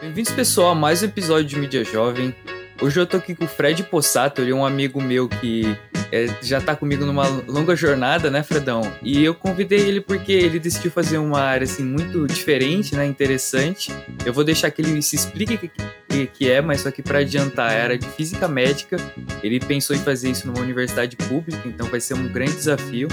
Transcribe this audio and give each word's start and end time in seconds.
Bem-vindos, 0.00 0.32
pessoal, 0.32 0.72
a 0.72 0.74
mais 0.74 1.02
um 1.02 1.06
episódio 1.06 1.44
de 1.46 1.56
Mídia 1.58 1.84
Jovem. 1.84 2.34
Hoje 2.82 3.00
eu 3.00 3.06
tô 3.06 3.16
aqui 3.16 3.34
com 3.34 3.44
o 3.44 3.48
Fred 3.48 3.82
Possato, 3.84 4.42
ele 4.42 4.50
é 4.50 4.54
um 4.54 4.66
amigo 4.66 5.00
meu 5.00 5.28
que 5.28 5.78
é, 6.12 6.26
já 6.42 6.60
tá 6.60 6.76
comigo 6.76 7.06
numa 7.06 7.26
longa 7.48 7.74
jornada, 7.74 8.30
né, 8.30 8.42
Fredão? 8.42 8.82
E 9.02 9.24
eu 9.24 9.34
convidei 9.34 9.80
ele 9.80 10.02
porque 10.02 10.32
ele 10.32 10.58
decidiu 10.58 10.90
fazer 10.90 11.16
uma 11.16 11.40
área, 11.40 11.64
assim, 11.64 11.82
muito 11.82 12.26
diferente, 12.26 12.94
né, 12.94 13.06
interessante. 13.06 13.90
Eu 14.26 14.34
vou 14.34 14.44
deixar 14.44 14.70
que 14.70 14.82
ele 14.82 15.00
se 15.00 15.16
explique 15.16 15.54
o 15.54 15.58
que, 16.08 16.26
que, 16.26 16.50
é, 16.50 16.60
mas 16.60 16.82
só 16.82 16.90
que 16.90 17.00
para 17.00 17.20
adiantar, 17.20 17.70
a 17.70 17.82
área 17.82 17.98
de 17.98 18.06
Física 18.08 18.46
Médica. 18.46 18.98
Ele 19.42 19.58
pensou 19.58 19.96
em 19.96 20.00
fazer 20.00 20.30
isso 20.30 20.46
numa 20.46 20.60
universidade 20.60 21.16
pública, 21.16 21.62
então 21.66 21.86
vai 21.86 22.00
ser 22.00 22.12
um 22.12 22.28
grande 22.28 22.52
desafio. 22.52 23.08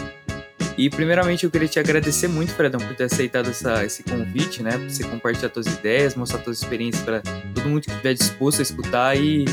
E 0.80 0.89
primeiramente 0.89 1.43
eu 1.43 1.52
queria 1.52 1.68
te 1.68 1.77
agradecer 1.77 2.30
muito, 2.30 2.54
Fredão, 2.54 2.79
por 2.79 2.96
ter 2.96 3.04
aceitado 3.04 3.50
essa, 3.50 3.83
esse 3.83 4.01
convite, 4.01 4.64
né? 4.64 4.78
Por 4.78 4.89
você 4.89 5.04
compartilhar 5.04 5.51
suas 5.54 5.68
ideias, 5.68 6.15
mostrar 6.15 6.42
suas 6.42 6.61
experiências 6.61 7.04
para 7.04 7.20
todo 7.20 7.68
mundo 7.68 7.82
que 7.82 7.92
estiver 7.92 8.14
disposto 8.14 8.60
a 8.60 8.61
escutar 8.61 9.18
e 9.18 9.43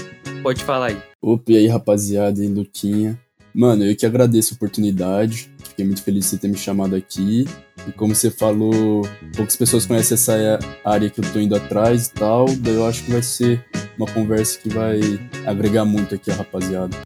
pode 0.41 0.63
falar 0.63 0.91
aí. 0.91 0.99
Opa, 1.21 1.51
e 1.51 1.57
aí, 1.57 1.67
rapaziada, 1.67 2.45
e 2.45 2.47
Luquinha. 2.47 3.21
Mano, 3.53 3.83
eu 3.83 3.97
que 3.97 4.07
agradeço 4.07 4.55
a 4.55 4.57
oportunidade. 4.57 5.51
Fiquei 5.65 5.85
muito 5.85 6.01
feliz 6.01 6.27
de 6.27 6.31
você 6.31 6.39
ter 6.39 6.47
me 6.47 6.57
chamado 6.57 6.95
aqui. 6.95 7.45
E 7.89 7.91
como 7.91 8.15
você 8.15 8.31
falou, 8.31 9.03
poucas 9.35 9.57
pessoas 9.57 9.85
conhecem 9.85 10.15
essa 10.15 10.61
área 10.85 11.11
que 11.11 11.19
eu 11.19 11.33
tô 11.33 11.41
indo 11.41 11.57
atrás 11.57 12.07
e 12.07 12.13
tal. 12.13 12.47
Daí 12.61 12.77
eu 12.77 12.87
acho 12.87 13.03
que 13.03 13.11
vai 13.11 13.23
ser 13.23 13.65
uma 13.99 14.07
conversa 14.07 14.61
que 14.61 14.69
vai 14.69 15.01
agregar 15.45 15.85
muito 15.85 16.15
aqui 16.15 16.31
a 16.31 16.37
rapaziada. 16.37 16.97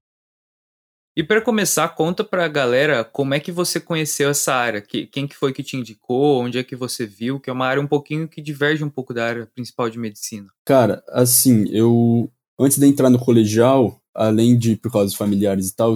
E 1.17 1.25
para 1.25 1.43
começar, 1.43 1.89
conta 1.89 2.23
para 2.23 2.45
a 2.45 2.49
galera 2.49 3.05
como 3.05 3.35
é 3.35 3.41
que 3.41 3.51
você 3.51 3.81
conheceu 3.81 4.31
essa 4.31 4.55
área, 4.55 4.81
que, 4.81 5.07
quem 5.07 5.27
que 5.27 5.35
foi 5.35 5.53
que 5.53 5.63
te 5.63 5.77
indicou, 5.77 6.41
onde 6.41 6.59
é 6.59 6.63
que 6.63 6.77
você 6.77 7.05
viu, 7.05 7.41
que 7.41 7.51
é 7.51 7.53
uma 7.53 7.67
área 7.67 7.83
um 7.83 7.87
pouquinho 7.87 8.29
que 8.29 8.41
diverge 8.41 8.85
um 8.85 8.89
pouco 8.89 9.13
da 9.13 9.27
área 9.27 9.47
principal 9.47 9.91
de 9.91 9.99
medicina. 9.99 10.49
Cara, 10.65 11.03
assim, 11.09 11.69
eu 11.71 12.31
antes 12.59 12.79
de 12.79 12.87
entrar 12.87 13.11
no 13.11 13.19
colegial, 13.19 14.01
além 14.15 14.57
de 14.57 14.77
por 14.77 14.93
causa 14.93 15.07
dos 15.07 15.15
familiares 15.15 15.71
e 15.71 15.75
tal, 15.75 15.95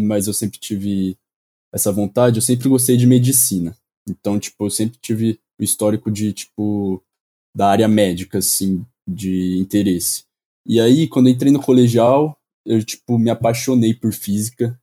mas 0.00 0.26
eu 0.26 0.32
sempre 0.32 0.58
tive 0.58 1.16
essa 1.72 1.92
vontade, 1.92 2.38
eu 2.38 2.42
sempre 2.42 2.68
gostei 2.68 2.96
de 2.96 3.06
medicina. 3.06 3.76
Então, 4.08 4.38
tipo, 4.38 4.66
eu 4.66 4.70
sempre 4.70 4.98
tive 5.02 5.38
o 5.60 5.64
histórico 5.64 6.10
de 6.10 6.32
tipo 6.32 7.02
da 7.54 7.68
área 7.68 7.88
médica 7.88 8.38
assim, 8.38 8.84
de 9.06 9.58
interesse. 9.58 10.24
E 10.64 10.80
aí, 10.80 11.08
quando 11.08 11.28
entrei 11.28 11.52
no 11.52 11.62
colegial, 11.62 12.38
eu, 12.66 12.84
tipo, 12.84 13.18
me 13.18 13.30
apaixonei 13.30 13.94
por 13.94 14.12
física. 14.12 14.78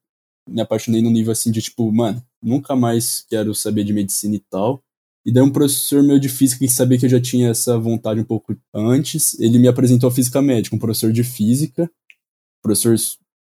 Me 0.50 0.62
apaixonei 0.62 1.02
no 1.02 1.12
nível, 1.12 1.32
assim, 1.32 1.52
de, 1.52 1.62
tipo, 1.62 1.92
mano, 1.92 2.24
nunca 2.42 2.76
mais 2.76 3.26
quero 3.30 3.54
saber 3.54 3.84
de 3.84 3.94
medicina 3.94 4.36
e 4.36 4.40
tal. 4.40 4.82
E 5.26 5.32
daí 5.32 5.44
um 5.44 5.52
professor 5.52 6.04
meu 6.04 6.20
de 6.20 6.28
física, 6.28 6.66
que 6.66 6.72
sabia 6.72 6.98
que 6.98 7.06
eu 7.06 7.10
já 7.10 7.22
tinha 7.22 7.50
essa 7.50 7.78
vontade 7.78 8.20
um 8.20 8.26
pouco 8.26 8.58
antes, 8.74 9.40
ele 9.40 9.58
me 9.58 9.68
apresentou 9.68 10.10
a 10.10 10.12
física 10.12 10.42
médica, 10.42 10.76
um 10.76 10.80
professor 10.80 11.14
de 11.14 11.24
física. 11.24 11.90
Professor, 12.62 12.96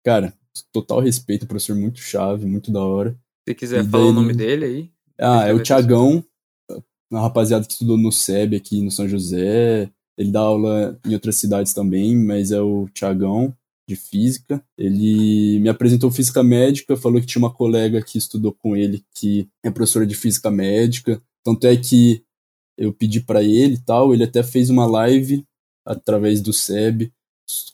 cara, 0.04 0.34
total 0.72 1.00
respeito, 1.00 1.46
professor 1.46 1.74
muito 1.74 2.00
chave, 2.00 2.46
muito 2.46 2.70
da 2.70 2.82
hora. 2.82 3.16
Se 3.48 3.54
quiser 3.54 3.84
falar 3.86 4.06
o 4.06 4.12
nome 4.12 4.34
dele 4.34 4.64
aí. 4.64 4.90
Ah, 5.18 5.46
é 5.46 5.54
o 5.54 5.62
Tiagão, 5.62 6.24
uma 7.10 7.20
rapaziada 7.20 7.64
que 7.64 7.72
estudou 7.72 7.96
no 7.96 8.12
SEB 8.12 8.56
aqui 8.56 8.82
no 8.82 8.90
São 8.90 9.08
José. 9.08 9.90
Ele 10.18 10.30
dá 10.30 10.40
aula 10.40 10.98
em 11.06 11.14
outras 11.14 11.36
cidades 11.36 11.72
também, 11.72 12.16
mas 12.16 12.50
é 12.50 12.60
o 12.60 12.88
Tiagão 12.92 13.54
de 13.88 13.96
física. 13.96 14.64
Ele 14.78 15.58
me 15.60 15.68
apresentou 15.68 16.10
física 16.10 16.42
médica, 16.42 16.96
falou 16.96 17.20
que 17.20 17.26
tinha 17.26 17.42
uma 17.42 17.52
colega 17.52 18.02
que 18.02 18.18
estudou 18.18 18.52
com 18.52 18.76
ele 18.76 19.04
que 19.14 19.48
é 19.62 19.70
professora 19.70 20.06
de 20.06 20.14
física 20.14 20.50
médica. 20.50 21.22
Tanto 21.44 21.66
é 21.66 21.76
que 21.76 22.24
eu 22.76 22.92
pedi 22.92 23.20
para 23.20 23.42
ele 23.42 23.78
tal, 23.78 24.12
ele 24.12 24.24
até 24.24 24.42
fez 24.42 24.70
uma 24.70 24.86
live 24.86 25.44
através 25.86 26.40
do 26.40 26.52
SEB 26.52 27.12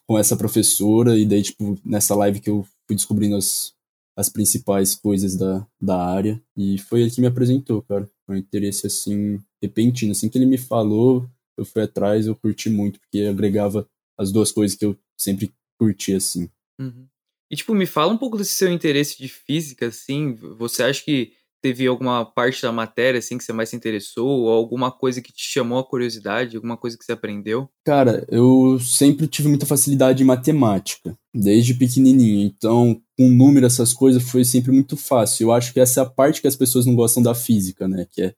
com 0.06 0.18
essa 0.18 0.36
professora 0.36 1.16
e 1.16 1.24
daí 1.24 1.42
tipo 1.42 1.78
nessa 1.84 2.14
live 2.14 2.40
que 2.40 2.50
eu 2.50 2.66
fui 2.86 2.96
descobrindo 2.96 3.36
as, 3.36 3.72
as 4.16 4.28
principais 4.28 4.94
coisas 4.94 5.36
da, 5.36 5.66
da 5.80 6.04
área 6.04 6.42
e 6.56 6.76
foi 6.78 7.02
ele 7.02 7.10
que 7.10 7.20
me 7.20 7.26
apresentou, 7.26 7.82
cara. 7.82 8.08
Foi 8.26 8.36
um 8.36 8.38
interesse 8.38 8.86
assim 8.86 9.40
repentino, 9.62 10.12
assim 10.12 10.28
que 10.28 10.36
ele 10.36 10.46
me 10.46 10.58
falou, 10.58 11.28
eu 11.56 11.64
fui 11.64 11.82
atrás, 11.82 12.26
eu 12.26 12.34
curti 12.34 12.68
muito 12.68 12.98
porque 13.00 13.20
agregava 13.22 13.86
as 14.18 14.32
duas 14.32 14.50
coisas 14.50 14.76
que 14.76 14.84
eu 14.84 14.96
sempre 15.18 15.52
curtir, 15.80 16.14
assim. 16.14 16.50
Uhum. 16.78 17.06
E, 17.50 17.56
tipo, 17.56 17.74
me 17.74 17.86
fala 17.86 18.12
um 18.12 18.18
pouco 18.18 18.36
desse 18.36 18.54
seu 18.54 18.70
interesse 18.70 19.18
de 19.18 19.28
física, 19.28 19.86
assim. 19.86 20.34
Você 20.58 20.82
acha 20.82 21.02
que 21.02 21.32
teve 21.62 21.86
alguma 21.86 22.24
parte 22.24 22.62
da 22.62 22.70
matéria, 22.70 23.18
assim, 23.18 23.36
que 23.36 23.44
você 23.44 23.52
mais 23.52 23.70
se 23.70 23.76
interessou? 23.76 24.28
Ou 24.28 24.50
alguma 24.50 24.90
coisa 24.92 25.20
que 25.20 25.32
te 25.32 25.42
chamou 25.42 25.78
a 25.78 25.84
curiosidade? 25.84 26.56
Alguma 26.56 26.76
coisa 26.76 26.96
que 26.96 27.04
você 27.04 27.12
aprendeu? 27.12 27.68
Cara, 27.84 28.26
eu 28.30 28.78
sempre 28.78 29.26
tive 29.26 29.48
muita 29.48 29.66
facilidade 29.66 30.22
em 30.22 30.26
matemática, 30.26 31.16
desde 31.34 31.74
pequenininho. 31.74 32.46
Então, 32.46 33.02
com 33.18 33.28
número, 33.28 33.66
essas 33.66 33.92
coisas, 33.92 34.22
foi 34.22 34.44
sempre 34.44 34.70
muito 34.70 34.96
fácil. 34.96 35.44
Eu 35.44 35.52
acho 35.52 35.72
que 35.72 35.80
essa 35.80 36.00
é 36.00 36.02
a 36.04 36.08
parte 36.08 36.40
que 36.40 36.48
as 36.48 36.56
pessoas 36.56 36.86
não 36.86 36.94
gostam 36.94 37.22
da 37.22 37.34
física, 37.34 37.88
né? 37.88 38.06
Que 38.10 38.22
é 38.22 38.34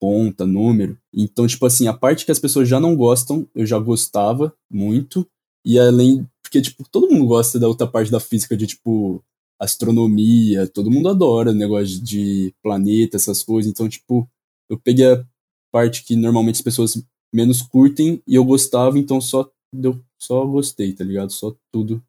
conta, 0.00 0.46
número. 0.46 0.98
Então, 1.12 1.46
tipo 1.46 1.66
assim, 1.66 1.86
a 1.86 1.92
parte 1.92 2.24
que 2.24 2.32
as 2.32 2.38
pessoas 2.38 2.68
já 2.68 2.80
não 2.80 2.96
gostam, 2.96 3.48
eu 3.54 3.66
já 3.66 3.78
gostava 3.78 4.54
muito. 4.70 5.28
E 5.64 5.78
além 5.78 6.26
porque, 6.52 6.60
tipo, 6.60 6.86
todo 6.86 7.10
mundo 7.10 7.26
gosta 7.26 7.58
da 7.58 7.66
outra 7.66 7.86
parte 7.86 8.10
da 8.10 8.20
física, 8.20 8.54
de, 8.54 8.66
tipo, 8.66 9.24
astronomia, 9.58 10.66
todo 10.66 10.90
mundo 10.90 11.08
adora 11.08 11.54
negócio 11.54 11.98
de 11.98 12.54
planeta, 12.62 13.16
essas 13.16 13.42
coisas. 13.42 13.72
Então, 13.72 13.88
tipo, 13.88 14.28
eu 14.68 14.78
peguei 14.78 15.06
a 15.06 15.24
parte 15.72 16.04
que 16.04 16.14
normalmente 16.14 16.56
as 16.56 16.60
pessoas 16.60 17.02
menos 17.32 17.62
curtem 17.62 18.22
e 18.26 18.34
eu 18.34 18.44
gostava, 18.44 18.98
então 18.98 19.18
só 19.18 19.50
deu, 19.72 19.98
só 20.20 20.44
gostei, 20.44 20.92
tá 20.92 21.02
ligado? 21.02 21.32
Só 21.32 21.56
tudo 21.72 22.04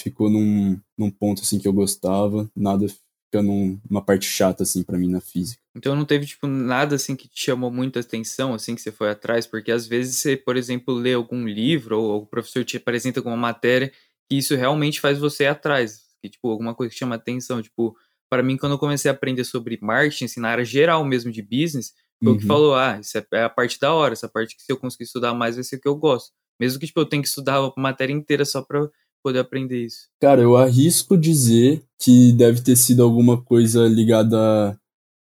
ficou 0.00 0.30
num, 0.30 0.80
num 0.96 1.10
ponto 1.10 1.42
assim 1.42 1.58
que 1.58 1.68
eu 1.68 1.72
gostava, 1.74 2.50
nada 2.56 2.86
fica 3.32 3.42
num, 3.42 3.80
numa 3.88 4.04
parte 4.04 4.26
chata 4.26 4.62
assim 4.62 4.82
para 4.82 4.98
mim 4.98 5.08
na 5.08 5.20
física. 5.20 5.62
Então 5.74 5.96
não 5.96 6.04
teve, 6.04 6.26
tipo, 6.26 6.46
nada 6.46 6.96
assim 6.96 7.16
que 7.16 7.26
te 7.26 7.46
chamou 7.46 7.70
muita 7.70 8.00
atenção, 8.00 8.52
assim, 8.52 8.74
que 8.74 8.82
você 8.82 8.92
foi 8.92 9.10
atrás? 9.10 9.46
Porque 9.46 9.72
às 9.72 9.86
vezes 9.86 10.16
você, 10.16 10.36
por 10.36 10.56
exemplo, 10.56 10.92
lê 10.94 11.14
algum 11.14 11.46
livro 11.46 11.98
ou 11.98 12.22
o 12.22 12.26
professor 12.26 12.62
te 12.62 12.76
apresenta 12.76 13.20
alguma 13.20 13.36
matéria 13.36 13.90
que 14.28 14.36
isso 14.36 14.54
realmente 14.54 15.00
faz 15.00 15.18
você 15.18 15.44
ir 15.44 15.46
atrás. 15.46 16.02
Que, 16.20 16.28
tipo, 16.28 16.50
alguma 16.50 16.74
coisa 16.74 16.92
que 16.92 16.98
chama 16.98 17.14
atenção. 17.14 17.62
Tipo, 17.62 17.96
para 18.30 18.42
mim, 18.42 18.58
quando 18.58 18.72
eu 18.72 18.78
comecei 18.78 19.10
a 19.10 19.14
aprender 19.14 19.44
sobre 19.44 19.78
marketing, 19.80 20.26
assim, 20.26 20.40
na 20.40 20.50
área 20.50 20.64
geral 20.64 21.02
mesmo 21.04 21.32
de 21.32 21.40
business, 21.40 21.94
foi 22.22 22.28
uhum. 22.28 22.34
o 22.34 22.38
que 22.38 22.44
uhum. 22.44 22.48
falou, 22.48 22.74
ah, 22.74 22.98
isso 23.00 23.16
é, 23.16 23.26
é 23.32 23.44
a 23.44 23.50
parte 23.50 23.80
da 23.80 23.94
hora, 23.94 24.12
essa 24.12 24.28
parte 24.28 24.54
que 24.54 24.62
se 24.62 24.70
eu 24.70 24.76
conseguir 24.76 25.04
estudar 25.04 25.32
mais 25.32 25.54
vai 25.54 25.64
ser 25.64 25.76
o 25.76 25.80
que 25.80 25.88
eu 25.88 25.96
gosto. 25.96 26.32
Mesmo 26.60 26.78
que, 26.78 26.86
tipo, 26.86 27.00
eu 27.00 27.06
tenha 27.06 27.22
que 27.22 27.28
estudar 27.28 27.56
a 27.56 27.72
matéria 27.80 28.12
inteira 28.12 28.44
só 28.44 28.62
pra 28.62 28.88
poder 29.22 29.40
aprender 29.40 29.84
isso. 29.84 30.08
Cara, 30.20 30.42
eu 30.42 30.56
arrisco 30.56 31.16
dizer 31.16 31.82
que 31.98 32.32
deve 32.32 32.60
ter 32.60 32.76
sido 32.76 33.02
alguma 33.02 33.40
coisa 33.40 33.86
ligada 33.86 34.78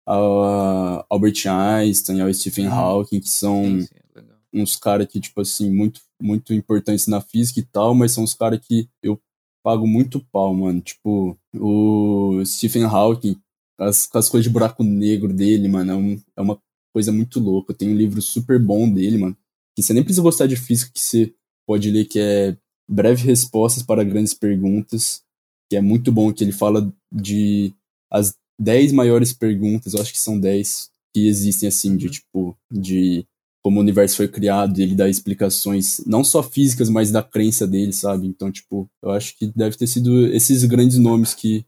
ao 0.05 1.05
Albert 1.09 1.47
Einstein, 1.47 2.21
ao 2.21 2.33
Stephen 2.33 2.67
uhum. 2.67 2.73
Hawking, 2.73 3.19
que 3.19 3.29
são 3.29 3.63
sim, 3.63 3.81
sim, 3.81 3.95
é 4.15 4.61
uns 4.61 4.75
caras 4.75 5.07
que, 5.07 5.19
tipo 5.19 5.41
assim, 5.41 5.69
muito, 5.69 6.01
muito 6.21 6.53
importantes 6.53 7.07
na 7.07 7.21
física 7.21 7.59
e 7.59 7.63
tal, 7.63 7.93
mas 7.93 8.11
são 8.11 8.23
os 8.23 8.33
caras 8.33 8.59
que 8.65 8.89
eu 9.03 9.19
pago 9.63 9.85
muito 9.85 10.25
pau, 10.31 10.53
mano. 10.53 10.79
Tipo, 10.81 11.37
o 11.53 12.41
Stephen 12.45 12.83
Hawking, 12.83 13.37
as, 13.79 14.09
as 14.13 14.29
coisas 14.29 14.43
de 14.43 14.49
buraco 14.49 14.83
negro 14.83 15.33
dele, 15.33 15.67
mano, 15.67 15.91
é, 15.91 15.95
um, 15.95 16.21
é 16.37 16.41
uma 16.41 16.59
coisa 16.93 17.11
muito 17.11 17.39
louca. 17.39 17.73
Tem 17.73 17.89
um 17.89 17.95
livro 17.95 18.21
super 18.21 18.59
bom 18.59 18.89
dele, 18.89 19.17
mano, 19.17 19.37
que 19.75 19.83
você 19.83 19.93
nem 19.93 20.03
precisa 20.03 20.23
gostar 20.23 20.47
de 20.47 20.55
física, 20.55 20.91
que 20.93 21.01
você 21.01 21.33
pode 21.67 21.91
ler, 21.91 22.05
que 22.05 22.19
é 22.19 22.57
Breve 22.89 23.23
Respostas 23.23 23.83
para 23.83 24.03
Grandes 24.03 24.33
Perguntas, 24.33 25.21
que 25.69 25.75
é 25.75 25.81
muito 25.81 26.11
bom, 26.11 26.31
que 26.31 26.43
ele 26.43 26.51
fala 26.51 26.93
de 27.11 27.73
as 28.11 28.35
10 28.59 28.91
maiores 28.93 29.33
perguntas, 29.33 29.93
eu 29.93 30.01
acho 30.01 30.11
que 30.11 30.19
são 30.19 30.39
10 30.39 30.89
que 31.13 31.27
existem, 31.27 31.67
assim, 31.67 31.97
de 31.97 32.05
uhum. 32.05 32.11
tipo, 32.11 32.57
de 32.71 33.25
como 33.63 33.79
o 33.79 33.81
universo 33.81 34.15
foi 34.15 34.29
criado, 34.29 34.79
e 34.79 34.83
ele 34.83 34.95
dá 34.95 35.09
explicações, 35.09 36.01
não 36.05 36.23
só 36.23 36.41
físicas, 36.41 36.89
mas 36.89 37.11
da 37.11 37.21
crença 37.21 37.67
dele, 37.67 37.91
sabe? 37.91 38.25
Então, 38.25 38.49
tipo, 38.49 38.89
eu 39.03 39.11
acho 39.11 39.37
que 39.37 39.47
deve 39.47 39.75
ter 39.75 39.87
sido 39.87 40.25
esses 40.27 40.63
grandes 40.63 40.97
nomes 40.97 41.33
que 41.33 41.65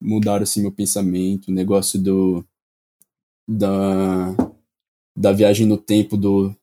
mudaram, 0.00 0.44
assim, 0.44 0.60
meu 0.60 0.70
pensamento, 0.70 1.48
o 1.48 1.54
negócio 1.54 2.00
do. 2.00 2.44
da. 3.48 4.32
da 5.16 5.32
viagem 5.32 5.66
no 5.66 5.76
tempo 5.76 6.16
do. 6.16 6.54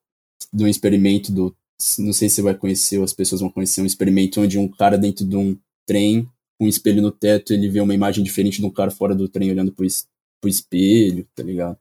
do 0.53 0.65
experimento 0.67 1.33
do. 1.33 1.53
Não 1.99 2.13
sei 2.13 2.29
se 2.29 2.35
você 2.35 2.41
vai 2.41 2.55
conhecer, 2.55 2.97
ou 2.97 3.03
as 3.03 3.13
pessoas 3.13 3.41
vão 3.41 3.49
conhecer 3.49 3.81
um 3.81 3.85
experimento 3.85 4.41
onde 4.41 4.57
um 4.57 4.67
cara 4.67 4.97
dentro 4.97 5.25
de 5.25 5.35
um 5.35 5.57
trem 5.87 6.27
com 6.57 6.65
um 6.65 6.67
espelho 6.69 7.01
no 7.01 7.11
teto, 7.11 7.53
ele 7.53 7.69
vê 7.69 7.79
uma 7.79 7.93
imagem 7.93 8.23
diferente 8.23 8.59
de 8.59 8.65
um 8.65 8.71
cara 8.71 8.89
fora 8.89 9.13
do 9.13 9.29
trem 9.29 9.51
olhando 9.51 9.71
pro, 9.71 9.85
es 9.85 10.07
pro 10.41 10.49
espelho, 10.49 11.27
tá 11.35 11.43
ligado? 11.43 11.77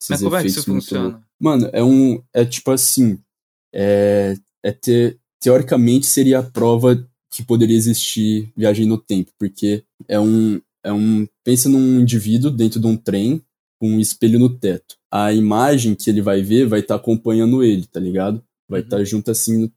Esses 0.00 0.10
Mas 0.10 0.22
como 0.22 0.36
é 0.36 0.40
que 0.40 0.48
isso 0.48 0.64
funciona? 0.64 1.22
Mano, 1.38 1.68
é 1.72 1.82
um. 1.82 2.22
É 2.32 2.44
tipo 2.44 2.70
assim. 2.70 3.18
É, 3.74 4.36
é 4.64 4.72
ter, 4.72 5.18
teoricamente 5.40 6.06
seria 6.06 6.40
a 6.40 6.42
prova 6.42 7.06
que 7.30 7.42
poderia 7.42 7.76
existir 7.76 8.50
viagem 8.56 8.86
no 8.86 8.98
tempo, 8.98 9.32
porque 9.38 9.84
é 10.08 10.18
um. 10.18 10.60
É 10.82 10.92
um 10.92 11.26
pensa 11.44 11.68
num 11.68 12.00
indivíduo 12.00 12.50
dentro 12.50 12.80
de 12.80 12.86
um 12.86 12.96
trem 12.96 13.42
com 13.78 13.90
um 13.90 14.00
espelho 14.00 14.38
no 14.38 14.48
teto. 14.48 14.96
A 15.12 15.32
imagem 15.32 15.94
que 15.94 16.08
ele 16.08 16.22
vai 16.22 16.40
ver 16.40 16.66
vai 16.66 16.80
estar 16.80 16.94
tá 16.94 17.00
acompanhando 17.00 17.62
ele, 17.62 17.86
tá 17.86 18.00
ligado? 18.00 18.42
Vai 18.70 18.80
estar 18.80 18.96
uhum. 18.96 19.02
tá 19.02 19.04
junto 19.04 19.30
assim. 19.30 19.70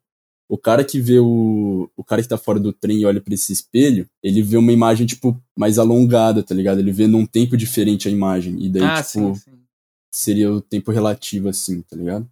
O 0.48 0.58
cara 0.58 0.84
que 0.84 1.00
vê 1.00 1.20
o. 1.20 1.90
O 1.98 2.04
cara 2.04 2.22
que 2.22 2.28
tá 2.28 2.38
fora 2.38 2.60
do 2.60 2.72
trem 2.72 3.00
e 3.00 3.06
olha 3.06 3.20
para 3.20 3.34
esse 3.34 3.52
espelho, 3.52 4.08
ele 4.22 4.42
vê 4.42 4.56
uma 4.56 4.72
imagem, 4.72 5.08
tipo, 5.08 5.42
mais 5.58 5.80
alongada, 5.80 6.44
tá 6.44 6.54
ligado? 6.54 6.80
Ele 6.80 6.92
vê 6.92 7.08
num 7.08 7.26
tempo 7.26 7.58
diferente 7.58 8.08
a 8.08 8.12
imagem. 8.12 8.64
E 8.64 8.70
daí, 8.70 8.84
ah, 8.84 9.02
tipo, 9.02 9.34
sim, 9.34 9.36
sim. 9.36 9.60
seria 10.12 10.52
o 10.52 10.62
tempo 10.62 10.92
relativo, 10.92 11.50
assim, 11.50 11.82
tá 11.82 11.96
ligado? 11.96 12.30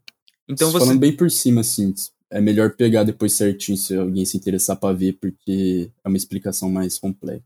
Então 0.47 0.71
você. 0.71 0.85
Falando 0.85 0.99
bem 0.99 1.15
por 1.15 1.31
cima, 1.31 1.61
assim, 1.61 1.93
é 2.29 2.39
melhor 2.39 2.71
pegar 2.75 3.03
depois 3.03 3.33
certinho 3.33 3.77
se 3.77 3.95
alguém 3.95 4.25
se 4.25 4.37
interessar 4.37 4.77
para 4.77 4.95
ver, 4.95 5.13
porque 5.13 5.89
é 6.03 6.07
uma 6.07 6.17
explicação 6.17 6.69
mais 6.69 6.97
complexa. 6.97 7.43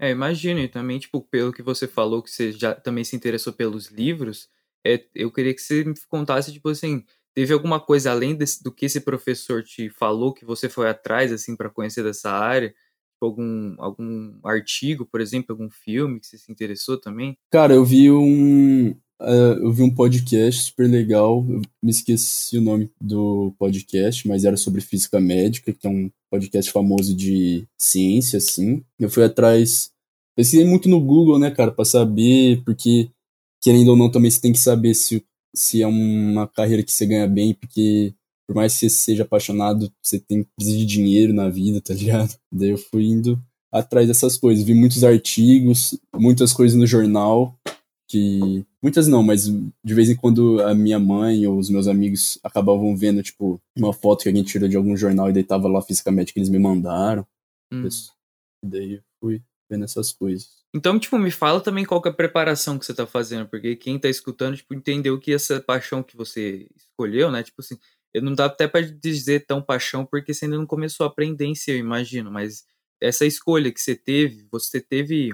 É, 0.00 0.10
imagino, 0.10 0.60
e 0.60 0.68
também, 0.68 0.98
tipo, 0.98 1.20
pelo 1.20 1.52
que 1.52 1.62
você 1.62 1.88
falou, 1.88 2.22
que 2.22 2.30
você 2.30 2.52
já 2.52 2.74
também 2.74 3.02
se 3.02 3.16
interessou 3.16 3.52
pelos 3.52 3.86
livros, 3.86 4.48
é, 4.86 5.04
eu 5.14 5.30
queria 5.30 5.52
que 5.52 5.60
você 5.60 5.82
me 5.82 5.94
contasse, 6.08 6.52
tipo 6.52 6.68
assim, 6.68 7.04
teve 7.38 7.52
alguma 7.52 7.78
coisa 7.78 8.10
além 8.10 8.34
desse, 8.34 8.64
do 8.64 8.72
que 8.72 8.86
esse 8.86 9.00
professor 9.00 9.62
te 9.62 9.88
falou 9.88 10.34
que 10.34 10.44
você 10.44 10.68
foi 10.68 10.88
atrás, 10.88 11.30
assim, 11.30 11.54
para 11.54 11.70
conhecer 11.70 12.02
dessa 12.02 12.32
área? 12.32 12.70
Tipo, 12.70 13.26
algum, 13.26 13.76
algum 13.78 14.40
artigo, 14.42 15.06
por 15.06 15.20
exemplo, 15.20 15.52
algum 15.52 15.70
filme 15.70 16.18
que 16.18 16.26
você 16.26 16.36
se 16.36 16.50
interessou 16.50 16.98
também? 17.00 17.38
Cara, 17.48 17.74
eu 17.74 17.84
vi 17.84 18.10
um, 18.10 18.92
Uh, 19.20 19.54
eu 19.62 19.72
vi 19.72 19.82
um 19.82 19.94
podcast 19.94 20.66
super 20.66 20.88
legal, 20.88 21.46
eu 21.48 21.62
me 21.80 21.90
esqueci 21.90 22.58
o 22.58 22.60
nome 22.60 22.90
do 23.00 23.52
podcast, 23.56 24.26
mas 24.26 24.44
era 24.44 24.56
sobre 24.56 24.80
física 24.80 25.20
médica, 25.20 25.72
que 25.72 25.86
é 25.86 25.90
um 25.90 26.10
podcast 26.28 26.72
famoso 26.72 27.14
de 27.14 27.68
ciência, 27.80 28.38
assim. 28.38 28.82
Eu 28.98 29.08
fui 29.08 29.22
atrás, 29.22 29.92
pesquisei 30.36 30.64
muito 30.64 30.88
no 30.88 31.00
Google, 31.00 31.38
né, 31.38 31.52
cara, 31.52 31.70
pra 31.70 31.84
saber, 31.84 32.62
porque, 32.64 33.10
querendo 33.60 33.90
ou 33.90 33.96
não, 33.96 34.10
também 34.10 34.30
você 34.30 34.40
tem 34.40 34.52
que 34.52 34.58
saber 34.58 34.94
se, 34.94 35.24
se 35.58 35.82
é 35.82 35.86
uma 35.86 36.46
carreira 36.46 36.82
que 36.82 36.92
você 36.92 37.04
ganha 37.04 37.26
bem, 37.26 37.54
porque 37.54 38.14
por 38.46 38.54
mais 38.54 38.72
que 38.72 38.80
você 38.80 38.90
seja 38.90 39.24
apaixonado, 39.24 39.92
você 40.02 40.18
tem 40.18 40.42
que 40.42 40.50
precisar 40.56 40.78
de 40.78 40.86
dinheiro 40.86 41.34
na 41.34 41.48
vida, 41.48 41.80
tá 41.80 41.92
ligado? 41.92 42.34
Daí 42.50 42.70
eu 42.70 42.78
fui 42.78 43.04
indo 43.04 43.38
atrás 43.70 44.08
dessas 44.08 44.36
coisas, 44.36 44.64
vi 44.64 44.72
muitos 44.72 45.04
artigos, 45.04 45.98
muitas 46.16 46.52
coisas 46.52 46.78
no 46.78 46.86
jornal, 46.86 47.54
que 48.08 48.64
muitas 48.82 49.06
não, 49.06 49.22
mas 49.22 49.46
de 49.46 49.94
vez 49.94 50.08
em 50.08 50.16
quando 50.16 50.62
a 50.62 50.74
minha 50.74 50.98
mãe 50.98 51.46
ou 51.46 51.58
os 51.58 51.68
meus 51.68 51.86
amigos 51.86 52.38
acabavam 52.42 52.96
vendo, 52.96 53.22
tipo, 53.22 53.60
uma 53.76 53.92
foto 53.92 54.22
que 54.22 54.28
alguém 54.28 54.42
tirou 54.42 54.68
de 54.68 54.76
algum 54.76 54.96
jornal 54.96 55.28
e 55.28 55.32
daí 55.32 55.44
tava 55.44 55.68
lá 55.68 55.82
fisicamente 55.82 56.32
que 56.32 56.38
eles 56.38 56.48
me 56.48 56.58
mandaram. 56.58 57.26
Hum. 57.70 57.86
E 58.64 58.66
daí 58.66 58.94
eu 58.94 59.02
fui 59.20 59.42
vendo 59.70 59.84
essas 59.84 60.10
coisas. 60.10 60.57
Então, 60.74 60.98
tipo, 60.98 61.18
me 61.18 61.30
fala 61.30 61.60
também 61.60 61.84
qual 61.84 62.02
é 62.04 62.08
a 62.08 62.12
preparação 62.12 62.78
que 62.78 62.84
você 62.84 62.92
tá 62.92 63.06
fazendo, 63.06 63.48
porque 63.48 63.74
quem 63.74 63.98
tá 63.98 64.08
escutando, 64.08 64.56
tipo, 64.56 64.74
entendeu 64.74 65.18
que 65.18 65.32
essa 65.32 65.60
paixão 65.60 66.02
que 66.02 66.16
você 66.16 66.68
escolheu, 66.76 67.30
né, 67.30 67.42
tipo 67.42 67.60
assim, 67.60 67.78
não 68.22 68.34
dá 68.34 68.46
até 68.46 68.68
para 68.68 68.82
dizer 68.82 69.46
tão 69.46 69.62
paixão 69.62 70.04
porque 70.04 70.34
você 70.34 70.44
ainda 70.44 70.58
não 70.58 70.66
começou 70.66 71.04
a 71.04 71.08
aprender 71.08 71.46
em 71.46 71.54
si, 71.54 71.70
eu 71.70 71.78
imagino, 71.78 72.30
mas 72.30 72.64
essa 73.00 73.24
escolha 73.24 73.72
que 73.72 73.80
você 73.80 73.94
teve, 73.94 74.46
você 74.50 74.80
teve 74.80 75.32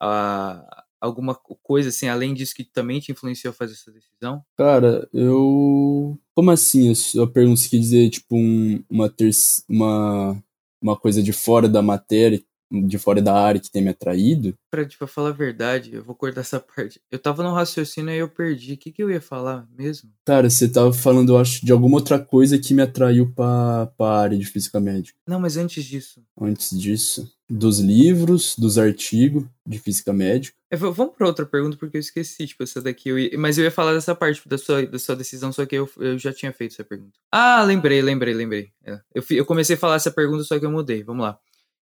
a, 0.00 0.84
alguma 1.00 1.34
coisa 1.34 1.88
assim, 1.88 2.08
além 2.08 2.34
disso, 2.34 2.54
que 2.54 2.64
também 2.64 3.00
te 3.00 3.10
influenciou 3.10 3.50
a 3.50 3.54
fazer 3.54 3.72
essa 3.72 3.90
decisão? 3.90 4.44
Cara, 4.56 5.08
eu. 5.12 6.18
Como 6.34 6.50
assim? 6.50 6.92
A 7.20 7.26
pergunta 7.26 7.60
quer 7.68 7.78
dizer, 7.78 8.10
tipo, 8.10 8.36
um, 8.36 8.84
uma, 8.88 9.08
ter... 9.08 9.30
uma, 9.68 10.42
uma 10.80 10.96
coisa 10.96 11.22
de 11.22 11.32
fora 11.32 11.68
da 11.68 11.80
matéria 11.80 12.42
de 12.70 12.98
fora 12.98 13.20
da 13.20 13.34
área 13.34 13.60
que 13.60 13.70
tem 13.70 13.82
me 13.82 13.90
atraído. 13.90 14.54
Pra, 14.70 14.84
tipo, 14.84 15.06
falar 15.06 15.30
a 15.30 15.32
verdade, 15.32 15.94
eu 15.94 16.04
vou 16.04 16.14
cortar 16.14 16.42
essa 16.42 16.60
parte. 16.60 17.00
Eu 17.10 17.18
tava 17.18 17.42
no 17.42 17.52
raciocínio 17.52 18.14
e 18.14 18.18
eu 18.18 18.28
perdi. 18.28 18.74
O 18.74 18.76
que, 18.76 18.92
que 18.92 19.02
eu 19.02 19.10
ia 19.10 19.20
falar 19.20 19.66
mesmo? 19.76 20.10
Cara, 20.24 20.48
você 20.48 20.68
tava 20.68 20.92
falando, 20.92 21.32
eu 21.32 21.38
acho, 21.38 21.64
de 21.64 21.72
alguma 21.72 21.96
outra 21.96 22.18
coisa 22.18 22.58
que 22.58 22.72
me 22.72 22.82
atraiu 22.82 23.32
pra, 23.34 23.86
pra 23.96 24.06
área 24.06 24.38
de 24.38 24.46
física 24.46 24.78
médica. 24.78 25.18
Não, 25.26 25.40
mas 25.40 25.56
antes 25.56 25.84
disso. 25.84 26.22
Antes 26.40 26.78
disso. 26.78 27.32
Dos 27.48 27.80
livros, 27.80 28.54
dos 28.56 28.78
artigos 28.78 29.44
de 29.66 29.78
física 29.80 30.12
médica. 30.12 30.56
É, 30.70 30.76
vamos 30.76 31.16
pra 31.16 31.26
outra 31.26 31.44
pergunta, 31.44 31.76
porque 31.76 31.96
eu 31.96 32.00
esqueci, 32.00 32.46
tipo, 32.46 32.62
essa 32.62 32.80
daqui. 32.80 33.08
Eu 33.08 33.18
ia, 33.18 33.36
mas 33.36 33.58
eu 33.58 33.64
ia 33.64 33.72
falar 33.72 33.92
dessa 33.92 34.14
parte 34.14 34.40
da 34.48 34.56
sua, 34.56 34.86
da 34.86 35.00
sua 35.00 35.16
decisão, 35.16 35.52
só 35.52 35.66
que 35.66 35.74
eu, 35.74 35.90
eu 35.98 36.16
já 36.16 36.32
tinha 36.32 36.52
feito 36.52 36.72
essa 36.74 36.84
pergunta. 36.84 37.18
Ah, 37.32 37.64
lembrei, 37.64 38.00
lembrei, 38.00 38.32
lembrei. 38.32 38.70
É, 38.84 39.00
eu, 39.12 39.24
eu 39.30 39.44
comecei 39.44 39.74
a 39.74 39.78
falar 39.78 39.96
essa 39.96 40.12
pergunta, 40.12 40.44
só 40.44 40.56
que 40.60 40.64
eu 40.64 40.70
mudei. 40.70 41.02
Vamos 41.02 41.24
lá. 41.24 41.40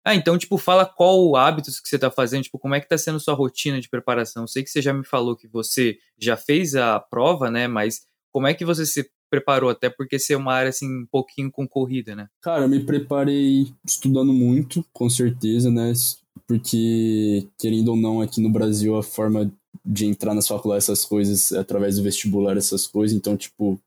Ah, 0.07 0.15
então, 0.15 0.37
tipo, 0.37 0.57
fala 0.57 0.85
qual 0.85 1.35
hábitos 1.35 1.81
que 1.81 1.89
você 1.89 1.99
tá 1.99 2.09
fazendo, 2.09 2.43
tipo, 2.43 2.57
como 2.57 2.73
é 2.73 2.79
que 2.79 2.87
tá 2.87 2.97
sendo 2.97 3.19
sua 3.19 3.33
rotina 3.33 3.81
de 3.81 3.89
preparação? 3.89 4.43
Eu 4.43 4.47
sei 4.47 4.63
que 4.63 4.69
você 4.69 4.81
já 4.81 4.93
me 4.93 5.03
falou 5.03 5.35
que 5.35 5.49
você 5.49 5.97
já 6.17 6.37
fez 6.37 6.75
a 6.75 6.97
prova, 6.97 7.51
né? 7.51 7.67
Mas 7.67 8.03
como 8.31 8.47
é 8.47 8.53
que 8.53 8.63
você 8.63 8.85
se 8.85 9.11
preparou? 9.29 9.69
Até 9.69 9.89
porque 9.89 10.17
ser 10.17 10.35
é 10.35 10.37
uma 10.37 10.53
área, 10.53 10.69
assim, 10.69 10.87
um 11.01 11.05
pouquinho 11.11 11.51
concorrida, 11.51 12.15
né? 12.15 12.29
Cara, 12.41 12.63
eu 12.63 12.69
me 12.69 12.79
preparei 12.79 13.67
estudando 13.85 14.31
muito, 14.31 14.81
com 14.93 15.09
certeza, 15.09 15.69
né? 15.69 15.91
Porque, 16.47 17.45
querendo 17.59 17.89
ou 17.89 17.97
não, 17.97 18.21
aqui 18.21 18.39
no 18.39 18.49
Brasil 18.49 18.95
a 18.95 19.03
forma 19.03 19.51
de 19.85 20.05
entrar 20.05 20.33
nas 20.33 20.47
faculdades, 20.47 20.85
essas 20.85 21.03
coisas, 21.03 21.51
é 21.51 21.59
através 21.59 21.97
do 21.97 22.03
vestibular, 22.03 22.55
essas 22.55 22.87
coisas. 22.87 23.17
Então, 23.17 23.35
tipo, 23.35 23.77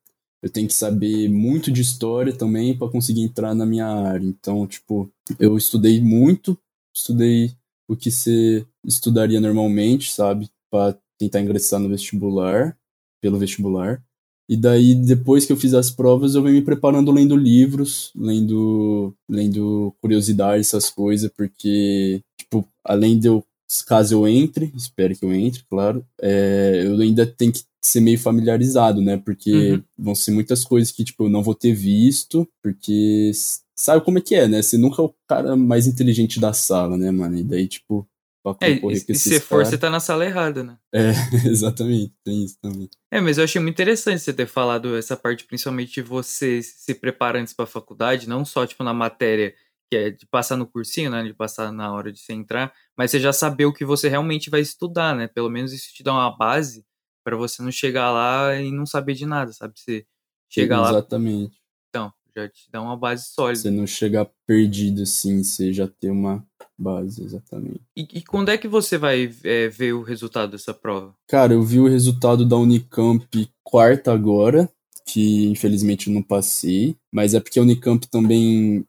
eu 0.42 0.50
tenho 0.50 0.66
que 0.66 0.74
saber 0.74 1.28
muito 1.28 1.70
de 1.70 1.82
história 1.82 2.32
também 2.32 2.76
para 2.76 2.90
conseguir 2.90 3.22
entrar 3.22 3.54
na 3.54 3.66
minha 3.66 3.86
área. 3.86 4.26
Então, 4.26 4.66
tipo, 4.66 5.10
eu 5.38 5.56
estudei 5.56 6.00
muito, 6.00 6.56
estudei 6.94 7.52
o 7.88 7.96
que 7.96 8.10
você 8.10 8.64
estudaria 8.84 9.40
normalmente, 9.40 10.12
sabe, 10.12 10.48
para 10.70 10.96
tentar 11.18 11.40
ingressar 11.40 11.80
no 11.80 11.88
vestibular, 11.88 12.76
pelo 13.20 13.38
vestibular. 13.38 14.02
E 14.48 14.56
daí, 14.56 14.94
depois 14.94 15.44
que 15.44 15.52
eu 15.52 15.56
fiz 15.56 15.74
as 15.74 15.90
provas, 15.90 16.34
eu 16.34 16.42
venho 16.42 16.56
me 16.56 16.62
preparando 16.62 17.12
lendo 17.12 17.36
livros, 17.36 18.10
lendo, 18.16 19.14
lendo 19.28 19.94
curiosidades, 20.00 20.68
essas 20.68 20.90
coisas, 20.90 21.30
porque, 21.36 22.20
tipo, 22.36 22.66
além 22.84 23.18
de 23.18 23.28
eu, 23.28 23.44
caso 23.84 24.14
eu 24.14 24.28
entre, 24.28 24.72
espero 24.74 25.16
que 25.16 25.24
eu 25.24 25.32
entre, 25.32 25.62
claro, 25.70 26.04
é, 26.20 26.82
eu 26.84 27.00
ainda 27.00 27.24
tenho 27.24 27.52
que 27.52 27.62
ser 27.82 28.00
meio 28.00 28.18
familiarizado, 28.18 29.00
né? 29.00 29.16
Porque 29.16 29.72
uhum. 29.72 29.82
vão 29.98 30.14
ser 30.14 30.32
muitas 30.32 30.64
coisas 30.64 30.92
que, 30.92 31.04
tipo, 31.04 31.24
eu 31.24 31.30
não 31.30 31.42
vou 31.42 31.54
ter 31.54 31.72
visto, 31.72 32.46
porque 32.62 33.30
sabe 33.76 34.04
como 34.04 34.18
é 34.18 34.20
que 34.20 34.34
é, 34.34 34.46
né? 34.46 34.60
Você 34.60 34.76
nunca 34.76 35.00
é 35.00 35.04
o 35.04 35.14
cara 35.26 35.56
mais 35.56 35.86
inteligente 35.86 36.38
da 36.38 36.52
sala, 36.52 36.96
né, 36.96 37.10
mano? 37.10 37.36
E 37.36 37.44
daí, 37.44 37.66
tipo, 37.66 38.06
pra 38.42 38.56
é, 38.60 38.74
concorrer 38.74 38.98
é, 38.98 39.04
com 39.04 39.12
esses 39.12 39.22
se 39.22 39.40
for, 39.40 39.64
você 39.64 39.78
tá 39.78 39.88
na 39.88 40.00
sala 40.00 40.24
errada, 40.24 40.62
né? 40.62 40.76
É, 40.92 41.12
exatamente, 41.48 42.12
tem 42.24 42.44
isso 42.44 42.58
também. 42.60 42.88
É, 43.10 43.20
mas 43.20 43.38
eu 43.38 43.44
achei 43.44 43.60
muito 43.60 43.74
interessante 43.74 44.20
você 44.20 44.32
ter 44.32 44.46
falado 44.46 44.96
essa 44.96 45.16
parte, 45.16 45.44
principalmente 45.44 45.94
de 45.94 46.02
você 46.02 46.62
se 46.62 46.94
preparar 46.94 47.40
antes 47.40 47.54
pra 47.54 47.66
faculdade, 47.66 48.28
não 48.28 48.44
só, 48.44 48.66
tipo, 48.66 48.84
na 48.84 48.94
matéria 48.94 49.54
que 49.90 49.96
é 49.96 50.10
de 50.10 50.24
passar 50.26 50.56
no 50.56 50.66
cursinho, 50.66 51.10
né, 51.10 51.24
de 51.24 51.34
passar 51.34 51.72
na 51.72 51.92
hora 51.92 52.12
de 52.12 52.20
você 52.20 52.32
entrar, 52.32 52.72
mas 52.96 53.10
você 53.10 53.18
já 53.18 53.32
saber 53.32 53.64
o 53.64 53.72
que 53.72 53.84
você 53.84 54.08
realmente 54.08 54.48
vai 54.48 54.60
estudar, 54.60 55.16
né? 55.16 55.26
Pelo 55.26 55.50
menos 55.50 55.72
isso 55.72 55.92
te 55.92 56.04
dá 56.04 56.12
uma 56.12 56.30
base 56.30 56.86
para 57.24 57.36
você 57.36 57.60
não 57.60 57.72
chegar 57.72 58.12
lá 58.12 58.54
e 58.54 58.70
não 58.70 58.86
saber 58.86 59.14
de 59.14 59.26
nada, 59.26 59.52
sabe? 59.52 59.74
Você 59.76 60.06
chega 60.48 60.80
lá. 60.80 60.90
Exatamente. 60.90 61.60
Então, 61.88 62.12
já 62.36 62.48
te 62.48 62.70
dá 62.70 62.80
uma 62.80 62.96
base 62.96 63.26
sólida. 63.26 63.62
Você 63.62 63.70
não 63.70 63.86
chegar 63.86 64.30
perdido 64.46 65.02
assim, 65.02 65.42
você 65.42 65.72
já 65.72 65.88
ter 65.88 66.10
uma 66.10 66.46
base, 66.78 67.24
exatamente. 67.24 67.82
E, 67.96 68.06
e 68.14 68.22
quando 68.22 68.50
é 68.50 68.56
que 68.56 68.68
você 68.68 68.96
vai 68.96 69.30
é, 69.42 69.68
ver 69.68 69.92
o 69.92 70.02
resultado 70.02 70.52
dessa 70.52 70.72
prova? 70.72 71.14
Cara, 71.28 71.52
eu 71.52 71.62
vi 71.62 71.80
o 71.80 71.88
resultado 71.88 72.46
da 72.46 72.56
Unicamp 72.56 73.50
quarta 73.62 74.12
agora, 74.12 74.70
que 75.06 75.46
infelizmente 75.46 76.08
eu 76.08 76.14
não 76.14 76.22
passei, 76.22 76.96
mas 77.12 77.34
é 77.34 77.40
porque 77.40 77.58
a 77.58 77.62
Unicamp 77.62 78.06
também 78.08 78.84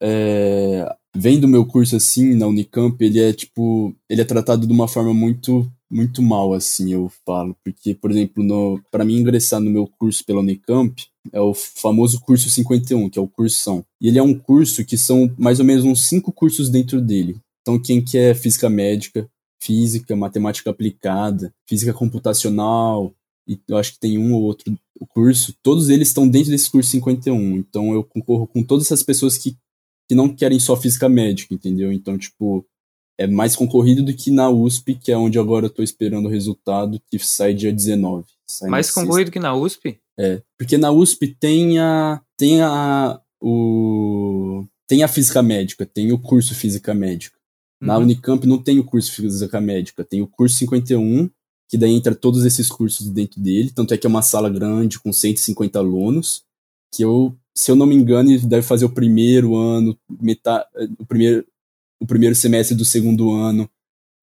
é, 0.00 0.94
vendo 1.14 1.48
meu 1.48 1.64
curso 1.66 1.96
assim 1.96 2.34
na 2.34 2.46
Unicamp, 2.46 3.02
ele 3.04 3.20
é 3.20 3.32
tipo, 3.32 3.94
ele 4.08 4.20
é 4.20 4.24
tratado 4.24 4.66
de 4.66 4.72
uma 4.72 4.88
forma 4.88 5.14
muito 5.14 5.70
muito 5.90 6.22
mal 6.22 6.54
assim, 6.54 6.92
eu 6.92 7.10
falo, 7.26 7.56
porque 7.64 7.94
por 7.94 8.12
exemplo, 8.12 8.80
para 8.92 9.04
mim 9.04 9.16
ingressar 9.16 9.60
no 9.60 9.70
meu 9.70 9.88
curso 9.98 10.24
pela 10.24 10.40
Unicamp, 10.40 10.94
é 11.32 11.40
o 11.40 11.52
famoso 11.52 12.20
curso 12.20 12.48
51, 12.48 13.10
que 13.10 13.18
é 13.18 13.22
o 13.22 13.28
cursão. 13.28 13.84
E 14.00 14.08
ele 14.08 14.18
é 14.18 14.22
um 14.22 14.32
curso 14.32 14.84
que 14.84 14.96
são 14.96 15.34
mais 15.36 15.58
ou 15.58 15.64
menos 15.64 15.84
uns 15.84 16.08
cinco 16.08 16.32
cursos 16.32 16.70
dentro 16.70 17.00
dele. 17.00 17.38
Então 17.60 17.80
quem 17.80 18.02
quer 18.02 18.34
física 18.34 18.70
médica, 18.70 19.28
física, 19.60 20.16
matemática 20.16 20.70
aplicada, 20.70 21.52
física 21.68 21.92
computacional, 21.92 23.12
e 23.46 23.58
eu 23.68 23.76
acho 23.76 23.94
que 23.94 24.00
tem 24.00 24.16
um 24.16 24.32
ou 24.32 24.42
outro 24.42 24.72
curso, 25.06 25.54
todos 25.62 25.88
eles 25.88 26.08
estão 26.08 26.28
dentro 26.28 26.50
desse 26.50 26.70
curso 26.70 26.90
51. 26.90 27.56
Então 27.56 27.92
eu 27.92 28.04
concorro 28.04 28.46
com 28.46 28.62
todas 28.62 28.86
essas 28.86 29.02
pessoas 29.02 29.38
que 29.38 29.56
que 30.08 30.14
não 30.16 30.28
querem 30.28 30.58
só 30.58 30.76
física 30.76 31.08
médica, 31.08 31.54
entendeu? 31.54 31.92
Então, 31.92 32.18
tipo, 32.18 32.66
é 33.16 33.28
mais 33.28 33.54
concorrido 33.54 34.02
do 34.02 34.12
que 34.12 34.28
na 34.28 34.50
USP, 34.50 34.96
que 34.96 35.12
é 35.12 35.16
onde 35.16 35.38
agora 35.38 35.66
eu 35.66 35.70
tô 35.70 35.84
esperando 35.84 36.26
o 36.26 36.28
resultado, 36.28 37.00
que 37.08 37.16
sai 37.20 37.54
dia 37.54 37.72
19. 37.72 38.26
Sai 38.44 38.68
mais 38.68 38.90
concorrido 38.90 39.28
sexta. 39.28 39.32
que 39.32 39.38
na 39.38 39.54
USP? 39.54 40.00
É, 40.18 40.42
porque 40.58 40.76
na 40.76 40.90
USP 40.90 41.28
tem 41.38 41.78
a 41.78 42.20
tem 42.36 42.60
a 42.60 43.20
o 43.40 44.64
tem 44.88 45.04
a 45.04 45.08
física 45.08 45.40
médica, 45.44 45.86
tem 45.86 46.10
o 46.10 46.18
curso 46.18 46.56
física 46.56 46.92
médica. 46.92 47.38
Na 47.80 47.96
uhum. 47.96 48.02
Unicamp 48.02 48.44
não 48.48 48.60
tem 48.60 48.80
o 48.80 48.84
curso 48.84 49.12
física 49.12 49.60
médica, 49.60 50.02
tem 50.02 50.20
o 50.20 50.26
curso 50.26 50.56
51, 50.56 51.30
que 51.70 51.78
daí 51.78 51.92
entra 51.94 52.16
todos 52.16 52.44
esses 52.44 52.68
cursos 52.68 53.08
dentro 53.08 53.40
dele, 53.40 53.70
tanto 53.70 53.94
é 53.94 53.96
que 53.96 54.04
é 54.04 54.10
uma 54.10 54.22
sala 54.22 54.50
grande 54.50 54.98
com 54.98 55.12
150 55.12 55.78
alunos, 55.78 56.42
que 56.92 57.04
eu, 57.04 57.32
se 57.56 57.70
eu 57.70 57.76
não 57.76 57.86
me 57.86 57.94
engano, 57.94 58.36
deve 58.40 58.66
fazer 58.66 58.84
o 58.84 58.92
primeiro 58.92 59.56
ano, 59.56 59.96
metade, 60.20 60.66
o 60.98 61.06
primeiro, 61.06 61.46
o 62.02 62.06
primeiro 62.06 62.34
semestre 62.34 62.76
do 62.76 62.84
segundo 62.84 63.32
ano 63.32 63.70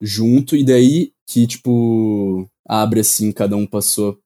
junto, 0.02 0.58
e 0.58 0.64
daí 0.64 1.14
que, 1.26 1.48
tipo, 1.48 2.50
abre 2.68 3.00
assim, 3.00 3.32
cada 3.32 3.56
um 3.56 3.66
passou, 3.66 4.20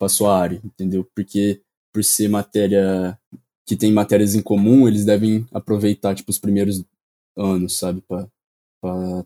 a 0.00 0.38
área, 0.38 0.60
entendeu? 0.64 1.04
Porque 1.16 1.60
por 1.92 2.04
ser 2.04 2.28
matéria 2.28 3.18
que 3.66 3.76
tem 3.76 3.92
matérias 3.92 4.36
em 4.36 4.40
comum, 4.40 4.86
eles 4.86 5.04
devem 5.04 5.44
aproveitar, 5.52 6.14
tipo, 6.14 6.30
os 6.30 6.38
primeiros 6.38 6.84
anos, 7.36 7.76
sabe, 7.76 8.00
para 8.02 8.28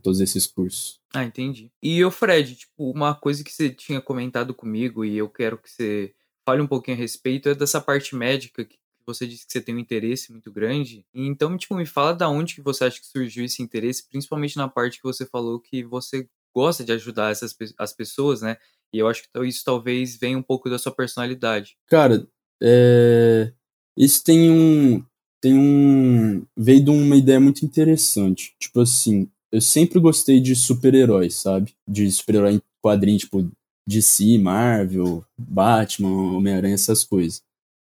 todos 0.02 0.20
esses 0.20 0.46
cursos. 0.46 1.00
Ah, 1.12 1.24
entendi. 1.24 1.70
E 1.82 2.04
o 2.04 2.10
Fred, 2.10 2.54
tipo, 2.54 2.90
uma 2.90 3.14
coisa 3.14 3.44
que 3.44 3.52
você 3.52 3.70
tinha 3.70 4.00
comentado 4.00 4.54
comigo 4.54 5.04
e 5.04 5.16
eu 5.18 5.28
quero 5.28 5.58
que 5.58 5.70
você 5.70 6.14
fale 6.44 6.62
um 6.62 6.66
pouquinho 6.66 6.96
a 6.96 7.00
respeito 7.00 7.48
é 7.48 7.54
dessa 7.54 7.80
parte 7.80 8.14
médica 8.16 8.64
que 8.64 8.76
você 9.06 9.26
disse 9.26 9.46
que 9.46 9.52
você 9.52 9.60
tem 9.60 9.74
um 9.74 9.78
interesse 9.78 10.32
muito 10.32 10.50
grande. 10.50 11.04
Então, 11.12 11.56
tipo, 11.56 11.74
me 11.74 11.86
fala 11.86 12.14
da 12.14 12.28
onde 12.28 12.54
que 12.54 12.62
você 12.62 12.84
acha 12.84 13.00
que 13.00 13.06
surgiu 13.06 13.44
esse 13.44 13.62
interesse, 13.62 14.08
principalmente 14.08 14.56
na 14.56 14.68
parte 14.68 14.98
que 14.98 15.04
você 15.04 15.26
falou 15.26 15.60
que 15.60 15.82
você 15.84 16.28
gosta 16.54 16.84
de 16.84 16.92
ajudar 16.92 17.30
essas 17.30 17.54
as 17.78 17.92
pessoas, 17.92 18.42
né? 18.42 18.56
E 18.92 18.98
eu 18.98 19.08
acho 19.08 19.22
que 19.22 19.46
isso 19.46 19.64
talvez 19.64 20.16
venha 20.16 20.38
um 20.38 20.42
pouco 20.42 20.68
da 20.68 20.78
sua 20.78 20.92
personalidade. 20.92 21.76
Cara, 21.88 22.26
é... 22.62 23.52
isso 23.96 24.22
tem 24.22 24.50
um 24.50 25.04
tem 25.40 25.58
um 25.58 26.46
veio 26.56 26.84
de 26.84 26.90
uma 26.90 27.16
ideia 27.16 27.40
muito 27.40 27.64
interessante. 27.64 28.54
Tipo 28.60 28.80
assim, 28.80 29.28
eu 29.52 29.60
sempre 29.60 30.00
gostei 30.00 30.40
de 30.40 30.56
super-heróis, 30.56 31.34
sabe? 31.34 31.74
De 31.88 32.10
super-herói 32.10 32.54
em 32.54 32.62
quadrinho, 32.82 33.18
tipo 33.18 33.50
DC, 33.86 34.38
Marvel, 34.38 35.24
Batman, 35.38 36.36
Homem-Aranha, 36.36 36.74
essas 36.74 37.04
coisas. 37.04 37.42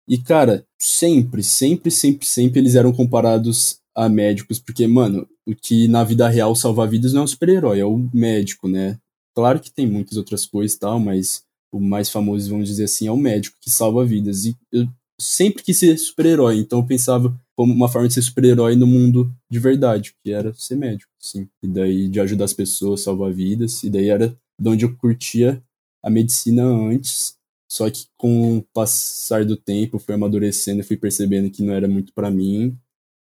E, 0.07 0.17
cara, 0.17 0.65
sempre, 0.79 1.41
sempre, 1.41 1.89
sempre, 1.89 2.25
sempre 2.25 2.59
eles 2.59 2.75
eram 2.75 2.91
comparados 2.91 3.79
a 3.95 4.09
médicos, 4.09 4.59
porque, 4.59 4.85
mano, 4.87 5.27
o 5.47 5.55
que 5.55 5.87
na 5.87 6.03
vida 6.03 6.27
real 6.27 6.55
salva 6.55 6.85
vidas 6.85 7.13
não 7.13 7.21
é 7.21 7.23
um 7.23 7.27
super-herói, 7.27 7.79
é 7.79 7.85
o 7.85 8.09
médico, 8.13 8.67
né? 8.67 8.97
Claro 9.35 9.59
que 9.59 9.71
tem 9.71 9.87
muitas 9.87 10.17
outras 10.17 10.45
coisas 10.45 10.75
e 10.75 10.79
tal, 10.79 10.99
mas 10.99 11.43
o 11.71 11.79
mais 11.79 12.09
famoso, 12.09 12.49
vamos 12.49 12.67
dizer 12.67 12.83
assim, 12.83 13.07
é 13.07 13.11
o 13.11 13.17
médico 13.17 13.57
que 13.61 13.69
salva 13.69 14.05
vidas. 14.05 14.45
E 14.45 14.55
eu 14.71 14.87
sempre 15.23 15.63
quis 15.63 15.77
ser 15.77 15.97
super-herói, 15.97 16.57
então 16.57 16.79
eu 16.79 16.85
pensava 16.85 17.35
como 17.55 17.73
uma 17.73 17.87
forma 17.87 18.07
de 18.07 18.13
ser 18.13 18.21
super-herói 18.21 18.75
no 18.75 18.87
mundo 18.87 19.33
de 19.49 19.59
verdade, 19.59 20.15
que 20.23 20.31
era 20.31 20.53
ser 20.53 20.75
médico, 20.75 21.11
sim. 21.19 21.47
E 21.61 21.67
daí 21.67 22.07
de 22.07 22.19
ajudar 22.19 22.45
as 22.45 22.53
pessoas, 22.53 23.01
salvar 23.01 23.31
vidas, 23.31 23.83
e 23.83 23.89
daí 23.89 24.09
era 24.09 24.35
de 24.59 24.69
onde 24.69 24.85
eu 24.85 24.95
curtia 24.95 25.61
a 26.03 26.09
medicina 26.09 26.63
antes, 26.63 27.35
só 27.71 27.89
que 27.89 28.05
com 28.17 28.57
o 28.57 28.61
passar 28.73 29.45
do 29.45 29.57
tempo, 29.57 29.97
fui 29.97 30.13
amadurecendo 30.13 30.81
e 30.81 30.83
fui 30.83 30.97
percebendo 30.97 31.49
que 31.49 31.63
não 31.63 31.73
era 31.73 31.87
muito 31.87 32.13
para 32.13 32.29
mim, 32.29 32.77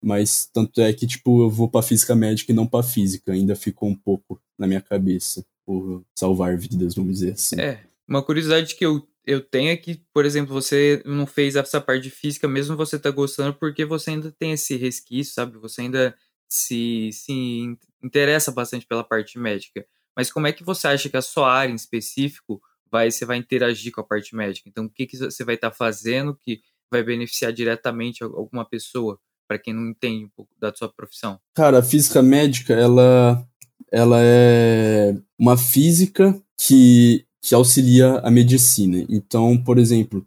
mas 0.02 0.48
tanto 0.52 0.80
é 0.82 0.92
que, 0.92 1.06
tipo, 1.06 1.44
eu 1.44 1.50
vou 1.50 1.68
pra 1.68 1.80
física 1.80 2.14
médica 2.14 2.52
e 2.52 2.54
não 2.54 2.66
pra 2.66 2.82
física, 2.82 3.32
ainda 3.32 3.56
ficou 3.56 3.88
um 3.88 3.94
pouco 3.94 4.38
na 4.58 4.66
minha 4.66 4.82
cabeça, 4.82 5.44
por 5.64 6.04
salvar 6.18 6.58
vidas, 6.58 6.94
vamos 6.94 7.14
dizer 7.14 7.32
assim. 7.32 7.58
É, 7.58 7.80
uma 8.08 8.23
curiosidade 8.23 8.75
que 8.75 8.84
eu 8.84 9.06
eu 9.26 9.40
tenho 9.40 9.70
é 9.70 9.76
que, 9.76 10.02
por 10.12 10.25
exemplo, 10.25 10.52
você 10.52 11.02
não 11.04 11.26
fez 11.26 11.56
essa 11.56 11.80
parte 11.80 12.11
física, 12.11 12.46
mesmo 12.46 12.76
você 12.76 12.99
tá 12.99 13.11
gostando, 13.11 13.54
porque 13.54 13.84
você 13.84 14.11
ainda 14.11 14.30
tem 14.30 14.52
esse 14.52 14.76
resquício, 14.76 15.32
sabe? 15.32 15.56
Você 15.58 15.80
ainda 15.80 16.14
se, 16.46 17.11
se 17.12 17.76
interessa 18.02 18.52
bastante 18.52 18.87
pela 18.87 19.02
parte 19.02 19.38
médica. 19.38 19.84
Mas 20.16 20.30
como 20.30 20.46
é 20.46 20.52
que 20.52 20.62
você 20.62 20.87
acha 20.87 21.08
que 21.08 21.16
a 21.16 21.23
sua 21.23 21.50
área 21.50 21.73
em 21.73 21.76
específico 21.76 22.61
vai, 22.90 23.11
você 23.11 23.25
vai 23.25 23.38
interagir 23.38 23.92
com 23.92 24.00
a 24.00 24.04
parte 24.04 24.37
médica? 24.37 24.68
Então, 24.68 24.84
o 24.84 24.90
que, 24.90 25.06
que 25.06 25.16
você 25.16 25.42
vai 25.42 25.54
estar 25.54 25.70
tá 25.70 25.76
fazendo 25.76 26.37
que 26.37 26.61
vai 26.90 27.02
beneficiar 27.02 27.52
diretamente 27.52 28.23
alguma 28.23 28.64
pessoa, 28.64 29.18
para 29.49 29.58
quem 29.58 29.73
não 29.73 29.88
entende 29.88 30.26
um 30.26 30.30
pouco 30.37 30.52
da 30.61 30.73
sua 30.73 30.92
profissão? 30.92 31.40
Cara, 31.54 31.78
a 31.78 31.82
física 31.82 32.23
médica, 32.23 32.75
ela, 32.75 33.44
ela 33.90 34.18
é 34.20 35.16
uma 35.38 35.56
física 35.56 36.38
que 36.58 37.26
que 37.44 37.54
auxilia 37.54 38.20
a 38.20 38.30
medicina. 38.30 39.04
Então, 39.06 39.62
por 39.62 39.78
exemplo, 39.78 40.26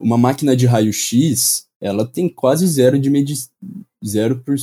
uma 0.00 0.16
máquina 0.16 0.56
de 0.56 0.64
raio-x, 0.64 1.66
ela 1.78 2.06
tem 2.06 2.26
quase 2.26 2.66
zero 2.66 2.98
de 2.98 3.10
medi 3.10 3.34
zero 4.04 4.40
por, 4.42 4.56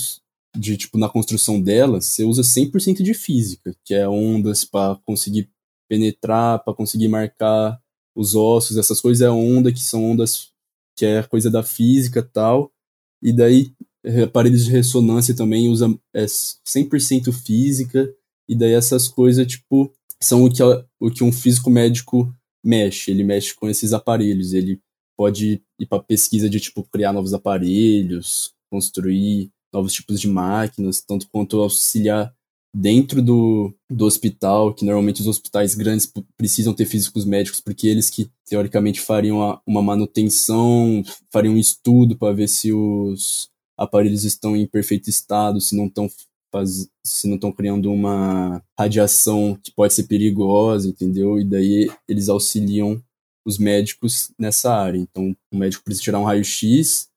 de 0.58 0.78
tipo 0.78 0.98
na 0.98 1.08
construção 1.08 1.62
dela, 1.62 2.02
você 2.02 2.24
usa 2.24 2.42
100% 2.42 3.04
de 3.04 3.14
física, 3.14 3.76
que 3.86 3.94
é 3.94 4.10
ondas 4.10 4.66
para 4.66 4.96
conseguir 5.06 5.48
penetrar, 5.88 6.64
para 6.64 6.74
conseguir 6.74 7.08
marcar 7.08 7.80
os 8.16 8.34
ossos, 8.34 8.78
essas 8.78 9.00
coisas 9.00 9.22
é 9.22 9.30
onda 9.30 9.72
que 9.72 9.80
são 9.80 10.04
ondas 10.04 10.50
que 10.98 11.06
é 11.06 11.22
coisa 11.22 11.52
da 11.52 11.62
física, 11.62 12.24
tal. 12.24 12.72
E 13.22 13.32
daí 13.32 13.72
aparelhos 14.24 14.66
de 14.66 14.72
ressonância 14.72 15.36
também 15.36 15.70
usa 15.70 15.88
é 16.16 16.26
100% 16.26 17.32
física, 17.32 18.12
e 18.50 18.56
daí 18.56 18.74
essas 18.74 19.08
coisas 19.08 19.46
tipo 19.46 19.94
são 20.22 20.44
o 20.44 20.52
que, 20.52 20.64
o 21.00 21.12
que 21.12 21.24
um 21.24 21.32
físico 21.32 21.70
médico 21.70 22.34
mexe. 22.64 23.12
Ele 23.12 23.24
mexe 23.24 23.54
com 23.56 23.68
esses 23.68 23.94
aparelhos. 23.94 24.54
Ele 24.54 24.80
pode 25.18 25.62
ir 25.80 25.86
para 25.88 26.04
pesquisa 26.04 26.50
de 26.50 26.60
tipo 26.60 26.84
criar 26.84 27.14
novos 27.14 27.34
aparelhos, 27.34 28.54
construir 28.72 29.52
novos 29.74 29.94
tipos 29.94 30.20
de 30.20 30.28
máquinas, 30.28 31.02
tanto 31.02 31.28
quanto 31.30 31.60
auxiliar 31.60 32.34
dentro 32.74 33.22
do, 33.22 33.74
do 33.90 34.06
hospital, 34.06 34.74
que 34.74 34.86
normalmente 34.86 35.22
os 35.22 35.28
hospitais 35.28 35.76
grandes 35.76 36.12
precisam 36.38 36.74
ter 36.74 36.86
físicos 36.86 37.26
médicos, 37.26 37.60
porque 37.60 37.88
eles 37.88 38.10
que 38.10 38.32
teoricamente 38.46 39.02
fariam 39.02 39.42
a, 39.42 39.62
uma 39.66 39.82
manutenção, 39.82 41.04
fariam 41.32 41.56
um 41.56 41.60
estudo 41.60 42.18
para 42.18 42.34
ver 42.34 42.48
se 42.48 42.72
os 42.72 43.50
aparelhos 43.78 44.24
estão 44.24 44.56
em 44.56 44.66
perfeito 44.66 45.10
estado, 45.10 45.60
se 45.60 45.76
não 45.76 45.88
estão 45.88 46.10
faz, 46.52 46.90
se 47.06 47.28
não 47.28 47.36
estão 47.36 47.52
criando 47.52 47.92
uma 47.92 48.62
radiação 48.78 49.58
que 49.64 49.72
pode 49.72 49.94
ser 49.94 50.04
perigosa, 50.04 50.88
entendeu? 50.88 51.40
E 51.40 51.44
daí 51.44 51.90
eles 52.08 52.30
auxiliam 52.30 53.02
os 53.46 53.58
médicos 53.58 54.32
nessa 54.38 54.74
área. 54.74 54.98
Então, 54.98 55.36
o 55.52 55.58
médico 55.58 55.84
precisa 55.84 56.04
tirar 56.04 56.20
um 56.20 56.26
raio-x, 56.26 57.10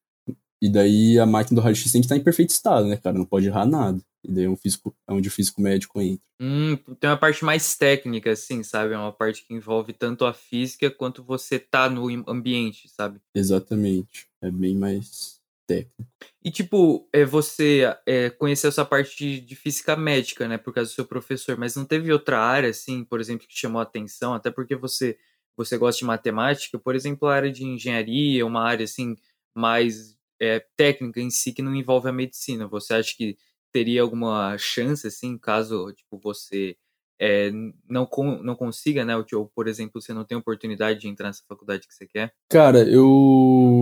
e 0.63 0.69
daí 0.69 1.19
a 1.19 1.27
máquina 1.27 1.61
do 1.61 1.63
raio-x 1.63 1.93
tem 1.93 2.01
que 2.01 2.07
estar 2.07 2.17
em 2.17 2.25
perfeito 2.25 2.51
estado, 2.51 2.87
né, 2.87 2.97
cara? 2.97 3.19
Não 3.19 3.27
pode 3.27 3.47
errar 3.47 3.67
nada. 3.67 4.01
E 4.27 4.33
daí 4.33 4.45
é, 4.45 4.49
um 4.49 4.57
físico, 4.57 4.95
é 5.07 5.13
onde 5.13 5.29
o 5.29 5.31
físico 5.31 5.61
médico 5.61 6.01
entra. 6.01 6.25
Hum, 6.41 6.77
tem 6.99 7.11
uma 7.11 7.19
parte 7.19 7.45
mais 7.45 7.77
técnica, 7.77 8.33
assim, 8.33 8.63
sabe? 8.63 8.95
É 8.95 8.99
uma 8.99 9.13
parte 9.13 9.45
que 9.45 9.53
envolve 9.53 9.93
tanto 9.93 10.25
a 10.25 10.33
física 10.33 10.91
quanto 10.91 11.23
você 11.23 11.59
tá 11.59 11.91
no 11.91 12.09
ambiente, 12.27 12.89
sabe? 12.89 13.21
Exatamente. 13.35 14.27
É 14.43 14.51
bem 14.51 14.75
mais 14.75 15.39
técnico. 15.67 16.07
E, 16.45 16.51
tipo, 16.51 17.09
é, 17.13 17.25
você 17.25 17.95
é, 18.07 18.31
conheceu 18.31 18.69
essa 18.69 18.85
parte 18.85 19.17
de, 19.17 19.41
de, 19.41 19.57
física 19.57 19.97
médica, 19.97 20.47
né, 20.47 20.59
por 20.59 20.73
causa 20.73 20.91
do 20.91 20.95
seu 20.95 21.05
professor, 21.05 21.57
mas 21.57 21.77
não 21.77 21.85
teve 21.85 22.13
outra 22.13 22.39
área, 22.39 22.71
assim, 22.71 23.05
por 23.05 23.21
exemplo, 23.21 23.47
que 23.47 23.59
chamou 23.59 23.81
a 23.81 23.83
atenção, 23.83 24.35
até 24.35 24.51
porque 24.51 24.77
você, 24.77 25.19
você 25.57 25.79
gosta 25.79 25.99
de 25.99 26.05
matemática, 26.05 26.79
por 26.79 26.95
exemplo, 26.95 27.29
a 27.29 27.35
área 27.35 27.53
de 27.53 27.65
engenharia, 27.65 28.45
uma 28.47 28.63
área, 28.63 28.85
assim, 28.85 29.17
mais 29.55 30.17
é, 30.41 30.65
técnica 30.77 31.21
em 31.21 31.31
si, 31.31 31.53
que 31.53 31.63
não 31.63 31.75
envolve 31.75 32.09
a 32.09 32.13
medicina. 32.13 32.67
Você 32.69 32.95
acha 32.95 33.15
que 33.17 33.39
teria 33.73 34.03
alguma 34.03 34.57
chance, 34.59 35.07
assim, 35.07 35.39
caso, 35.39 35.93
tipo, 35.93 36.19
você 36.19 36.77
é, 37.19 37.51
não, 37.89 38.09
não 38.43 38.55
consiga, 38.55 39.05
né? 39.05 39.15
Ou, 39.17 39.47
por 39.47 39.69
exemplo, 39.69 40.01
você 40.01 40.13
não 40.13 40.25
tem 40.25 40.37
oportunidade 40.37 41.01
de 41.01 41.09
entrar 41.09 41.29
nessa 41.29 41.43
faculdade 41.49 41.87
que 41.87 41.95
você 41.95 42.07
quer? 42.07 42.33
Cara, 42.49 42.89
eu, 42.89 43.74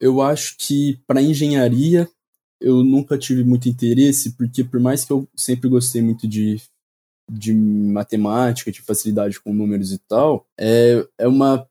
eu 0.00 0.20
acho 0.20 0.56
que 0.58 1.00
para 1.06 1.22
engenharia 1.22 2.08
eu 2.60 2.84
nunca 2.84 3.18
tive 3.18 3.42
muito 3.42 3.68
interesse, 3.68 4.32
porque 4.32 4.62
por 4.62 4.78
mais 4.78 5.04
que 5.04 5.12
eu 5.12 5.28
sempre 5.34 5.68
gostei 5.68 6.00
muito 6.00 6.28
de, 6.28 6.60
de 7.30 7.52
matemática, 7.52 8.70
de 8.70 8.82
facilidade 8.82 9.40
com 9.40 9.52
números 9.52 9.92
e 9.92 9.98
tal, 9.98 10.46
é, 10.58 11.06
é 11.18 11.26
uma. 11.26 11.66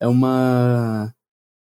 É 0.00 0.08
uma. 0.08 1.14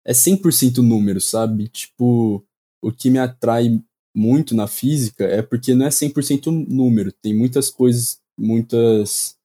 É 0.05 0.13
100% 0.13 0.79
número, 0.79 1.21
sabe? 1.21 1.69
Tipo, 1.69 2.43
o 2.83 2.91
que 2.91 3.11
me 3.11 3.19
atrai 3.19 3.81
muito 4.17 4.55
na 4.55 4.67
física 4.67 5.25
é 5.25 5.43
porque 5.43 5.75
não 5.75 5.87
é 5.87 5.91
100% 5.91 6.47
número. 6.69 7.13
Tem 7.13 7.35
muitas 7.35 7.71
coisas 7.71 8.19
muitos 8.41 9.37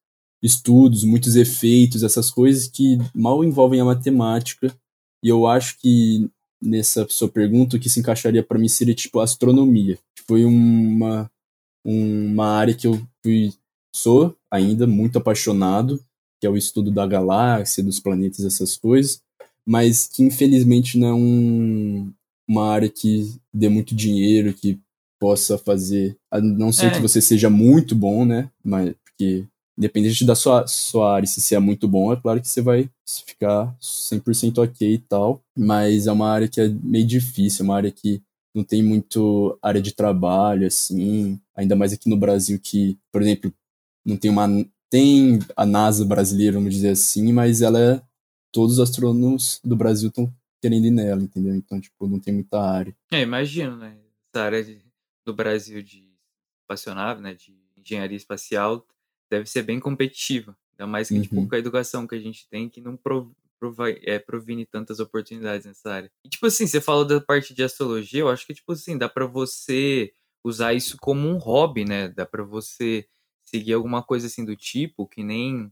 estudos, 0.41 1.03
muitos 1.03 1.35
efeitos, 1.35 2.03
essas 2.03 2.31
coisas 2.31 2.67
que 2.67 2.97
mal 3.13 3.43
envolvem 3.43 3.81
a 3.81 3.85
matemática. 3.85 4.73
E 5.23 5.27
eu 5.27 5.45
acho 5.45 5.77
que 5.79 6.29
nessa 6.61 7.05
sua 7.09 7.29
pergunta 7.29 7.77
o 7.77 7.79
que 7.79 7.89
se 7.89 7.99
encaixaria 7.99 8.43
para 8.43 8.59
mim 8.59 8.67
seria 8.67 8.95
tipo 8.95 9.19
astronomia. 9.19 9.97
Foi 10.27 10.45
uma 10.45 11.29
uma 11.85 12.47
área 12.47 12.73
que 12.73 12.87
eu 12.87 12.99
fui 13.23 13.53
sou 13.95 14.35
ainda 14.51 14.85
muito 14.85 15.17
apaixonado, 15.17 16.03
que 16.41 16.47
é 16.47 16.49
o 16.49 16.57
estudo 16.57 16.91
da 16.91 17.05
galáxia, 17.07 17.83
dos 17.83 17.99
planetas, 17.99 18.43
essas 18.43 18.75
coisas, 18.75 19.21
mas 19.65 20.07
que 20.07 20.21
infelizmente 20.23 20.97
não 20.97 21.07
é 21.07 21.13
um, 21.13 22.13
uma 22.47 22.69
área 22.71 22.89
que 22.89 23.33
dê 23.53 23.69
muito 23.69 23.95
dinheiro, 23.95 24.53
que 24.53 24.79
possa 25.19 25.57
fazer. 25.57 26.17
A 26.29 26.41
não 26.41 26.71
ser 26.71 26.87
é. 26.87 26.89
que 26.91 27.01
você 27.01 27.21
seja 27.21 27.49
muito 27.49 27.95
bom, 27.95 28.25
né? 28.25 28.49
Mas 28.63 28.93
porque 29.03 29.45
independente 29.77 30.25
da 30.25 30.35
sua, 30.35 30.65
sua 30.67 31.15
área, 31.15 31.27
se 31.27 31.41
você 31.41 31.55
é 31.55 31.59
muito 31.59 31.87
bom, 31.87 32.13
é 32.13 32.15
claro 32.15 32.41
que 32.41 32.47
você 32.47 32.61
vai 32.61 32.89
ficar 33.25 33.75
100% 33.79 34.59
ok 34.63 34.93
e 34.93 34.97
tal, 34.97 35.41
mas 35.57 36.07
é 36.07 36.11
uma 36.11 36.29
área 36.29 36.47
que 36.47 36.61
é 36.61 36.67
meio 36.67 37.05
difícil, 37.05 37.63
é 37.63 37.65
uma 37.65 37.75
área 37.75 37.91
que 37.91 38.21
não 38.53 38.63
tem 38.63 38.81
muito 38.81 39.57
área 39.61 39.81
de 39.81 39.93
trabalho, 39.93 40.65
assim, 40.65 41.39
ainda 41.53 41.75
mais 41.75 41.91
aqui 41.91 42.09
no 42.09 42.15
Brasil 42.15 42.57
que, 42.57 42.97
por 43.11 43.21
exemplo, 43.21 43.53
não 44.05 44.15
tem 44.15 44.31
uma... 44.31 44.47
Tem 44.89 45.39
a 45.57 45.65
NASA 45.65 46.05
brasileira, 46.05 46.57
vamos 46.57 46.73
dizer 46.73 46.89
assim, 46.89 47.33
mas 47.33 47.61
ela 47.61 47.79
é... 47.79 48.01
Todos 48.53 48.75
os 48.75 48.79
astrônomos 48.79 49.59
do 49.61 49.75
Brasil 49.75 50.07
estão 50.07 50.33
querendo 50.61 50.85
ir 50.85 50.91
nela, 50.91 51.21
entendeu? 51.21 51.53
Então, 51.53 51.81
tipo, 51.81 52.07
não 52.07 52.17
tem 52.17 52.33
muita 52.33 52.61
área. 52.61 52.95
É, 53.11 53.21
imagino, 53.21 53.75
né? 53.75 53.97
Essa 54.33 54.45
área 54.45 54.63
de, 54.63 54.79
do 55.25 55.33
Brasil 55.33 55.81
de 55.83 56.09
espaçonave, 56.61 57.21
né, 57.21 57.33
de 57.33 57.53
engenharia 57.77 58.15
espacial, 58.15 58.85
deve 59.29 59.49
ser 59.49 59.63
bem 59.63 59.79
competitiva. 59.79 60.57
Ainda 60.73 60.87
mais 60.87 61.07
que, 61.07 61.21
tipo, 61.21 61.35
uhum. 61.35 61.41
tipo, 61.41 61.49
com 61.49 61.55
a 61.55 61.59
educação 61.59 62.07
que 62.07 62.15
a 62.15 62.19
gente 62.19 62.47
tem, 62.49 62.69
que 62.69 62.81
não 62.81 62.97
prov, 62.97 63.31
é, 64.03 64.19
provine 64.19 64.65
tantas 64.65 64.99
oportunidades 64.99 65.65
nessa 65.65 65.91
área. 65.91 66.11
E, 66.23 66.29
tipo 66.29 66.45
assim, 66.45 66.67
você 66.67 66.81
falou 66.81 67.05
da 67.05 67.21
parte 67.21 67.53
de 67.53 67.63
astrologia, 67.63 68.21
eu 68.21 68.29
acho 68.29 68.45
que, 68.45 68.53
tipo 68.53 68.71
assim, 68.71 68.97
dá 68.97 69.07
para 69.07 69.25
você 69.25 70.11
usar 70.43 70.73
isso 70.73 70.97
como 70.99 71.27
um 71.27 71.37
hobby, 71.37 71.85
né? 71.85 72.09
Dá 72.09 72.25
para 72.25 72.43
você 72.43 73.07
seguir 73.43 73.73
alguma 73.73 74.03
coisa 74.03 74.27
assim 74.27 74.43
do 74.43 74.55
tipo, 74.55 75.07
que 75.07 75.23
nem 75.23 75.71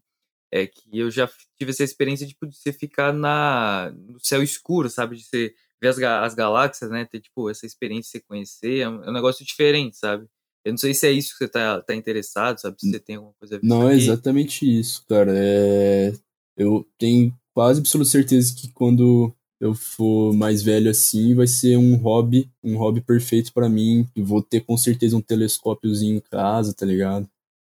é 0.52 0.68
que 0.68 0.98
eu 0.98 1.10
já 1.10 1.28
tive 1.58 1.72
essa 1.72 1.84
experiência 1.84 2.28
tipo, 2.28 2.46
de 2.46 2.56
você 2.56 2.72
ficar 2.72 3.12
na, 3.12 3.92
no 3.92 4.20
céu 4.20 4.44
escuro, 4.44 4.90
sabe? 4.90 5.18
De 5.18 5.24
você 5.24 5.56
ver 5.82 5.88
as, 5.88 6.00
as 6.00 6.36
galáxias, 6.36 6.90
né? 6.92 7.06
Ter, 7.06 7.20
tipo, 7.20 7.50
essa 7.50 7.66
experiência 7.66 8.04
de 8.04 8.12
você 8.12 8.20
conhecer. 8.22 8.80
É 8.80 8.90
um, 8.90 9.04
é 9.04 9.10
um, 9.10 9.14
negócio 9.14 9.46
diferente, 9.46 9.98
sabe? 9.98 10.28
Eu 10.66 10.72
não 10.72 10.78
sei 10.78 10.94
se 10.94 11.08
é 11.08 11.12
isso 11.12 11.34
que 11.34 11.40
você 11.40 11.48
tá, 11.48 11.82
tá 11.82 11.96
interessado, 11.96 12.60
sabe? 12.60 12.80
Se 12.80 12.90
você 12.90 13.00
tem 13.00 13.16
alguma 13.16 13.34
coisa 13.40 13.56
a 13.56 13.60
ver 13.60 13.68
Não, 13.68 13.90
é 13.90 13.96
exatamente 13.96 14.66
isso, 14.66 15.04
cara. 15.08 15.34
É... 15.36 16.14
Eu 16.58 16.88
tenho 16.98 17.34
quase 17.54 17.80
absoluta 17.80 18.10
certeza 18.10 18.54
que 18.56 18.72
quando 18.72 19.34
eu 19.60 19.74
for 19.74 20.34
mais 20.34 20.62
velho 20.62 20.90
assim, 20.90 21.34
vai 21.36 21.48
ser 21.48 21.78
um 21.78 21.96
hobby, 21.96 22.50
um 22.64 22.78
hobby 22.78 23.02
perfeito 23.02 23.54
para 23.54 23.70
mim. 23.70 24.08
Eu 24.16 24.26
vou 24.26 24.42
ter 24.42 24.62
com 24.62 24.78
certeza 24.78 25.18
um 25.18 25.22
telescópiozinho 25.22 26.18
em 26.18 26.20
casa, 26.20 26.74
tá 26.74 26.86
ligado? 26.86 27.28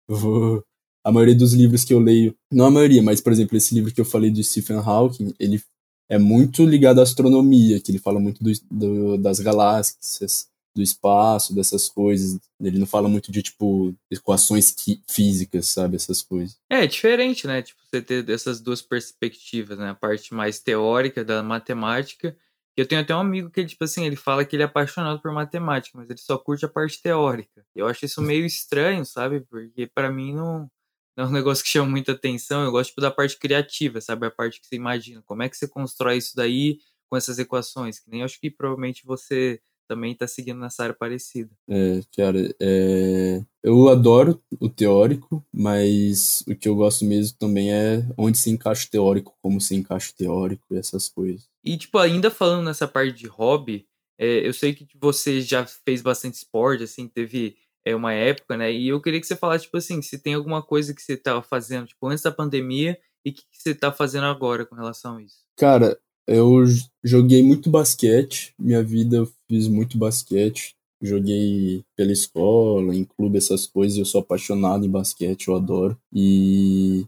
Eu 0.08 0.16
vou 0.16 0.66
a 1.04 1.12
maioria 1.12 1.36
dos 1.36 1.54
livros 1.54 1.84
que 1.84 1.94
eu 1.94 2.00
leio, 2.00 2.34
não 2.52 2.66
a 2.66 2.72
maioria, 2.72 3.04
mas 3.04 3.20
por 3.20 3.34
exemplo, 3.34 3.58
esse 3.58 3.76
livro 3.76 3.94
que 3.94 4.00
eu 4.00 4.06
falei 4.06 4.32
do 4.32 4.42
Stephen 4.42 4.78
Hawking, 4.78 5.34
ele 5.38 5.62
é 6.10 6.18
muito 6.18 6.66
ligado 6.66 7.00
à 7.00 7.04
astronomia, 7.04 7.80
que 7.80 7.92
ele 7.92 8.00
fala 8.00 8.20
muito 8.20 8.42
do, 8.44 8.52
do, 8.72 9.18
das 9.18 9.40
galáxias, 9.40 10.48
do 10.76 10.82
espaço, 10.82 11.54
dessas 11.54 11.88
coisas. 11.88 12.40
Ele 12.60 12.80
não 12.80 12.86
fala 12.86 13.08
muito 13.08 13.32
de, 13.32 13.42
tipo, 13.42 13.96
equações 14.10 14.76
físicas, 15.10 15.68
sabe? 15.68 15.96
Essas 15.96 16.22
coisas. 16.22 16.58
É, 16.70 16.84
é 16.84 16.88
diferente, 16.88 17.46
né? 17.46 17.62
Tipo, 17.62 17.82
você 17.84 18.02
ter 18.02 18.28
essas 18.30 18.60
duas 18.60 18.82
perspectivas, 18.82 19.78
né? 19.78 19.90
A 19.90 19.96
parte 19.96 20.34
mais 20.34 20.60
teórica 20.60 21.24
da 21.24 21.44
matemática. 21.44 22.36
Eu 22.76 22.88
tenho 22.88 23.02
até 23.02 23.16
um 23.16 23.20
amigo 23.20 23.52
que, 23.52 23.66
tipo 23.66 23.84
assim, 23.84 24.04
ele 24.06 24.16
fala 24.16 24.44
que 24.44 24.56
ele 24.56 24.64
é 24.64 24.66
apaixonado 24.66 25.22
por 25.22 25.32
matemática, 25.32 25.98
mas 25.98 26.10
ele 26.10 26.20
só 26.20 26.38
curte 26.38 26.66
a 26.66 26.70
parte 26.70 27.02
teórica. 27.02 27.64
Eu 27.76 27.88
acho 27.88 28.06
isso 28.06 28.22
meio 28.22 28.46
estranho, 28.46 29.06
sabe? 29.06 29.42
Porque 29.42 29.86
para 29.94 30.12
mim 30.12 30.34
não 30.34 30.70
não 31.16 31.26
é 31.26 31.28
um 31.28 31.32
negócio 31.32 31.64
que 31.64 31.70
chama 31.70 31.90
muita 31.90 32.14
atenção. 32.14 32.64
Eu 32.64 32.72
gosto 32.72 32.90
tipo, 32.90 33.02
da 33.02 33.12
parte 33.12 33.38
criativa, 33.38 34.02
sabe? 34.02 34.26
A 34.26 34.32
parte 34.32 34.60
que 34.60 34.68
você 34.68 34.76
imagina. 34.76 35.22
Como 35.24 35.44
é 35.44 35.50
que 35.50 35.56
você 35.56 35.68
constrói 35.68 36.18
isso 36.18 36.36
daí 36.36 36.80
com 37.08 37.16
essas 37.16 37.38
equações? 37.40 38.00
Que 38.00 38.10
nem 38.10 38.24
acho 38.24 38.40
que 38.40 38.50
provavelmente 38.50 39.06
você 39.06 39.62
também 39.88 40.14
está 40.14 40.28
seguindo 40.28 40.60
nessa 40.60 40.84
área 40.84 40.96
parecida. 40.96 41.50
É, 41.70 42.02
cara, 42.16 42.56
é... 42.60 43.42
eu 43.64 43.90
adoro 43.90 44.42
o 44.60 44.70
teórico, 44.70 45.46
mas 45.54 46.44
o 46.48 46.56
que 46.56 46.68
eu 46.68 46.76
gosto 46.76 47.06
mesmo 47.06 47.38
também 47.38 47.74
é 47.74 48.06
onde 48.18 48.38
se 48.38 48.50
encaixa 48.50 48.88
o 48.88 48.90
teórico, 48.90 49.36
como 49.42 49.60
se 49.60 49.76
encaixa 49.76 50.12
o 50.12 50.16
teórico 50.16 50.66
e 50.72 50.78
essas 50.78 51.10
coisas. 51.10 51.50
E, 51.64 51.78
tipo, 51.78 51.98
ainda 51.98 52.30
falando 52.30 52.66
nessa 52.66 52.88
parte 52.88 53.14
de 53.14 53.28
hobby, 53.28 53.88
é, 54.18 54.48
eu 54.48 54.54
sei 54.54 54.74
que 54.74 54.88
você 55.00 55.42
já 55.42 55.66
fez 55.66 56.02
bastante 56.02 56.36
esporte, 56.36 56.84
assim, 56.84 57.08
teve 57.08 57.56
é 57.86 57.96
uma 57.96 58.14
época, 58.14 58.56
né? 58.56 58.72
E 58.72 58.88
eu 58.88 59.02
queria 59.02 59.20
que 59.20 59.28
você 59.28 59.36
falasse, 59.36 59.66
tipo 59.66 59.78
assim, 59.78 60.02
se 60.02 60.18
tem 60.18 60.34
alguma 60.34 60.62
coisa 60.64 60.94
que 60.94 61.02
você 61.02 61.14
estava 61.14 61.42
fazendo, 61.42 61.88
tipo, 61.88 62.08
antes 62.08 62.24
da 62.24 62.32
pandemia 62.32 62.98
e 63.26 63.30
o 63.30 63.34
que, 63.34 63.42
que 63.42 63.58
você 63.58 63.72
está 63.72 63.92
fazendo 63.92 64.26
agora 64.26 64.66
com 64.66 64.76
relação 64.76 65.18
a 65.18 65.22
isso. 65.22 65.44
Cara, 65.58 65.98
eu 66.28 66.64
joguei 67.04 67.44
muito 67.44 67.70
basquete, 67.70 68.54
minha 68.58 68.84
vida 68.84 69.18
eu 69.18 69.32
fiz 69.48 69.68
muito 69.68 69.98
basquete. 69.98 70.76
Joguei 71.02 71.84
pela 71.98 72.14
escola, 72.14 72.96
em 72.96 73.04
clube, 73.04 73.38
essas 73.38 73.68
coisas. 73.68 73.98
Eu 73.98 74.06
sou 74.06 74.22
apaixonado 74.22 74.86
em 74.86 74.90
basquete, 74.90 75.50
eu 75.50 75.56
adoro. 75.56 75.98
E 76.14 77.06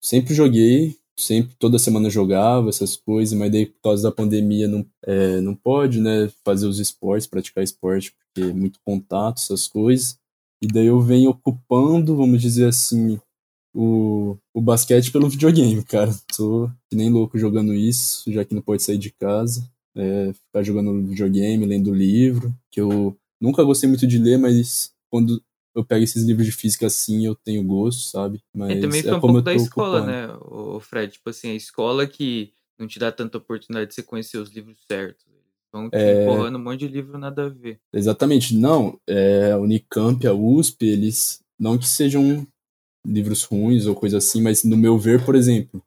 sempre 0.00 0.32
joguei, 0.32 0.96
sempre, 1.18 1.54
toda 1.58 1.78
semana 1.78 2.08
jogava 2.08 2.68
essas 2.68 2.96
coisas, 2.96 3.36
mas 3.36 3.50
daí 3.50 3.66
por 3.66 3.80
causa 3.82 4.04
da 4.04 4.14
pandemia 4.14 4.68
não, 4.68 4.86
é, 5.04 5.40
não 5.40 5.54
pode, 5.56 6.00
né, 6.00 6.30
fazer 6.44 6.66
os 6.66 6.78
esportes, 6.78 7.26
praticar 7.26 7.64
esporte, 7.64 8.12
porque 8.12 8.48
é 8.48 8.52
muito 8.52 8.78
contato, 8.84 9.38
essas 9.38 9.66
coisas. 9.66 10.16
E 10.62 10.66
daí 10.68 10.86
eu 10.86 11.00
venho 11.00 11.30
ocupando, 11.30 12.16
vamos 12.16 12.40
dizer 12.40 12.66
assim, 12.66 13.20
o, 13.74 14.36
o 14.52 14.60
basquete 14.60 15.10
pelo 15.10 15.28
videogame, 15.28 15.82
cara. 15.84 16.12
Tô 16.36 16.70
que 16.90 16.96
nem 16.96 17.10
louco 17.10 17.38
jogando 17.38 17.74
isso, 17.74 18.30
já 18.32 18.44
que 18.44 18.54
não 18.54 18.62
pode 18.62 18.82
sair 18.82 18.98
de 18.98 19.10
casa. 19.10 19.68
É, 19.94 20.32
ficar 20.32 20.62
jogando 20.62 21.06
videogame, 21.06 21.66
lendo 21.66 21.94
livro, 21.94 22.54
que 22.70 22.80
eu 22.80 23.16
nunca 23.40 23.62
gostei 23.62 23.88
muito 23.88 24.06
de 24.06 24.18
ler, 24.18 24.38
mas 24.38 24.92
quando 25.10 25.42
eu 25.74 25.84
pego 25.84 26.04
esses 26.04 26.22
livros 26.24 26.46
de 26.46 26.52
física 26.52 26.86
assim, 26.86 27.26
eu 27.26 27.34
tenho 27.34 27.62
gosto, 27.64 28.02
sabe? 28.02 28.42
Mas 28.54 28.76
e 28.76 28.80
também 28.80 29.00
é 29.00 29.02
foi 29.02 29.14
um 29.14 29.20
pouco 29.20 29.42
da 29.42 29.54
escola, 29.54 30.00
ocupando. 30.00 30.12
né, 30.12 30.38
o 30.42 30.80
Fred? 30.80 31.12
Tipo 31.12 31.30
assim, 31.30 31.50
a 31.50 31.54
escola 31.54 32.06
que 32.06 32.52
não 32.78 32.86
te 32.86 32.98
dá 32.98 33.12
tanta 33.12 33.38
oportunidade 33.38 33.88
de 33.88 33.94
você 33.94 34.02
conhecer 34.02 34.38
os 34.38 34.50
livros 34.50 34.78
certos. 34.90 35.24
Vão 35.72 35.88
te 35.88 35.96
é... 35.96 36.24
empurrando 36.24 36.56
um 36.56 36.62
monte 36.62 36.80
de 36.80 36.88
livro 36.88 37.16
nada 37.18 37.46
a 37.46 37.48
ver. 37.48 37.80
Exatamente. 37.92 38.54
Não, 38.54 38.98
é, 39.08 39.52
a 39.52 39.58
Unicamp, 39.58 40.26
a 40.26 40.34
USP, 40.34 40.86
eles. 40.86 41.40
Não 41.58 41.78
que 41.78 41.88
sejam 41.88 42.46
livros 43.06 43.42
ruins 43.44 43.86
ou 43.86 43.94
coisa 43.94 44.18
assim, 44.18 44.40
mas 44.40 44.64
no 44.64 44.76
meu 44.76 44.98
ver, 44.98 45.24
por 45.24 45.34
exemplo, 45.34 45.82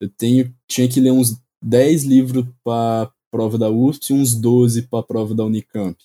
eu 0.00 0.08
tenho, 0.08 0.54
tinha 0.66 0.88
que 0.88 1.00
ler 1.00 1.10
uns 1.10 1.36
10 1.62 2.04
livros 2.04 2.46
para 2.62 3.10
prova 3.30 3.58
da 3.58 3.68
USP 3.68 4.10
e 4.10 4.16
uns 4.16 4.34
12 4.34 4.82
para 4.82 5.02
prova 5.02 5.34
da 5.34 5.44
Unicamp. 5.44 5.96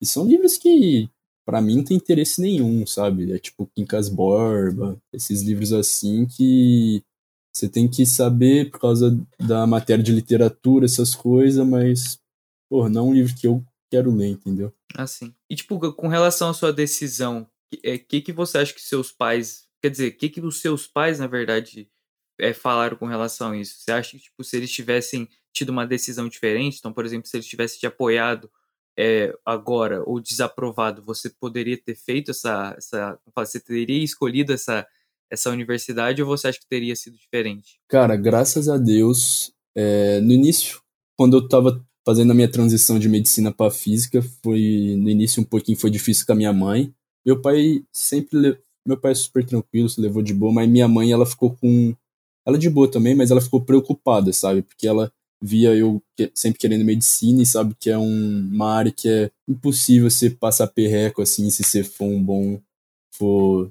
E 0.00 0.06
são 0.06 0.26
livros 0.26 0.56
que 0.56 1.08
para 1.46 1.60
mim 1.60 1.76
não 1.76 1.84
tem 1.84 1.96
interesse 1.96 2.40
nenhum, 2.40 2.86
sabe? 2.86 3.30
É 3.32 3.38
tipo 3.38 3.70
Quincas 3.74 4.08
Borba, 4.08 5.00
esses 5.12 5.42
livros 5.42 5.72
assim 5.72 6.26
que 6.26 7.02
você 7.54 7.68
tem 7.68 7.88
que 7.88 8.04
saber 8.04 8.70
por 8.70 8.80
causa 8.80 9.16
da 9.38 9.66
matéria 9.66 10.02
de 10.02 10.10
literatura, 10.10 10.86
essas 10.86 11.14
coisas, 11.14 11.64
mas, 11.64 12.18
pô, 12.68 12.88
não 12.88 13.06
é 13.06 13.10
um 13.10 13.14
livro 13.14 13.34
que 13.34 13.46
eu 13.46 13.64
quero 13.90 14.12
ler, 14.12 14.30
entendeu? 14.30 14.72
Assim. 14.96 15.32
E, 15.48 15.54
tipo, 15.54 15.78
com 15.92 16.08
relação 16.08 16.48
à 16.50 16.54
sua 16.54 16.72
decisão, 16.72 17.48
o 17.72 17.78
é, 17.84 17.96
que, 17.96 18.20
que 18.20 18.32
você 18.32 18.58
acha 18.58 18.74
que 18.74 18.80
seus 18.80 19.12
pais. 19.12 19.63
Quer 19.84 19.90
dizer, 19.90 20.08
o 20.12 20.16
que, 20.16 20.30
que 20.30 20.40
os 20.40 20.62
seus 20.62 20.86
pais, 20.86 21.18
na 21.18 21.26
verdade, 21.26 21.90
é, 22.40 22.54
falaram 22.54 22.96
com 22.96 23.04
relação 23.04 23.50
a 23.50 23.58
isso? 23.58 23.80
Você 23.80 23.92
acha 23.92 24.12
que, 24.12 24.18
tipo, 24.18 24.42
se 24.42 24.56
eles 24.56 24.72
tivessem 24.72 25.28
tido 25.52 25.68
uma 25.68 25.86
decisão 25.86 26.26
diferente, 26.26 26.78
então, 26.78 26.90
por 26.90 27.04
exemplo, 27.04 27.28
se 27.28 27.36
eles 27.36 27.46
tivessem 27.46 27.80
te 27.80 27.86
apoiado 27.86 28.50
é, 28.98 29.36
agora 29.44 30.02
ou 30.06 30.18
desaprovado, 30.20 31.04
você 31.04 31.28
poderia 31.28 31.76
ter 31.76 31.94
feito 31.96 32.30
essa, 32.30 32.74
essa. 32.78 33.18
Você 33.36 33.60
teria 33.60 34.02
escolhido 34.02 34.54
essa, 34.54 34.86
essa 35.30 35.50
universidade 35.50 36.22
ou 36.22 36.28
você 36.28 36.48
acha 36.48 36.60
que 36.60 36.66
teria 36.66 36.96
sido 36.96 37.18
diferente? 37.18 37.78
Cara, 37.86 38.16
graças 38.16 38.70
a 38.70 38.78
Deus, 38.78 39.52
é, 39.76 40.18
no 40.20 40.32
início, 40.32 40.80
quando 41.14 41.36
eu 41.36 41.44
estava 41.44 41.84
fazendo 42.06 42.30
a 42.30 42.34
minha 42.34 42.50
transição 42.50 42.98
de 42.98 43.06
medicina 43.06 43.52
para 43.52 43.70
física, 43.70 44.22
foi 44.42 44.96
no 44.96 45.10
início 45.10 45.42
um 45.42 45.44
pouquinho 45.44 45.76
foi 45.76 45.90
difícil 45.90 46.24
com 46.24 46.32
a 46.32 46.36
minha 46.36 46.54
mãe. 46.54 46.90
Meu 47.22 47.38
pai 47.38 47.84
sempre 47.92 48.63
meu 48.86 48.96
pai 48.96 49.12
é 49.12 49.14
super 49.14 49.44
tranquilo, 49.44 49.88
se 49.88 50.00
levou 50.00 50.22
de 50.22 50.34
boa, 50.34 50.52
mas 50.52 50.68
minha 50.68 50.88
mãe 50.88 51.12
ela 51.12 51.26
ficou 51.26 51.56
com 51.56 51.94
ela 52.46 52.58
de 52.58 52.68
boa 52.68 52.90
também, 52.90 53.14
mas 53.14 53.30
ela 53.30 53.40
ficou 53.40 53.60
preocupada, 53.60 54.32
sabe? 54.32 54.62
Porque 54.62 54.86
ela 54.86 55.10
via 55.42 55.74
eu 55.74 56.02
sempre 56.34 56.58
querendo 56.58 56.84
medicina 56.84 57.42
e 57.42 57.46
sabe 57.46 57.74
que 57.78 57.90
é 57.90 57.98
um, 57.98 58.48
uma 58.52 58.72
área 58.72 58.92
que 58.92 59.08
é 59.08 59.30
impossível 59.48 60.10
você 60.10 60.30
passar 60.30 60.66
perreco 60.68 61.20
assim 61.20 61.50
se 61.50 61.62
você 61.62 61.84
for 61.84 62.06
um 62.06 62.22
bom. 62.22 62.60
For... 63.14 63.70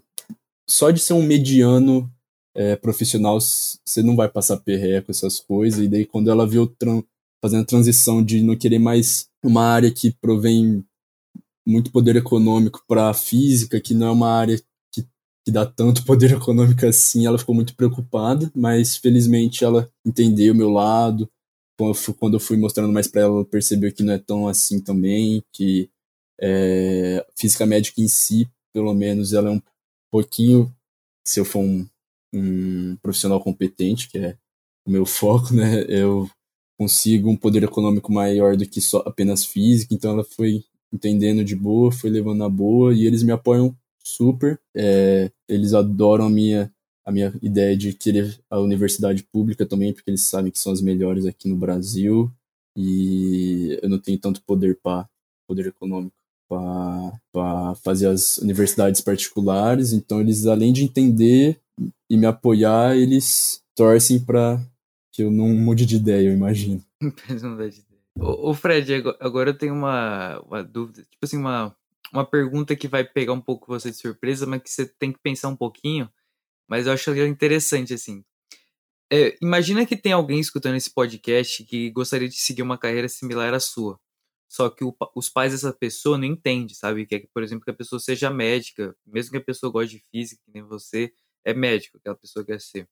Só 0.70 0.92
de 0.92 1.00
ser 1.00 1.14
um 1.14 1.24
mediano 1.24 2.10
é, 2.56 2.76
profissional, 2.76 3.40
você 3.40 4.02
não 4.04 4.16
vai 4.16 4.30
passar 4.30 4.58
perreco, 4.58 5.12
essas 5.12 5.40
coisas. 5.40 5.84
E 5.84 5.88
daí, 5.88 6.06
quando 6.06 6.30
ela 6.30 6.48
viu 6.48 6.68
tran 6.68 7.04
fazendo 7.44 7.64
a 7.64 7.66
transição 7.66 8.24
de 8.24 8.42
não 8.42 8.56
querer 8.56 8.80
mais 8.80 9.28
uma 9.44 9.64
área 9.64 9.92
que 9.92 10.12
provém 10.12 10.86
muito 11.68 11.92
poder 11.92 12.16
econômico 12.16 12.82
para 12.88 13.14
física, 13.14 13.82
que 13.82 13.94
não 13.94 14.08
é 14.08 14.12
uma 14.12 14.30
área 14.30 14.62
que, 15.46 15.52
dá 15.52 15.66
tanto 15.66 16.06
poder 16.06 16.32
econômico 16.34 16.86
assim, 16.86 17.26
ela 17.26 17.38
ficou 17.38 17.56
muito 17.56 17.76
preocupada, 17.76 18.52
mas 18.56 18.98
felizmente 18.98 19.64
ela 19.64 19.90
entendeu 20.06 20.54
o 20.54 20.58
meu 20.58 20.70
lado, 20.70 21.30
quando 22.20 22.36
eu 22.36 22.40
fui 22.40 22.58
mostrando 22.58 22.94
mais 22.94 23.08
para 23.08 23.22
ela, 23.22 23.36
ela 23.36 23.46
percebeu 23.46 23.92
que 23.92 24.04
não 24.04 24.14
é 24.14 24.18
tão 24.20 24.48
assim 24.48 24.80
também, 24.80 25.44
que 25.52 25.90
é, 26.40 27.26
física 27.36 27.66
médica 27.66 28.02
em 28.02 28.08
si, 28.08 28.50
pelo 28.74 28.94
menos, 28.94 29.34
ela 29.34 29.50
é 29.50 29.52
um 29.52 29.62
pouquinho, 30.12 30.74
se 31.28 31.40
eu 31.40 31.46
for 31.46 31.60
um 31.60 31.86
um 32.34 32.98
profissional 32.98 33.40
competente, 33.40 34.10
que 34.10 34.18
é 34.18 34.36
o 34.86 34.92
meu 34.92 35.06
foco, 35.06 35.54
né? 35.54 35.86
Eu 35.88 36.30
consigo 36.78 37.30
um 37.30 37.38
poder 37.38 37.64
econômico 37.64 38.12
maior 38.12 38.58
do 38.58 38.68
que 38.68 38.82
só 38.82 39.04
apenas 39.06 39.46
física, 39.46 39.94
então 39.94 40.14
ela 40.14 40.24
foi 40.24 40.64
entendendo 40.92 41.44
de 41.44 41.56
boa, 41.56 41.92
foi 41.92 42.10
levando 42.10 42.40
na 42.40 42.50
boa 42.50 42.94
e 42.94 43.06
eles 43.06 43.24
me 43.24 43.32
apoiam 43.32 43.76
super. 44.04 44.60
É, 44.76 45.32
eles 45.48 45.74
adoram 45.74 46.26
a 46.26 46.30
minha 46.30 46.72
a 47.06 47.12
minha 47.12 47.34
ideia 47.42 47.76
de 47.76 47.92
querer 47.94 48.40
a 48.50 48.60
universidade 48.60 49.24
pública 49.24 49.66
também, 49.66 49.94
porque 49.94 50.10
eles 50.10 50.22
sabem 50.22 50.50
que 50.50 50.60
são 50.60 50.72
as 50.72 50.82
melhores 50.82 51.26
aqui 51.26 51.50
no 51.50 51.58
Brasil 51.58 52.32
e 52.78 53.78
eu 53.82 53.90
não 53.90 54.00
tenho 54.00 54.18
tanto 54.18 54.42
poder 54.44 54.80
para 54.82 55.08
poder 55.46 55.68
econômico 55.68 56.16
para 56.50 57.76
fazer 57.84 58.08
as 58.08 58.38
universidades 58.38 59.02
particulares, 59.02 59.92
então 59.92 60.22
eles 60.22 60.46
além 60.46 60.72
de 60.72 60.84
entender 60.84 61.60
e 62.10 62.16
me 62.16 62.26
apoiar, 62.26 62.96
eles 62.96 63.62
torcem 63.76 64.20
para 64.20 64.62
que 65.12 65.24
eu 65.24 65.32
não 65.32 65.50
mude 65.50 65.86
de 65.86 65.96
ideia, 65.96 66.28
eu 66.28 66.34
imagino. 66.34 66.84
Ô, 68.20 68.54
Fred, 68.54 68.94
agora 69.20 69.50
eu 69.50 69.58
tenho 69.58 69.74
uma, 69.74 70.40
uma 70.42 70.64
dúvida, 70.64 71.02
tipo 71.02 71.24
assim, 71.24 71.38
uma, 71.38 71.76
uma 72.14 72.26
pergunta 72.26 72.76
que 72.76 72.88
vai 72.88 73.04
pegar 73.04 73.34
um 73.34 73.42
pouco 73.42 73.66
você 73.68 73.90
de 73.90 73.98
surpresa, 73.98 74.46
mas 74.46 74.62
que 74.62 74.70
você 74.70 74.86
tem 74.86 75.12
que 75.12 75.20
pensar 75.20 75.50
um 75.50 75.56
pouquinho, 75.56 76.10
mas 76.70 76.86
eu 76.86 76.94
acho 76.94 77.12
interessante, 77.16 77.94
assim. 77.94 78.24
É, 79.12 79.38
imagina 79.42 79.86
que 79.86 79.98
tem 79.98 80.12
alguém 80.14 80.40
escutando 80.40 80.76
esse 80.76 80.92
podcast 80.92 81.64
que 81.66 81.90
gostaria 81.92 82.30
de 82.30 82.36
seguir 82.36 82.62
uma 82.62 82.78
carreira 82.78 83.10
similar 83.10 83.54
à 83.54 83.60
sua. 83.60 84.00
Só 84.48 84.70
que 84.70 84.84
o, 84.84 84.96
os 85.16 85.30
pais 85.30 85.52
dessa 85.52 85.74
pessoa 85.74 86.18
não 86.18 86.26
entendem, 86.26 86.76
sabe? 86.76 87.06
Que, 87.08 87.28
por 87.34 87.42
exemplo, 87.42 87.66
que 87.66 87.72
a 87.72 87.76
pessoa 87.76 88.00
seja 88.00 88.30
médica, 88.30 88.96
mesmo 89.06 89.32
que 89.32 89.38
a 89.38 89.44
pessoa 89.44 89.72
goste 89.72 89.98
de 89.98 90.04
física, 90.12 90.42
que 90.46 90.52
nem 90.54 90.64
você, 90.64 91.12
é 91.44 91.54
médico, 91.54 91.98
aquela 91.98 92.16
pessoa 92.16 92.46
quer 92.46 92.62
ser. 92.62 92.84
O 92.84 92.88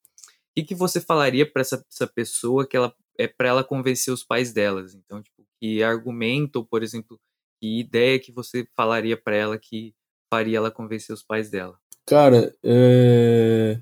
que, 0.56 0.64
que 0.64 0.76
você 0.76 1.00
falaria 1.00 1.50
para 1.50 1.62
essa, 1.62 1.86
essa 1.90 2.08
pessoa 2.08 2.68
que 2.68 2.76
ela 2.76 2.94
é 3.18 3.28
para 3.28 3.50
ela 3.50 3.64
convencer 3.64 4.14
os 4.14 4.24
pais 4.24 4.52
delas? 4.52 4.96
Então, 4.96 5.22
tipo, 5.22 5.46
que 5.60 5.84
argumento, 5.84 6.66
por 6.66 6.82
exemplo, 6.84 7.20
que 7.62 7.80
ideia 7.80 8.20
que 8.20 8.32
você 8.32 8.68
falaria 8.76 9.16
para 9.16 9.36
ela 9.36 9.58
que 9.58 9.94
faria 10.34 10.58
ela 10.58 10.72
convencer 10.72 11.14
os 11.14 11.24
pais 11.24 11.52
dela? 11.52 11.78
Cara, 12.08 12.56
é... 12.64 13.80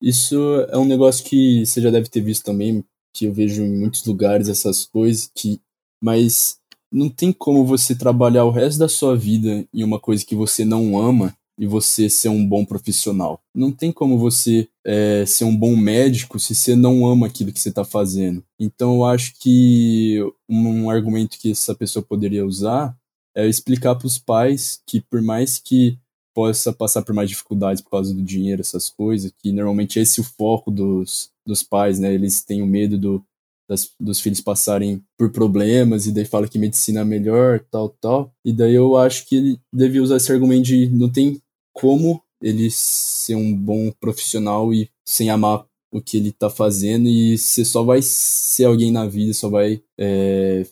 isso 0.00 0.36
é 0.68 0.76
um 0.76 0.84
negócio 0.84 1.24
que 1.24 1.64
você 1.64 1.80
já 1.80 1.90
deve 1.90 2.08
ter 2.08 2.20
visto 2.20 2.44
também, 2.44 2.84
que 3.16 3.24
eu 3.24 3.32
vejo 3.32 3.62
em 3.62 3.78
muitos 3.78 4.04
lugares 4.04 4.48
essas 4.48 4.84
coisas, 4.84 5.30
que 5.34 5.60
mas 6.04 6.58
não 6.92 7.08
tem 7.08 7.32
como 7.32 7.64
você 7.64 7.94
trabalhar 7.94 8.44
o 8.44 8.50
resto 8.50 8.78
da 8.78 8.88
sua 8.88 9.16
vida 9.16 9.64
em 9.72 9.82
uma 9.82 9.98
coisa 9.98 10.26
que 10.26 10.34
você 10.34 10.64
não 10.64 10.98
ama 11.00 11.34
e 11.58 11.66
você 11.66 12.10
ser 12.10 12.28
um 12.28 12.46
bom 12.46 12.64
profissional. 12.64 13.40
Não 13.54 13.70
tem 13.70 13.92
como 13.92 14.18
você 14.18 14.68
é, 14.84 15.24
ser 15.26 15.44
um 15.44 15.56
bom 15.56 15.76
médico 15.76 16.38
se 16.38 16.54
você 16.54 16.74
não 16.74 17.06
ama 17.06 17.26
aquilo 17.26 17.52
que 17.52 17.60
você 17.60 17.68
está 17.68 17.84
fazendo. 17.84 18.42
Então 18.58 18.96
eu 18.96 19.04
acho 19.04 19.34
que 19.38 20.18
um 20.48 20.90
argumento 20.90 21.38
que 21.38 21.52
essa 21.52 21.74
pessoa 21.74 22.02
poderia 22.02 22.44
usar 22.44 22.96
é 23.34 23.46
explicar 23.46 23.94
para 23.94 24.06
os 24.06 24.18
pais 24.18 24.80
que 24.86 25.00
por 25.00 25.22
mais 25.22 25.58
que 25.58 25.98
possa 26.34 26.72
passar 26.72 27.02
por 27.02 27.14
mais 27.14 27.28
dificuldades 27.28 27.82
por 27.82 27.90
causa 27.90 28.14
do 28.14 28.22
dinheiro, 28.22 28.62
essas 28.62 28.88
coisas, 28.88 29.32
que 29.38 29.52
normalmente 29.52 29.98
esse 29.98 30.20
é 30.20 30.22
o 30.22 30.26
foco 30.26 30.70
dos, 30.70 31.30
dos 31.46 31.62
pais, 31.62 31.98
né? 31.98 32.12
Eles 32.12 32.42
têm 32.42 32.62
o 32.62 32.66
medo 32.66 32.98
do, 32.98 33.24
das, 33.68 33.90
dos 34.00 34.20
filhos 34.20 34.40
passarem 34.40 35.02
por 35.18 35.30
problemas 35.30 36.06
e 36.06 36.12
daí 36.12 36.24
fala 36.24 36.48
que 36.48 36.58
medicina 36.58 37.00
é 37.00 37.04
melhor, 37.04 37.60
tal, 37.70 37.88
tal. 37.88 38.32
E 38.44 38.52
daí 38.52 38.74
eu 38.74 38.96
acho 38.96 39.26
que 39.26 39.36
ele 39.36 39.60
devia 39.72 40.02
usar 40.02 40.16
esse 40.16 40.32
argumento 40.32 40.64
de 40.64 40.88
não 40.88 41.08
tem 41.08 41.40
como 41.74 42.22
ele 42.42 42.70
ser 42.70 43.34
um 43.34 43.54
bom 43.54 43.92
profissional 44.00 44.72
e 44.74 44.90
sem 45.06 45.30
amar 45.30 45.64
o 45.92 46.00
que 46.00 46.16
ele 46.16 46.32
tá 46.32 46.48
fazendo 46.48 47.06
e 47.06 47.36
você 47.36 47.64
só 47.64 47.82
vai 47.82 48.00
ser 48.02 48.64
alguém 48.64 48.90
na 48.90 49.06
vida, 49.06 49.34
só 49.34 49.48
vai 49.48 49.82
é, 49.98 50.66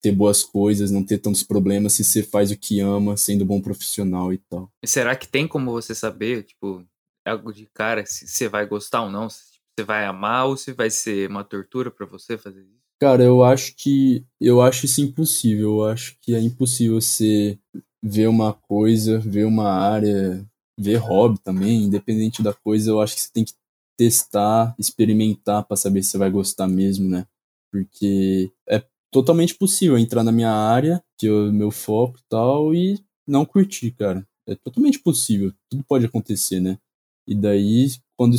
ter 0.00 0.12
boas 0.12 0.44
coisas, 0.44 0.90
não 0.90 1.04
ter 1.04 1.18
tantos 1.18 1.42
problemas 1.42 1.94
se 1.94 2.04
você 2.04 2.22
faz 2.22 2.50
o 2.50 2.56
que 2.56 2.80
ama, 2.80 3.16
sendo 3.16 3.44
bom 3.44 3.60
profissional 3.60 4.32
e 4.32 4.38
tal. 4.38 4.70
Será 4.84 5.16
que 5.16 5.26
tem 5.28 5.46
como 5.46 5.72
você 5.72 5.94
saber, 5.94 6.44
tipo, 6.44 6.84
algo 7.26 7.52
de 7.52 7.66
cara, 7.66 8.04
se 8.06 8.26
você 8.26 8.48
vai 8.48 8.66
gostar 8.66 9.02
ou 9.02 9.10
não? 9.10 9.28
Se 9.28 9.42
você 9.78 9.84
vai 9.84 10.04
amar 10.04 10.46
ou 10.46 10.56
se 10.56 10.72
vai 10.72 10.90
ser 10.90 11.28
uma 11.28 11.44
tortura 11.44 11.90
para 11.90 12.06
você 12.06 12.38
fazer 12.38 12.62
isso? 12.62 12.78
Cara, 13.00 13.22
eu 13.22 13.44
acho 13.44 13.76
que 13.76 14.24
eu 14.40 14.60
acho 14.60 14.86
isso 14.86 15.00
impossível. 15.00 15.76
Eu 15.76 15.84
acho 15.84 16.16
que 16.20 16.34
é 16.34 16.40
impossível 16.40 17.00
você 17.00 17.58
ver 18.02 18.28
uma 18.28 18.52
coisa, 18.52 19.18
ver 19.18 19.44
uma 19.44 19.70
área, 19.70 20.44
ver 20.78 20.96
hobby 20.96 21.38
também, 21.40 21.84
independente 21.84 22.42
da 22.42 22.52
coisa, 22.52 22.90
eu 22.90 23.00
acho 23.00 23.14
que 23.14 23.20
você 23.20 23.32
tem 23.32 23.44
que 23.44 23.52
testar, 23.96 24.74
experimentar 24.78 25.64
para 25.64 25.76
saber 25.76 26.02
se 26.02 26.10
você 26.10 26.18
vai 26.18 26.30
gostar 26.30 26.68
mesmo, 26.68 27.08
né? 27.08 27.26
Porque 27.70 28.52
é 28.68 28.82
totalmente 29.10 29.54
possível 29.54 29.98
entrar 29.98 30.22
na 30.22 30.32
minha 30.32 30.50
área, 30.50 31.02
que 31.18 31.26
é 31.26 31.32
o 31.32 31.52
meu 31.52 31.70
foco 31.70 32.18
e 32.18 32.22
tal, 32.28 32.74
e 32.74 32.98
não 33.26 33.44
curtir, 33.44 33.90
cara. 33.92 34.26
É 34.46 34.54
totalmente 34.54 34.98
possível. 34.98 35.52
Tudo 35.70 35.84
pode 35.84 36.06
acontecer, 36.06 36.60
né? 36.60 36.78
E 37.26 37.34
daí, 37.34 37.90
quando 38.16 38.36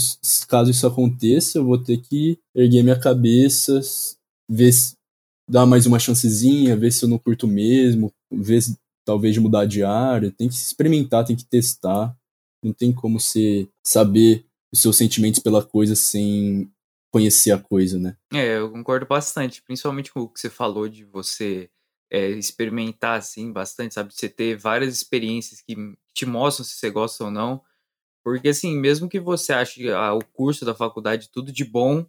caso 0.48 0.72
isso 0.72 0.88
aconteça, 0.88 1.60
eu 1.60 1.66
vou 1.66 1.78
ter 1.78 1.98
que 1.98 2.40
erguer 2.56 2.84
minha 2.84 3.00
cabeça, 3.00 3.80
ver 4.50 4.72
se 4.72 4.96
dar 5.48 5.66
mais 5.66 5.86
uma 5.86 6.00
chancezinha, 6.00 6.76
ver 6.76 6.92
se 6.92 7.06
eu 7.06 7.10
não 7.10 7.20
curto 7.20 7.48
mesmo, 7.48 8.12
ver 8.32 8.62
se 8.62 8.76
talvez 9.06 9.38
mudar 9.38 9.66
de 9.66 9.84
área, 9.84 10.32
tem 10.32 10.48
que 10.48 10.56
experimentar, 10.56 11.26
tem 11.26 11.36
que 11.36 11.46
testar. 11.46 12.16
Não 12.64 12.74
tem 12.74 12.92
como 12.92 13.20
você 13.20 13.68
saber 13.86 14.46
os 14.72 14.82
seus 14.82 14.98
sentimentos 14.98 15.40
pela 15.40 15.64
coisa 15.64 15.96
sem 15.96 16.70
conhecer 17.12 17.52
a 17.52 17.58
coisa, 17.58 18.00
né? 18.00 18.18
É, 18.34 18.58
eu 18.58 18.72
concordo 18.72 19.06
bastante, 19.06 19.62
principalmente 19.62 20.12
com 20.12 20.22
o 20.22 20.30
que 20.30 20.40
você 20.40 20.50
falou 20.50 20.88
de 20.88 21.04
você 21.06 21.70
é, 22.12 22.30
experimentar 22.30 23.18
assim 23.18 23.52
bastante, 23.52 23.94
sabe? 23.94 24.14
Você 24.14 24.30
ter 24.30 24.58
várias 24.58 24.94
experiências 24.94 25.62
que 25.62 25.76
te 26.14 26.26
mostram 26.26 26.66
se 26.66 26.76
você 26.76 26.90
gosta 26.90 27.26
ou 27.26 27.32
não. 27.32 27.64
Porque 28.24 28.50
assim, 28.50 28.78
mesmo 28.78 29.10
que 29.10 29.20
você 29.20 29.54
ache 29.54 29.90
ah, 29.92 30.14
o 30.14 30.24
curso 30.24 30.66
da 30.66 30.76
faculdade 30.76 31.30
tudo 31.32 31.52
de 31.52 31.64
bom 31.64 32.06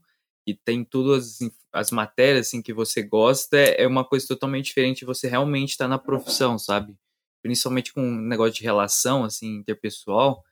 e 0.46 0.54
tem 0.54 0.84
todas 0.84 1.40
as, 1.40 1.50
as 1.72 1.90
matérias 1.90 2.48
assim 2.48 2.62
que 2.62 2.72
você 2.72 3.02
gosta, 3.02 3.56
é, 3.56 3.86
uma 3.86 4.04
coisa 4.04 4.26
totalmente 4.26 4.66
diferente 4.66 5.04
você 5.04 5.28
realmente 5.28 5.70
estar 5.70 5.84
tá 5.84 5.88
na 5.88 5.98
profissão, 5.98 6.58
sabe? 6.58 6.96
Principalmente 7.42 7.92
com 7.92 8.02
um 8.02 8.20
negócio 8.20 8.54
de 8.54 8.62
relação 8.62 9.24
assim 9.24 9.56
interpessoal, 9.56 10.44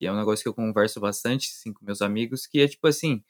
e 0.00 0.06
é 0.06 0.12
um 0.12 0.16
negócio 0.16 0.42
que 0.42 0.48
eu 0.48 0.54
converso 0.54 1.00
bastante 1.00 1.50
assim, 1.50 1.72
com 1.72 1.84
meus 1.84 2.02
amigos, 2.02 2.46
que 2.46 2.60
é 2.60 2.68
tipo 2.68 2.86
assim, 2.86 3.22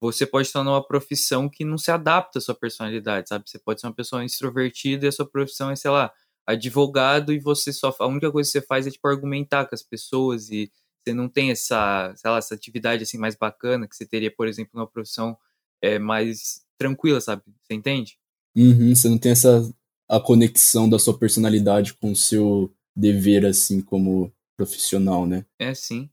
você 0.00 0.26
pode 0.26 0.46
estar 0.46 0.62
numa 0.62 0.86
profissão 0.86 1.48
que 1.48 1.64
não 1.64 1.76
se 1.76 1.90
adapta 1.90 2.38
à 2.38 2.42
sua 2.42 2.54
personalidade, 2.54 3.28
sabe? 3.28 3.48
Você 3.48 3.58
pode 3.58 3.80
ser 3.80 3.86
uma 3.86 3.94
pessoa 3.94 4.24
extrovertida 4.24 5.06
e 5.06 5.08
a 5.08 5.12
sua 5.12 5.26
profissão 5.26 5.70
é, 5.70 5.76
sei 5.76 5.90
lá, 5.90 6.12
advogado 6.46 7.32
e 7.32 7.38
você 7.38 7.72
só 7.72 7.94
a 7.98 8.06
única 8.06 8.30
coisa 8.30 8.48
que 8.48 8.52
você 8.52 8.66
faz 8.66 8.86
é 8.86 8.90
tipo 8.90 9.06
argumentar 9.08 9.66
com 9.66 9.74
as 9.74 9.82
pessoas 9.82 10.50
e 10.50 10.70
você 11.04 11.12
não 11.12 11.28
tem 11.28 11.50
essa, 11.50 12.12
sei 12.16 12.30
lá, 12.30 12.38
essa 12.38 12.54
atividade 12.54 13.02
assim 13.02 13.18
mais 13.18 13.34
bacana 13.34 13.88
que 13.88 13.96
você 13.96 14.06
teria, 14.06 14.30
por 14.34 14.46
exemplo, 14.46 14.72
numa 14.74 14.86
profissão 14.86 15.36
é, 15.82 15.98
mais 15.98 16.62
tranquila, 16.78 17.20
sabe? 17.20 17.42
Você 17.62 17.74
entende? 17.74 18.18
Uhum, 18.56 18.94
você 18.94 19.08
não 19.08 19.18
tem 19.18 19.32
essa 19.32 19.68
a 20.08 20.18
conexão 20.18 20.88
da 20.88 20.98
sua 20.98 21.18
personalidade 21.18 21.92
com 21.94 22.12
o 22.12 22.16
seu 22.16 22.72
dever 22.96 23.44
assim 23.44 23.80
como 23.80 24.32
profissional, 24.56 25.26
né? 25.26 25.44
É 25.58 25.74
sim. 25.74 26.08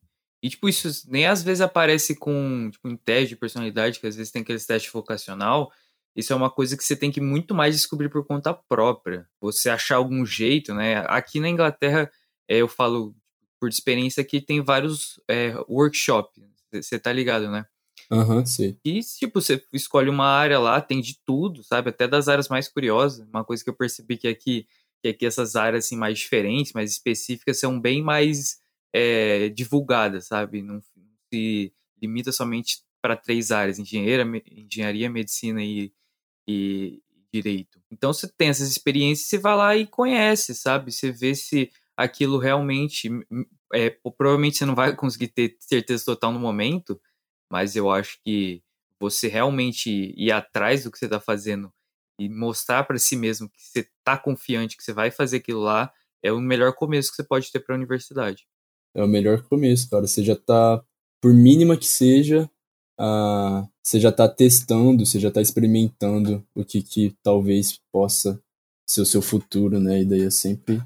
E, 0.46 0.50
tipo, 0.52 0.70
isso 0.70 0.88
nem 1.08 1.26
às 1.26 1.42
vezes 1.42 1.60
aparece 1.60 2.16
com, 2.16 2.70
tipo, 2.72 2.88
em 2.88 2.96
teste 2.96 3.30
de 3.30 3.36
personalidade, 3.36 4.00
que 4.00 4.06
às 4.06 4.16
vezes 4.16 4.32
tem 4.32 4.44
aqueles 4.44 4.64
testes 4.64 4.94
vocacional. 4.94 5.72
Isso 6.16 6.32
é 6.32 6.36
uma 6.36 6.52
coisa 6.52 6.78
que 6.78 6.84
você 6.84 6.96
tem 6.96 7.12
que 7.12 7.20
muito 7.20 7.56
mais 7.56 7.76
descobrir 7.76 8.10
por 8.10 8.24
conta 8.24 8.54
própria. 8.54 9.28
Você 9.42 9.72
achar 9.72 9.96
algum 9.96 10.24
jeito, 10.24 10.72
né? 10.72 11.04
Aqui 11.08 11.40
na 11.40 11.50
Inglaterra, 11.50 12.12
é, 12.48 12.58
eu 12.58 12.68
falo 12.68 13.16
por 13.60 13.70
experiência 13.70 14.24
que 14.24 14.40
tem 14.40 14.62
vários 14.62 15.20
é, 15.28 15.56
workshops. 15.68 16.40
Você 16.72 17.00
tá 17.00 17.12
ligado, 17.12 17.50
né? 17.50 17.66
Aham, 18.12 18.36
uhum, 18.38 18.46
sim. 18.46 18.78
E, 18.86 19.00
tipo, 19.00 19.42
você 19.42 19.66
escolhe 19.74 20.12
uma 20.12 20.28
área 20.28 20.60
lá, 20.60 20.80
tem 20.80 21.02
de 21.02 21.18
tudo, 21.26 21.64
sabe? 21.64 21.90
Até 21.90 22.08
das 22.08 22.28
áreas 22.28 22.50
mais 22.50 22.68
curiosas. 22.68 23.28
Uma 23.30 23.44
coisa 23.44 23.64
que 23.64 23.70
eu 23.72 23.76
percebi 23.76 24.16
que 24.16 24.28
aqui, 24.28 24.68
que 25.02 25.08
aqui 25.08 25.26
essas 25.26 25.56
áreas 25.56 25.86
assim, 25.86 25.98
mais 25.98 26.20
diferentes, 26.20 26.72
mais 26.72 26.92
específicas, 26.92 27.60
são 27.60 27.82
bem 27.82 28.04
mais 28.04 28.64
é, 28.98 29.50
divulgada, 29.50 30.22
sabe? 30.22 30.62
Não, 30.62 30.82
se 31.30 31.74
limita 32.02 32.32
somente 32.32 32.78
para 33.02 33.18
três 33.18 33.52
áreas: 33.52 33.78
engenheira, 33.78 34.26
engenharia, 34.50 35.10
medicina 35.10 35.62
e, 35.62 35.92
e 36.48 37.02
direito. 37.34 37.82
Então 37.92 38.14
você 38.14 38.26
tem 38.26 38.48
essas 38.48 38.70
experiências, 38.70 39.28
você 39.28 39.38
vai 39.38 39.56
lá 39.58 39.76
e 39.76 39.86
conhece, 39.86 40.56
sabe? 40.56 40.94
Você 40.94 41.12
vê 41.12 41.36
se 41.36 41.70
aquilo 41.98 42.38
realmente. 42.38 43.10
É, 43.74 43.90
provavelmente 44.18 44.58
você 44.58 44.66
não 44.66 44.76
vai 44.76 44.96
conseguir 44.96 45.28
ter 45.30 45.58
certeza 45.60 46.06
total 46.06 46.32
no 46.32 46.40
momento, 46.40 47.02
mas 47.52 47.76
eu 47.76 47.92
acho 47.92 48.18
que 48.24 48.64
você 48.98 49.28
realmente 49.28 50.14
ir 50.16 50.32
atrás 50.32 50.86
do 50.86 50.92
que 50.92 50.98
você 50.98 51.06
está 51.06 51.20
fazendo 51.20 51.74
e 52.18 52.30
mostrar 52.30 52.86
para 52.86 52.98
si 52.98 53.18
mesmo 53.18 53.50
que 53.50 53.62
você 53.62 53.80
está 53.82 54.18
confiante 54.18 54.78
que 54.78 54.84
você 54.84 54.94
vai 54.94 55.12
fazer 55.12 55.38
aquilo 55.38 55.62
lá 55.62 55.92
é 56.24 56.32
o 56.32 56.40
melhor 56.40 56.74
começo 56.74 57.10
que 57.10 57.18
você 57.18 57.24
pode 57.26 57.52
ter 57.52 57.60
para 57.60 57.76
a 57.76 57.78
universidade 57.78 58.48
é 58.96 59.04
o 59.04 59.08
melhor 59.08 59.44
começo, 59.44 59.90
cara. 59.90 60.08
Você 60.08 60.24
já 60.24 60.36
tá 60.36 60.84
por 61.22 61.34
mínima 61.34 61.78
que 61.78 61.88
seja, 61.88 62.50
você 63.84 64.00
já 64.00 64.10
está 64.10 64.28
testando, 64.28 65.06
você 65.06 65.20
já 65.20 65.28
está 65.28 65.42
experimentando 65.42 66.46
o 66.56 66.64
que, 66.64 66.82
que 66.82 67.16
talvez 67.22 67.80
possa 67.92 68.42
ser 68.88 69.02
o 69.02 69.06
seu 69.06 69.22
futuro, 69.22 69.80
né? 69.80 70.02
E 70.02 70.06
daí 70.06 70.24
é 70.24 70.30
sempre, 70.30 70.82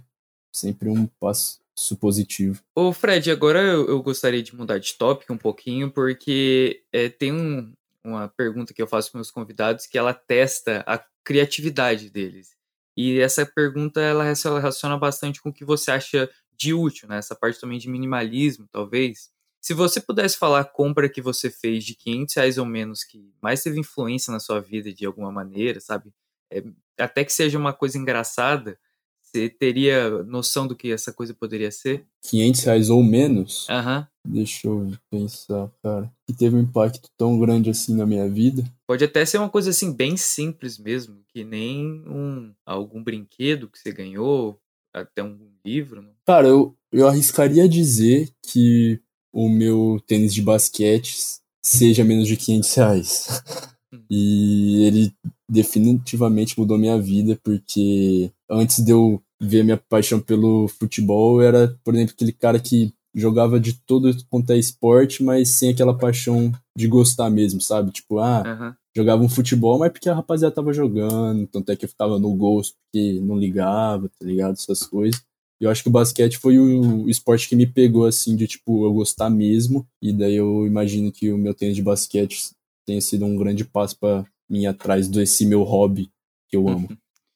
sempre 0.54 0.90
um 0.90 1.06
passo 1.20 1.60
positivo. 2.00 2.62
Ô 2.76 2.92
Fred, 2.92 3.32
agora 3.32 3.62
eu, 3.62 3.88
eu 3.88 4.04
gostaria 4.04 4.44
de 4.44 4.56
mudar 4.56 4.80
de 4.80 4.94
tópico 4.96 5.32
um 5.32 5.38
pouquinho, 5.38 5.92
porque 5.92 6.84
é, 6.92 7.08
tem 7.08 7.32
um, 7.32 7.72
uma 8.04 8.28
pergunta 8.28 8.74
que 8.74 8.82
eu 8.82 8.88
faço 8.88 9.12
para 9.12 9.20
meus 9.20 9.32
convidados 9.32 9.86
que 9.86 9.98
ela 9.98 10.14
testa 10.14 10.84
a 10.86 11.02
criatividade 11.24 12.10
deles. 12.10 12.58
E 12.98 13.20
essa 13.20 13.46
pergunta 13.46 14.02
ela 14.02 14.24
relaciona 14.24 14.98
bastante 14.98 15.42
com 15.42 15.50
o 15.50 15.54
que 15.54 15.64
você 15.64 15.92
acha 15.92 16.30
de 16.60 16.74
útil, 16.74 17.08
né? 17.08 17.18
Essa 17.18 17.36
parte 17.36 17.60
também 17.60 17.80
de 17.80 17.90
minimalismo, 17.90 18.68
talvez. 18.72 19.30
Se 19.62 19.74
você 19.74 20.00
pudesse 20.00 20.38
falar 20.38 20.62
a 20.62 20.66
compra 20.66 21.10
que 21.10 21.22
você 21.22 21.50
fez 21.50 21.84
de 21.84 21.96
500 21.96 22.36
reais 22.36 22.58
ou 22.58 22.66
menos, 22.66 23.04
que 23.04 23.34
mais 23.42 23.64
teve 23.64 23.80
influência 23.80 24.32
na 24.32 24.40
sua 24.40 24.60
vida 24.60 24.94
de 24.94 25.06
alguma 25.06 25.32
maneira, 25.32 25.80
sabe? 25.80 26.12
É, 26.52 26.64
até 26.98 27.24
que 27.24 27.32
seja 27.32 27.58
uma 27.58 27.74
coisa 27.74 27.98
engraçada, 27.98 28.78
você 29.22 29.48
teria 29.48 30.24
noção 30.24 30.66
do 30.66 30.76
que 30.76 30.92
essa 30.92 31.14
coisa 31.14 31.34
poderia 31.34 31.72
ser? 31.72 32.06
500 32.24 32.64
reais 32.64 32.90
ou 32.90 33.04
menos? 33.04 33.68
Aham. 33.70 34.00
Uhum. 34.00 34.34
Deixa 34.34 34.68
eu 34.68 34.92
pensar, 35.10 35.72
cara. 35.82 36.12
Que 36.28 36.34
teve 36.34 36.56
um 36.56 36.60
impacto 36.60 37.10
tão 37.18 37.40
grande 37.40 37.70
assim 37.70 37.96
na 37.96 38.06
minha 38.06 38.28
vida. 38.28 38.64
Pode 38.86 39.04
até 39.04 39.26
ser 39.26 39.38
uma 39.38 39.50
coisa 39.50 39.70
assim 39.70 39.94
bem 39.94 40.18
simples 40.18 40.78
mesmo, 40.78 41.24
que 41.30 41.44
nem 41.44 42.04
um 42.08 42.54
algum 42.66 43.04
brinquedo 43.04 43.70
que 43.70 43.80
você 43.80 43.92
ganhou, 43.92 44.60
até 44.94 45.24
um 45.24 45.38
livro. 45.66 46.02
Não? 46.02 46.12
Cara, 46.26 46.48
eu, 46.48 46.76
eu 46.92 47.08
arriscaria 47.08 47.68
dizer 47.68 48.30
que 48.44 49.00
o 49.32 49.48
meu 49.48 50.02
tênis 50.08 50.34
de 50.34 50.42
basquete 50.42 51.18
seja 51.64 52.04
menos 52.04 52.28
de 52.28 52.36
500 52.36 52.74
reais. 52.76 53.44
Hum. 53.92 54.04
e 54.08 54.86
ele 54.86 55.14
definitivamente 55.50 56.60
mudou 56.60 56.78
minha 56.78 57.02
vida, 57.02 57.40
porque 57.44 58.32
antes 58.48 58.84
de 58.84 58.92
eu 58.92 59.20
ver 59.42 59.64
minha 59.64 59.78
paixão 59.78 60.20
pelo 60.20 60.68
futebol, 60.68 61.42
eu 61.42 61.48
era, 61.48 61.80
por 61.84 61.96
exemplo, 61.96 62.14
aquele 62.14 62.32
cara 62.32 62.60
que 62.60 62.94
jogava 63.16 63.60
de 63.60 63.74
todo 63.74 64.16
quanto 64.30 64.52
é 64.52 64.58
esporte, 64.58 65.24
mas 65.24 65.50
sem 65.50 65.72
aquela 65.72 65.98
paixão 65.98 66.52
de 66.78 66.88
gostar 66.88 67.30
mesmo, 67.30 67.60
sabe? 67.60 67.92
Tipo, 67.92 68.20
ah, 68.20 68.44
uhum. 68.46 68.74
Jogava 68.96 69.24
um 69.24 69.30
futebol, 69.30 69.80
mas 69.80 69.92
porque 69.92 70.10
a 70.10 70.16
rapaziada 70.16 70.54
tava 70.54 70.74
jogando, 70.74 71.48
tanto 71.48 71.72
é 71.72 71.76
que 71.76 71.86
eu 71.86 71.90
ficava 71.90 72.20
no 72.20 72.34
gosto 72.36 72.76
porque 72.84 73.20
não 73.20 73.38
ligava, 73.38 74.10
tá 74.10 74.26
ligado? 74.26 74.54
Essas 74.54 74.84
coisas. 74.84 75.22
E 75.62 75.66
eu 75.66 75.70
acho 75.70 75.84
que 75.84 75.90
o 75.90 75.92
basquete 75.92 76.38
foi 76.38 76.58
o 76.58 77.10
esporte 77.10 77.50
que 77.50 77.56
me 77.56 77.68
pegou, 77.68 78.06
assim, 78.06 78.36
de, 78.36 78.48
tipo, 78.48 78.86
eu 78.86 78.94
gostar 78.94 79.30
mesmo. 79.30 79.86
E 80.02 80.14
daí 80.14 80.36
eu 80.36 80.66
imagino 80.66 81.12
que 81.12 81.32
o 81.32 81.38
meu 81.38 81.54
tênis 81.54 81.76
de 81.76 81.84
basquete 81.84 82.52
tenha 82.86 83.02
sido 83.02 83.26
um 83.26 83.36
grande 83.36 83.66
passo 83.66 83.98
para 84.00 84.26
mim 84.50 84.66
atrás 84.66 85.08
desse 85.08 85.46
meu 85.46 85.64
hobby 85.64 86.10
que 86.48 86.56
eu 86.56 86.68
amo. 86.70 86.88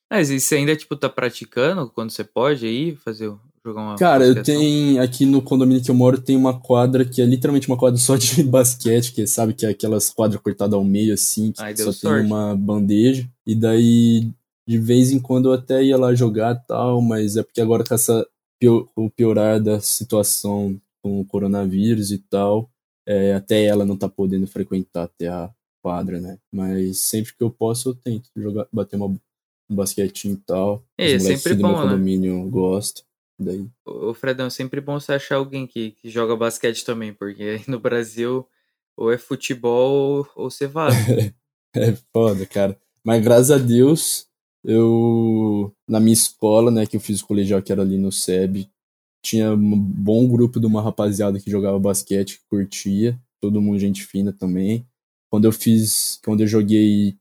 Mas 0.10 0.30
e 0.32 0.40
você 0.40 0.56
ainda, 0.56 0.76
tipo, 0.76 0.96
tá 0.96 1.10
praticando 1.10 1.90
quando 1.90 2.12
você 2.12 2.24
pode 2.24 2.66
aí 2.66 2.96
fazer, 2.96 3.32
jogar 3.66 3.82
uma 3.82 3.96
Cara, 3.96 4.26
eu 4.26 4.44
tenho, 4.44 5.02
aqui 5.02 5.26
no 5.26 5.42
condomínio 5.42 5.84
que 5.84 5.90
eu 5.90 5.96
moro, 5.96 6.20
tem 6.20 6.36
uma 6.36 6.60
quadra 6.60 7.06
que 7.06 7.22
é 7.22 7.26
literalmente 7.26 7.68
uma 7.68 7.78
quadra 7.78 7.98
só 8.00 8.16
de 8.16 8.44
basquete, 8.44 9.14
que 9.14 9.26
sabe 9.26 9.54
que 9.54 9.66
é 9.66 9.70
aquelas 9.70 10.10
quadras 10.10 10.42
cortadas 10.42 10.74
ao 10.74 10.84
meio, 10.84 11.14
assim, 11.14 11.52
que 11.52 11.62
Ai, 11.62 11.76
só 11.76 11.92
sorte. 11.92 12.02
tem 12.02 12.26
uma 12.26 12.56
bandeja. 12.56 13.28
E 13.46 13.56
daí, 13.56 14.30
de 14.68 14.78
vez 14.78 15.12
em 15.12 15.20
quando 15.20 15.50
eu 15.50 15.54
até 15.54 15.84
ia 15.84 15.98
lá 15.98 16.14
jogar 16.14 16.56
tal, 16.56 17.02
mas 17.02 17.38
é 17.38 17.44
porque 17.44 17.62
agora 17.62 17.84
com 17.84 17.94
essa 17.94 18.28
o 18.96 19.10
piorar 19.10 19.62
da 19.62 19.82
situação 19.82 20.80
com 21.02 21.20
o 21.20 21.26
coronavírus 21.26 22.12
e 22.12 22.18
tal, 22.18 22.70
é, 23.06 23.34
até 23.34 23.66
ela 23.66 23.86
não 23.86 23.98
tá 23.98 24.08
podendo 24.08 24.48
frequentar 24.48 25.04
até 25.04 25.28
a 25.28 25.50
quadra, 25.82 26.22
né? 26.22 26.38
Mas 26.52 27.00
sempre 27.00 27.36
que 27.36 27.44
eu 27.44 27.52
posso 27.52 27.90
eu 27.90 27.96
tento 27.96 28.30
jogar, 28.36 28.66
bater 28.72 28.96
uma, 28.96 29.08
um 29.08 29.76
basquetinho 29.76 30.36
e 30.36 30.38
tal. 30.38 30.82
É, 30.98 31.20
sempre 31.20 31.56
bom, 31.56 31.68
meu 31.70 31.78
né? 31.78 31.84
condomínio 31.84 32.50
gostam. 32.50 33.04
Daí. 33.40 33.68
O 33.86 34.14
Fredão, 34.14 34.48
é 34.48 34.50
sempre 34.50 34.80
bom 34.80 35.00
você 35.00 35.14
achar 35.14 35.36
alguém 35.36 35.66
que, 35.66 35.92
que 35.92 36.10
joga 36.10 36.36
basquete 36.36 36.86
também, 36.86 37.14
porque 37.14 37.62
no 37.68 37.80
Brasil 37.80 38.48
ou 38.96 39.12
é 39.12 39.18
futebol 39.18 40.28
ou 40.36 40.50
você 40.50 40.68
vaza. 40.68 40.96
é 41.76 41.94
foda, 42.12 42.46
cara. 42.46 42.78
Mas 43.04 43.24
graças 43.24 43.52
a 43.52 43.58
Deus, 43.58 44.28
eu 44.64 45.74
na 45.88 46.00
minha 46.00 46.14
escola, 46.14 46.72
né, 46.72 46.86
que 46.86 46.96
eu 46.96 47.02
fiz 47.02 47.22
o 47.22 47.28
colegial 47.28 47.62
que 47.62 47.72
era 47.72 47.82
ali 47.82 47.98
no 47.98 48.12
SEB, 48.12 48.70
tinha 49.22 49.54
um 49.54 49.80
bom 49.80 50.28
grupo 50.28 50.60
de 50.60 50.66
uma 50.66 50.82
rapaziada 50.82 51.40
que 51.40 51.50
jogava 51.50 51.80
basquete, 51.80 52.40
que 52.40 52.46
curtia, 52.50 53.20
todo 53.42 53.62
mundo 53.62 53.80
gente 53.80 54.06
fina 54.06 54.32
também. 54.32 54.86
Quando 55.30 55.46
eu 55.46 55.52
fiz, 55.52 56.20
quando 56.24 56.42
eu 56.42 56.48
joguei 56.48 57.18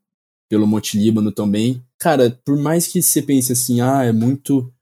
pelo 0.49 0.67
Monte 0.67 0.99
Líbano 0.99 1.33
também, 1.33 1.83
cara, 1.99 2.39
por 2.45 2.59
mais 2.59 2.87
que 2.87 3.01
você 3.01 3.23
pense 3.23 3.53
assim, 3.53 3.81
ah, 3.81 4.05
é 4.05 4.13
muito 4.13 4.73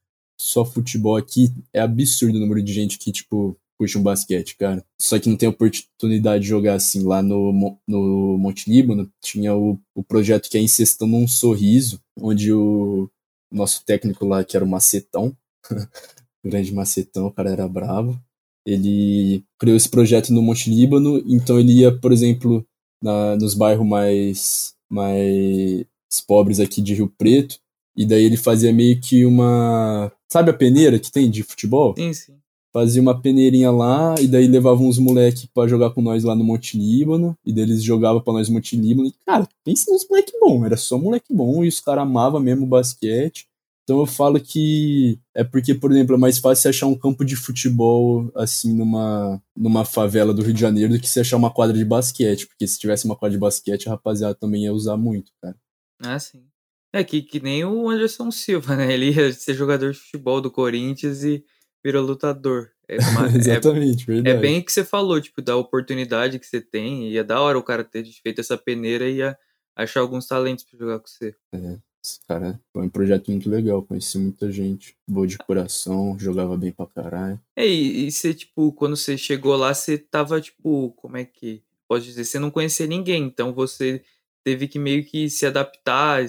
só 0.41 0.65
futebol 0.65 1.17
aqui, 1.17 1.53
é 1.71 1.81
absurdo 1.81 2.39
o 2.39 2.41
número 2.41 2.63
de 2.63 2.73
gente 2.73 2.99
que, 2.99 3.13
tipo, 3.13 3.55
curte 3.79 3.99
um 3.99 4.03
basquete, 4.03 4.57
cara. 4.57 4.83
Só 4.99 5.19
que 5.19 5.29
não 5.29 5.37
tem 5.37 5.49
oportunidade 5.49 6.43
de 6.43 6.49
jogar 6.49 6.75
assim. 6.75 7.03
Lá 7.03 7.23
no, 7.23 7.79
no 7.87 8.39
Monte 8.39 8.71
Líbano 8.71 9.11
tinha 9.23 9.55
o, 9.55 9.79
o 9.95 10.03
projeto 10.03 10.49
que 10.49 10.57
é 10.57 10.61
Incestando 10.63 11.15
um 11.15 11.29
Sorriso, 11.29 12.01
onde 12.19 12.53
o 12.53 13.11
nosso 13.53 13.85
técnico 13.85 14.25
lá, 14.27 14.43
que 14.43 14.57
era 14.57 14.65
o 14.65 14.69
Macetão, 14.69 15.37
grande 16.43 16.73
Macetão, 16.73 17.27
o 17.27 17.33
cara 17.33 17.51
era 17.51 17.69
bravo, 17.69 18.19
ele 18.67 19.45
criou 19.59 19.77
esse 19.77 19.89
projeto 19.89 20.33
no 20.33 20.41
Monte 20.41 20.71
Líbano, 20.71 21.19
então 21.27 21.59
ele 21.59 21.81
ia, 21.81 21.93
por 21.93 22.13
exemplo, 22.13 22.65
na, 23.03 23.37
nos 23.37 23.55
bairros 23.55 23.87
mais, 23.87 24.75
mais 24.91 25.87
pobres 26.27 26.61
aqui 26.61 26.81
de 26.81 26.95
Rio 26.95 27.13
Preto, 27.19 27.59
e 28.01 28.07
daí 28.07 28.25
ele 28.25 28.39
fazia 28.39 28.73
meio 28.73 28.99
que 28.99 29.27
uma. 29.27 30.11
Sabe 30.33 30.51
a 30.51 30.55
peneira 30.55 30.99
que 30.99 31.13
tem 31.13 31.31
de 31.31 31.43
futebol? 31.43 31.95
Sim, 31.99 32.15
sim. 32.15 32.33
Fazia 32.73 33.03
uma 33.03 33.21
peneirinha 33.21 33.71
lá, 33.71 34.15
e 34.19 34.27
daí 34.27 34.47
levava 34.47 34.81
uns 34.81 34.97
moleques 34.97 35.45
para 35.45 35.69
jogar 35.69 35.91
com 35.91 36.01
nós 36.01 36.25
lá 36.25 36.35
no 36.35 36.43
Monte 36.43 36.79
Líbano, 36.79 37.37
e 37.45 37.53
daí 37.53 37.65
eles 37.65 37.83
jogavam 37.83 38.23
pra 38.23 38.33
nós 38.33 38.49
no 38.49 38.55
Monte 38.55 38.75
Líbano, 38.75 39.07
e 39.07 39.13
cara, 39.27 39.47
pensa 39.63 39.93
nos 39.93 40.09
moleque 40.09 40.33
bom, 40.41 40.65
era 40.65 40.79
só 40.79 40.97
moleque 40.97 41.35
bom, 41.35 41.63
e 41.63 41.69
os 41.69 41.79
caras 41.79 42.05
amavam 42.05 42.41
mesmo 42.41 42.65
o 42.65 42.69
basquete. 42.69 43.47
Então 43.85 43.99
eu 43.99 44.07
falo 44.07 44.41
que 44.41 45.19
é 45.35 45.45
porque, 45.45 45.75
por 45.75 45.91
exemplo, 45.91 46.15
é 46.15 46.19
mais 46.19 46.39
fácil 46.39 46.71
achar 46.71 46.87
um 46.87 46.95
campo 46.95 47.23
de 47.23 47.37
futebol 47.37 48.31
assim 48.35 48.73
numa, 48.73 49.43
numa 49.55 49.85
favela 49.85 50.33
do 50.33 50.43
Rio 50.43 50.55
de 50.55 50.61
Janeiro 50.61 50.95
do 50.95 51.01
que 51.01 51.09
se 51.09 51.21
achar 51.21 51.37
uma 51.37 51.51
quadra 51.51 51.77
de 51.77 51.85
basquete, 51.85 52.47
porque 52.47 52.67
se 52.67 52.79
tivesse 52.79 53.05
uma 53.05 53.17
quadra 53.17 53.37
de 53.37 53.41
basquete, 53.41 53.89
a 53.89 53.91
rapaziada 53.91 54.35
também 54.35 54.65
ia 54.65 54.73
usar 54.73 54.97
muito, 54.97 55.33
cara. 55.43 55.57
Ah, 56.03 56.19
sim. 56.19 56.41
É 56.93 57.05
que, 57.05 57.23
que 57.23 57.41
nem 57.41 57.65
o 57.65 57.89
Anderson 57.89 58.31
Silva, 58.31 58.75
né? 58.75 58.93
Ele 58.93 59.13
ia 59.13 59.33
ser 59.33 59.55
jogador 59.55 59.93
de 59.93 59.99
futebol 59.99 60.41
do 60.41 60.51
Corinthians 60.51 61.23
e 61.23 61.45
virou 61.85 62.05
lutador. 62.05 62.71
É 62.89 62.97
uma, 63.11 63.27
Exatamente, 63.29 64.03
é, 64.03 64.07
verdade. 64.07 64.37
É 64.37 64.41
bem 64.41 64.59
o 64.59 64.65
que 64.65 64.73
você 64.73 64.85
falou, 64.85 65.21
tipo, 65.21 65.41
da 65.41 65.57
oportunidade 65.57 66.39
que 66.39 66.47
você 66.47 66.61
tem. 66.61 67.09
E 67.09 67.17
é 67.17 67.23
da 67.23 67.41
hora 67.41 67.59
o 67.59 67.63
cara 67.63 67.85
ter 67.85 68.05
feito 68.05 68.41
essa 68.41 68.59
peneira 68.59 69.09
e 69.09 69.17
ia 69.17 69.39
achar 69.77 70.01
alguns 70.01 70.27
talentos 70.27 70.65
pra 70.65 70.79
jogar 70.79 70.99
com 70.99 71.07
você. 71.07 71.35
É, 71.53 71.79
esse 72.05 72.19
cara 72.27 72.61
foi 72.73 72.83
um 72.83 72.89
projeto 72.89 73.31
muito 73.31 73.49
legal. 73.49 73.83
Conheci 73.83 74.19
muita 74.19 74.51
gente. 74.51 74.97
Boa 75.09 75.27
de 75.27 75.39
coração, 75.39 76.19
jogava 76.19 76.57
bem 76.57 76.73
pra 76.73 76.87
caralho. 76.87 77.41
É, 77.55 77.67
e, 77.67 78.07
e 78.07 78.11
você, 78.11 78.35
tipo, 78.35 78.73
quando 78.73 78.97
você 78.97 79.17
chegou 79.17 79.55
lá, 79.55 79.73
você 79.73 79.97
tava, 79.97 80.41
tipo, 80.41 80.91
como 80.97 81.17
é 81.17 81.25
que. 81.25 81.63
Pode 81.89 82.05
dizer, 82.05 82.25
você 82.25 82.39
não 82.39 82.53
conhecia 82.53 82.87
ninguém, 82.87 83.25
então 83.25 83.53
você 83.53 84.05
teve 84.45 84.69
que 84.69 84.79
meio 84.79 85.05
que 85.05 85.29
se 85.29 85.45
adaptar 85.45 86.25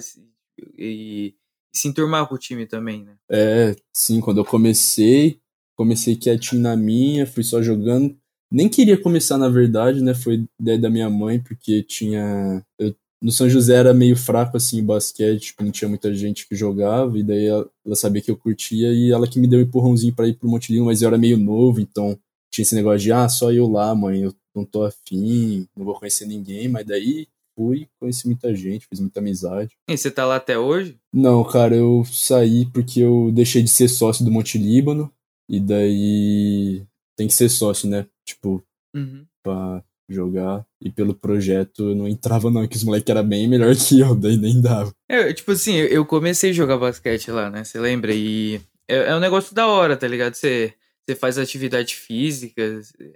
e, 0.78 1.34
se 1.72 1.88
enturmar 1.88 2.26
com 2.26 2.34
o 2.34 2.38
time 2.38 2.66
também, 2.66 3.04
né? 3.04 3.14
É, 3.30 3.74
sim, 3.92 4.20
quando 4.20 4.38
eu 4.38 4.44
comecei, 4.44 5.38
comecei 5.74 6.16
quietinho 6.16 6.60
na 6.60 6.76
minha, 6.76 7.26
fui 7.26 7.42
só 7.42 7.62
jogando. 7.62 8.16
Nem 8.50 8.68
queria 8.68 9.00
começar, 9.00 9.38
na 9.38 9.48
verdade, 9.48 10.02
né? 10.02 10.14
Foi 10.14 10.44
ideia 10.60 10.78
da 10.78 10.90
minha 10.90 11.08
mãe, 11.08 11.40
porque 11.40 11.82
tinha. 11.82 12.62
Eu, 12.78 12.94
no 13.22 13.30
São 13.30 13.48
José 13.48 13.76
era 13.76 13.94
meio 13.94 14.16
fraco, 14.16 14.56
assim, 14.56 14.80
o 14.82 14.84
basquete, 14.84 15.40
tipo, 15.40 15.62
não 15.62 15.70
tinha 15.70 15.88
muita 15.88 16.12
gente 16.12 16.46
que 16.46 16.56
jogava, 16.56 17.16
e 17.16 17.22
daí 17.22 17.46
ela, 17.46 17.70
ela 17.86 17.94
sabia 17.94 18.20
que 18.20 18.30
eu 18.30 18.36
curtia, 18.36 18.92
e 18.92 19.12
ela 19.12 19.28
que 19.28 19.38
me 19.38 19.46
deu 19.46 19.60
um 19.60 19.62
empurrãozinho 19.62 20.12
para 20.12 20.26
ir 20.26 20.34
pro 20.34 20.48
Montelinho, 20.48 20.86
mas 20.86 21.00
eu 21.00 21.08
era 21.08 21.16
meio 21.16 21.38
novo, 21.38 21.80
então 21.80 22.18
tinha 22.50 22.64
esse 22.64 22.74
negócio 22.74 22.98
de, 22.98 23.12
ah, 23.12 23.28
só 23.28 23.52
eu 23.52 23.68
lá, 23.68 23.94
mãe, 23.94 24.22
eu 24.22 24.34
não 24.54 24.64
tô 24.64 24.82
afim, 24.84 25.66
não 25.76 25.84
vou 25.84 25.94
conhecer 25.94 26.26
ninguém, 26.26 26.68
mas 26.68 26.84
daí 26.84 27.28
fui, 27.56 27.88
conheci 27.98 28.26
muita 28.26 28.54
gente, 28.54 28.86
fiz 28.88 29.00
muita 29.00 29.20
amizade. 29.20 29.76
E 29.88 29.96
você 29.96 30.10
tá 30.10 30.24
lá 30.24 30.36
até 30.36 30.58
hoje? 30.58 30.98
Não, 31.12 31.44
cara, 31.44 31.74
eu 31.74 32.04
saí 32.04 32.66
porque 32.66 33.00
eu 33.00 33.30
deixei 33.32 33.62
de 33.62 33.70
ser 33.70 33.88
sócio 33.88 34.24
do 34.24 34.30
Monte 34.30 34.58
Líbano, 34.58 35.12
e 35.48 35.60
daí 35.60 36.82
tem 37.16 37.26
que 37.26 37.34
ser 37.34 37.48
sócio, 37.48 37.88
né? 37.88 38.06
Tipo, 38.26 38.64
uhum. 38.94 39.26
pra 39.42 39.84
jogar. 40.08 40.64
E 40.80 40.90
pelo 40.90 41.14
projeto 41.14 41.90
eu 41.90 41.94
não 41.94 42.08
entrava, 42.08 42.50
não, 42.50 42.66
que 42.66 42.76
os 42.76 42.84
moleques 42.84 43.08
eram 43.08 43.26
bem 43.26 43.48
melhor 43.48 43.74
que 43.76 44.00
eu, 44.00 44.14
daí 44.14 44.36
nem 44.36 44.60
dava. 44.60 44.92
É, 45.08 45.32
tipo 45.32 45.52
assim, 45.52 45.74
eu 45.74 46.04
comecei 46.04 46.50
a 46.50 46.54
jogar 46.54 46.78
basquete 46.78 47.30
lá, 47.30 47.50
né? 47.50 47.64
Você 47.64 47.78
lembra? 47.78 48.14
E 48.14 48.60
é, 48.88 49.10
é 49.10 49.16
um 49.16 49.20
negócio 49.20 49.54
da 49.54 49.66
hora, 49.66 49.96
tá 49.96 50.06
ligado? 50.06 50.34
Você 50.34 50.74
você 51.04 51.16
faz 51.16 51.38
atividade 51.38 51.94
física. 51.94 52.62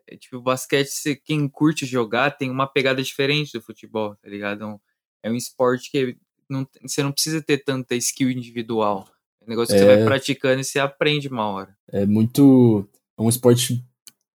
É, 0.07 0.17
tipo, 0.17 0.41
basquete, 0.41 0.89
você, 0.89 1.17
quem 1.17 1.49
curte 1.49 1.87
jogar 1.87 2.33
tem 2.33 2.51
uma 2.51 2.67
pegada 2.67 3.03
diferente 3.03 3.53
do 3.53 3.63
futebol, 3.63 4.17
tá 4.17 4.29
ligado? 4.29 4.63
É 4.63 4.67
um, 4.67 4.79
é 5.25 5.31
um 5.31 5.37
esporte 5.37 5.91
que 5.91 6.17
não, 6.49 6.67
você 6.83 7.03
não 7.03 7.13
precisa 7.13 7.43
ter 7.43 7.59
tanta 7.59 7.95
skill 7.95 8.31
individual. 8.31 9.09
É 9.41 9.45
um 9.45 9.49
negócio 9.49 9.75
que 9.75 9.81
é, 9.81 9.85
você 9.85 9.87
vai 9.87 10.03
é. 10.03 10.05
praticando 10.05 10.61
e 10.61 10.65
você 10.65 10.79
aprende 10.79 11.29
uma 11.29 11.47
hora. 11.47 11.77
É 11.91 12.05
muito. 12.05 12.87
É 13.19 13.23
um 13.23 13.29
esporte, 13.29 13.85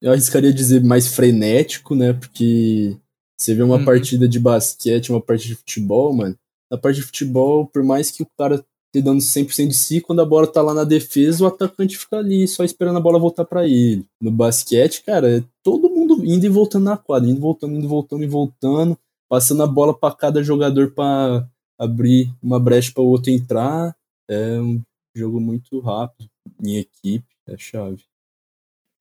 eu 0.02 0.12
arriscaria 0.12 0.54
dizer, 0.54 0.84
mais 0.84 1.08
frenético, 1.08 1.96
né? 1.96 2.14
Porque 2.14 2.98
você 3.38 3.54
vê 3.54 3.64
uma 3.64 3.78
uhum. 3.78 3.86
partida 3.86 4.28
de 4.28 4.40
basquete, 4.40 5.12
uma 5.12 5.22
partida 5.22 5.54
de 5.54 5.60
futebol, 5.60 6.14
mano. 6.14 6.38
Na 6.72 6.78
parte 6.78 6.98
de 6.98 7.04
futebol, 7.04 7.66
por 7.66 7.84
mais 7.84 8.12
que 8.12 8.22
o 8.22 8.28
cara 8.38 8.64
te 8.92 9.02
dando 9.02 9.22
100% 9.22 9.68
de 9.68 9.74
si, 9.74 10.02
quando 10.02 10.22
a 10.22 10.26
bola 10.26 10.48
tá 10.48 10.62
lá 10.62 10.74
na 10.74 10.84
defesa, 10.84 11.44
o 11.44 11.48
atacante 11.48 11.98
fica 11.98 12.18
ali 12.18 12.48
só 12.48 12.64
esperando 12.64 12.98
a 12.98 13.02
bola 13.02 13.20
voltar 13.20 13.46
para 13.46 13.68
ele. 13.68 14.06
No 14.20 14.32
basquete, 14.32 15.04
cara, 15.04 15.38
é 15.38 15.44
todo 15.64 15.90
mundo 15.90 16.26
indo 16.26 16.46
e 16.46 16.50
voltando 16.50 16.86
na 16.86 16.98
quadra, 16.98 17.30
indo 17.30 17.40
voltando, 17.40 17.76
indo 17.76 17.88
voltando 17.88 18.24
e 18.24 18.28
voltando, 18.28 18.98
passando 19.30 19.64
a 19.64 19.68
bola 19.68 19.98
para 19.98 20.16
cada 20.16 20.42
jogador 20.42 20.92
para 20.92 21.48
abrir 21.78 22.34
uma 22.42 22.60
brecha 22.60 22.92
para 22.92 23.04
o 23.04 23.08
outro 23.08 23.32
entrar. 23.32 23.96
É 24.28 24.60
um 24.60 24.82
jogo 25.16 25.40
muito 25.40 25.80
rápido 25.80 26.30
em 26.64 26.78
equipe, 26.78 27.28
é 27.48 27.58
chave. 27.58 28.04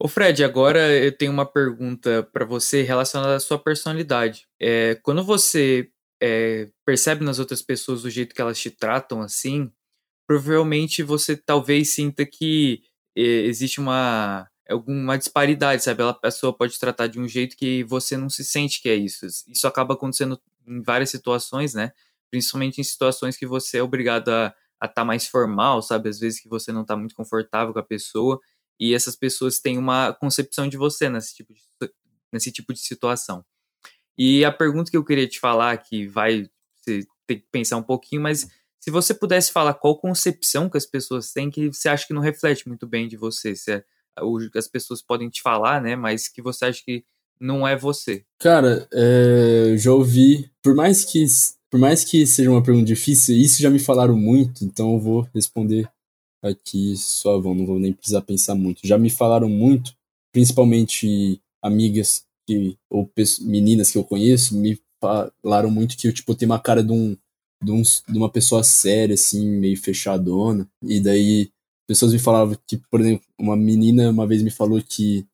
Ô 0.01 0.07
Fred, 0.07 0.45
agora 0.45 0.95
eu 0.97 1.11
tenho 1.17 1.33
uma 1.33 1.45
pergunta 1.45 2.23
para 2.33 2.45
você 2.45 2.83
relacionada 2.83 3.35
à 3.35 3.41
sua 3.41 3.59
personalidade. 3.59 4.47
É, 4.61 4.95
quando 5.03 5.25
você 5.25 5.91
é, 6.23 6.69
percebe 6.85 7.25
nas 7.25 7.39
outras 7.39 7.63
pessoas 7.63 8.05
o 8.05 8.11
jeito 8.11 8.35
que 8.35 8.41
elas 8.41 8.61
te 8.61 8.71
tratam 8.71 9.21
assim, 9.21 9.71
provavelmente 10.29 11.03
você 11.03 11.35
talvez 11.35 11.89
sinta 11.89 12.27
que 12.27 12.83
é, 13.17 13.23
existe 13.23 13.81
uma 13.81 14.47
alguma 14.69 15.17
disparidade, 15.17 15.83
sabe? 15.83 16.03
A 16.03 16.13
pessoa 16.13 16.53
pode 16.53 16.79
tratar 16.79 17.07
de 17.07 17.19
um 17.19 17.27
jeito 17.27 17.57
que 17.57 17.83
você 17.85 18.19
não 18.19 18.29
se 18.29 18.45
sente 18.45 18.83
que 18.83 18.91
é 18.91 18.95
isso. 18.95 19.25
Isso 19.49 19.67
acaba 19.67 19.95
acontecendo 19.95 20.39
em 20.67 20.83
várias 20.83 21.09
situações, 21.09 21.73
né? 21.73 21.93
Principalmente 22.31 22.79
em 22.79 22.85
situações 22.85 23.35
que 23.35 23.47
você 23.47 23.79
é 23.79 23.83
obrigado 23.83 24.29
a 24.29 24.55
estar 24.75 24.89
tá 24.89 25.05
mais 25.07 25.27
formal, 25.27 25.81
sabe? 25.81 26.11
Às 26.11 26.21
vezes 26.21 26.39
que 26.39 26.51
você 26.51 26.71
não 26.71 26.83
está 26.83 26.95
muito 26.95 27.15
confortável 27.15 27.73
com 27.73 27.81
a 27.81 27.83
pessoa 27.83 28.39
e 28.79 28.95
essas 28.95 29.17
pessoas 29.17 29.59
têm 29.59 29.79
uma 29.79 30.13
concepção 30.13 30.69
de 30.69 30.77
você 30.77 31.09
nesse 31.09 31.35
tipo 31.35 31.55
de, 31.55 31.63
nesse 32.31 32.53
tipo 32.53 32.75
de 32.75 32.81
situação. 32.81 33.43
E 34.19 34.45
a 34.45 34.53
pergunta 34.53 34.91
que 34.91 34.97
eu 34.99 35.05
queria 35.05 35.27
te 35.27 35.41
falar, 35.41 35.79
que 35.79 36.07
vai 36.07 36.47
ter 36.85 37.07
que 37.27 37.47
pensar 37.51 37.79
um 37.79 37.83
pouquinho, 37.83 38.21
mas 38.21 38.47
se 38.81 38.91
você 38.91 39.13
pudesse 39.13 39.53
falar 39.53 39.75
qual 39.75 39.99
concepção 39.99 40.69
que 40.69 40.77
as 40.77 40.87
pessoas 40.87 41.33
têm 41.33 41.51
que 41.51 41.69
você 41.69 41.89
acha 41.89 42.07
que 42.07 42.15
não 42.15 42.23
reflete 42.23 42.67
muito 42.69 42.87
bem 42.87 43.09
de 43.09 43.17
você, 43.17 43.55
se 43.55 43.73
é, 43.73 43.85
as 44.55 44.69
pessoas 44.69 45.03
podem 45.03 45.29
te 45.29 45.43
falar, 45.43 45.81
né, 45.81 45.97
mas 45.97 46.29
que 46.29 46.43
você 46.43 46.67
acha 46.67 46.83
que 46.85 47.05
não 47.41 47.67
é 47.67 47.77
você. 47.77 48.25
Cara, 48.39 48.89
é, 48.93 49.75
já 49.77 49.93
ouvi, 49.93 50.51
por 50.63 50.75
mais 50.75 51.05
que 51.05 51.25
por 51.71 51.79
mais 51.79 52.03
que 52.03 52.27
seja 52.27 52.51
uma 52.51 52.63
pergunta 52.63 52.87
difícil, 52.87 53.37
isso 53.37 53.61
já 53.61 53.69
me 53.69 53.79
falaram 53.79 54.17
muito, 54.17 54.65
então 54.65 54.95
eu 54.95 54.99
vou 54.99 55.29
responder 55.35 55.89
aqui 56.43 56.97
suavão, 56.97 57.55
não 57.55 57.67
vou 57.67 57.79
nem 57.79 57.93
precisar 57.93 58.23
pensar 58.23 58.55
muito. 58.55 58.87
Já 58.87 58.97
me 58.97 59.11
falaram 59.11 59.49
muito, 59.49 59.95
principalmente 60.33 61.41
amigas 61.63 62.25
que, 62.47 62.77
ou 62.89 63.11
meninas 63.43 63.91
que 63.91 63.99
eu 63.99 64.05
conheço, 64.05 64.57
me 64.57 64.81
falaram 65.01 65.71
muito 65.71 65.97
que 65.97 66.09
eu 66.09 66.13
tipo, 66.13 66.35
tenho 66.35 66.51
uma 66.51 66.59
cara 66.59 66.83
de 66.83 66.93
um 66.93 67.17
de, 67.63 67.73
um, 67.73 67.83
de 67.83 68.19
uma 68.19 68.31
pessoa 68.31 68.63
séria, 68.63 69.15
assim, 69.15 69.47
meio 69.47 69.77
fechadona. 69.77 70.69
E 70.83 71.01
daí 71.01 71.51
pessoas 71.87 72.13
me 72.13 72.19
falavam 72.19 72.57
que, 72.67 72.77
por 72.91 73.01
exemplo, 73.01 73.25
uma 73.39 73.57
menina 73.57 74.11
uma 74.11 74.27
vez 74.27 74.43
me 74.43 74.51
falou 74.51 74.81
que 74.83 75.27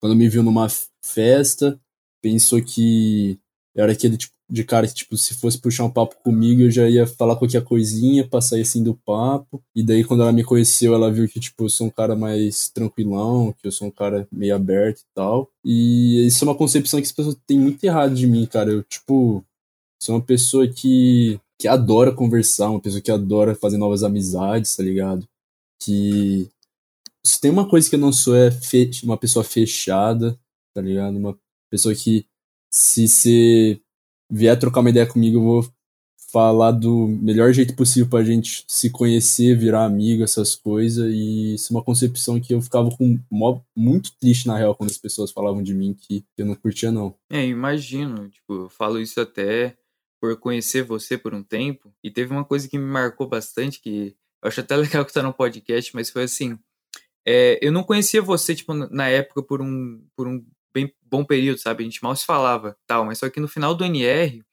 quando 0.00 0.14
me 0.14 0.28
viu 0.28 0.42
numa 0.42 0.68
festa, 1.04 1.80
pensou 2.20 2.62
que 2.62 3.38
eu 3.74 3.84
era 3.84 3.92
aquele 3.92 4.16
tipo 4.16 4.32
de 4.50 4.64
cara 4.64 4.86
que, 4.86 4.92
tipo, 4.92 5.16
se 5.16 5.32
fosse 5.32 5.58
puxar 5.58 5.84
um 5.84 5.90
papo 5.90 6.14
comigo, 6.22 6.60
eu 6.60 6.70
já 6.70 6.86
ia 6.86 7.06
falar 7.06 7.36
qualquer 7.36 7.64
coisinha 7.64 8.28
pra 8.28 8.42
sair 8.42 8.60
assim 8.60 8.82
do 8.82 8.94
papo. 8.94 9.62
E 9.74 9.82
daí, 9.82 10.04
quando 10.04 10.22
ela 10.22 10.32
me 10.32 10.44
conheceu, 10.44 10.94
ela 10.94 11.10
viu 11.10 11.26
que, 11.26 11.40
tipo, 11.40 11.64
eu 11.64 11.70
sou 11.70 11.86
um 11.86 11.90
cara 11.90 12.14
mais 12.14 12.68
tranquilão, 12.68 13.54
que 13.58 13.66
eu 13.66 13.72
sou 13.72 13.88
um 13.88 13.90
cara 13.90 14.28
meio 14.30 14.54
aberto 14.54 15.00
e 15.00 15.04
tal. 15.14 15.48
E 15.64 16.26
isso 16.26 16.44
é 16.44 16.48
uma 16.48 16.54
concepção 16.54 17.00
que 17.00 17.06
as 17.06 17.12
pessoas 17.12 17.36
têm 17.46 17.58
muito 17.58 17.82
errado 17.82 18.14
de 18.14 18.26
mim, 18.26 18.44
cara. 18.44 18.70
Eu, 18.70 18.82
tipo, 18.82 19.42
sou 20.02 20.16
uma 20.16 20.20
pessoa 20.22 20.68
que 20.68 21.40
que 21.58 21.68
adora 21.68 22.12
conversar, 22.12 22.70
uma 22.70 22.80
pessoa 22.80 23.00
que 23.00 23.10
adora 23.10 23.54
fazer 23.54 23.76
novas 23.76 24.02
amizades, 24.02 24.74
tá 24.74 24.82
ligado? 24.82 25.26
Que 25.80 26.48
se 27.24 27.40
tem 27.40 27.50
uma 27.50 27.68
coisa 27.68 27.88
que 27.88 27.94
eu 27.94 28.00
não 28.00 28.12
sou 28.12 28.34
é 28.36 28.50
uma 29.04 29.16
pessoa 29.16 29.44
fechada, 29.44 30.38
tá 30.74 30.80
ligado? 30.80 31.16
Uma 31.16 31.38
pessoa 31.70 31.94
que 31.94 32.26
se 32.70 33.06
você 33.06 33.80
vier 34.30 34.58
trocar 34.58 34.80
uma 34.80 34.90
ideia 34.90 35.06
comigo, 35.06 35.38
eu 35.38 35.42
vou 35.42 35.72
falar 36.32 36.70
do 36.70 37.06
melhor 37.06 37.52
jeito 37.52 37.76
possível 37.76 38.08
pra 38.08 38.24
gente 38.24 38.64
se 38.66 38.88
conhecer, 38.88 39.54
virar 39.54 39.84
amigo, 39.84 40.24
essas 40.24 40.56
coisas. 40.56 41.12
E 41.12 41.54
isso 41.54 41.72
é 41.72 41.76
uma 41.76 41.84
concepção 41.84 42.40
que 42.40 42.54
eu 42.54 42.62
ficava 42.62 42.90
com 42.90 43.18
muito 43.76 44.12
triste, 44.18 44.46
na 44.46 44.56
real, 44.56 44.74
quando 44.74 44.90
as 44.90 44.96
pessoas 44.96 45.30
falavam 45.30 45.62
de 45.62 45.74
mim 45.74 45.94
que 45.94 46.24
eu 46.38 46.46
não 46.46 46.54
curtia, 46.54 46.90
não. 46.90 47.14
É, 47.30 47.44
imagino. 47.46 48.30
Tipo, 48.30 48.54
eu 48.54 48.68
falo 48.70 48.98
isso 48.98 49.20
até 49.20 49.76
por 50.22 50.36
conhecer 50.36 50.84
você 50.84 51.18
por 51.18 51.34
um 51.34 51.42
tempo. 51.42 51.92
E 52.00 52.08
teve 52.08 52.32
uma 52.32 52.44
coisa 52.44 52.68
que 52.68 52.78
me 52.78 52.84
marcou 52.84 53.26
bastante, 53.26 53.80
que 53.80 54.16
eu 54.40 54.48
acho 54.48 54.60
até 54.60 54.76
legal 54.78 55.04
que 55.04 55.12
tá 55.12 55.20
no 55.20 55.34
podcast, 55.34 55.92
mas 55.96 56.10
foi 56.10 56.22
assim. 56.22 56.56
É, 57.26 57.58
eu 57.60 57.72
não 57.72 57.82
conhecia 57.82 58.22
você, 58.22 58.54
tipo, 58.54 58.72
na 58.72 59.08
época 59.08 59.42
por 59.42 59.60
um, 59.60 60.00
por 60.14 60.28
um 60.28 60.46
bem 60.72 60.94
bom 61.02 61.24
período, 61.24 61.58
sabe? 61.58 61.82
A 61.82 61.86
gente 61.86 62.00
mal 62.04 62.14
se 62.14 62.24
falava, 62.24 62.76
tal. 62.86 63.04
Mas 63.04 63.18
só 63.18 63.28
que 63.28 63.40
no 63.40 63.48
final 63.48 63.74
do 63.74 63.84
NR, 63.84 64.44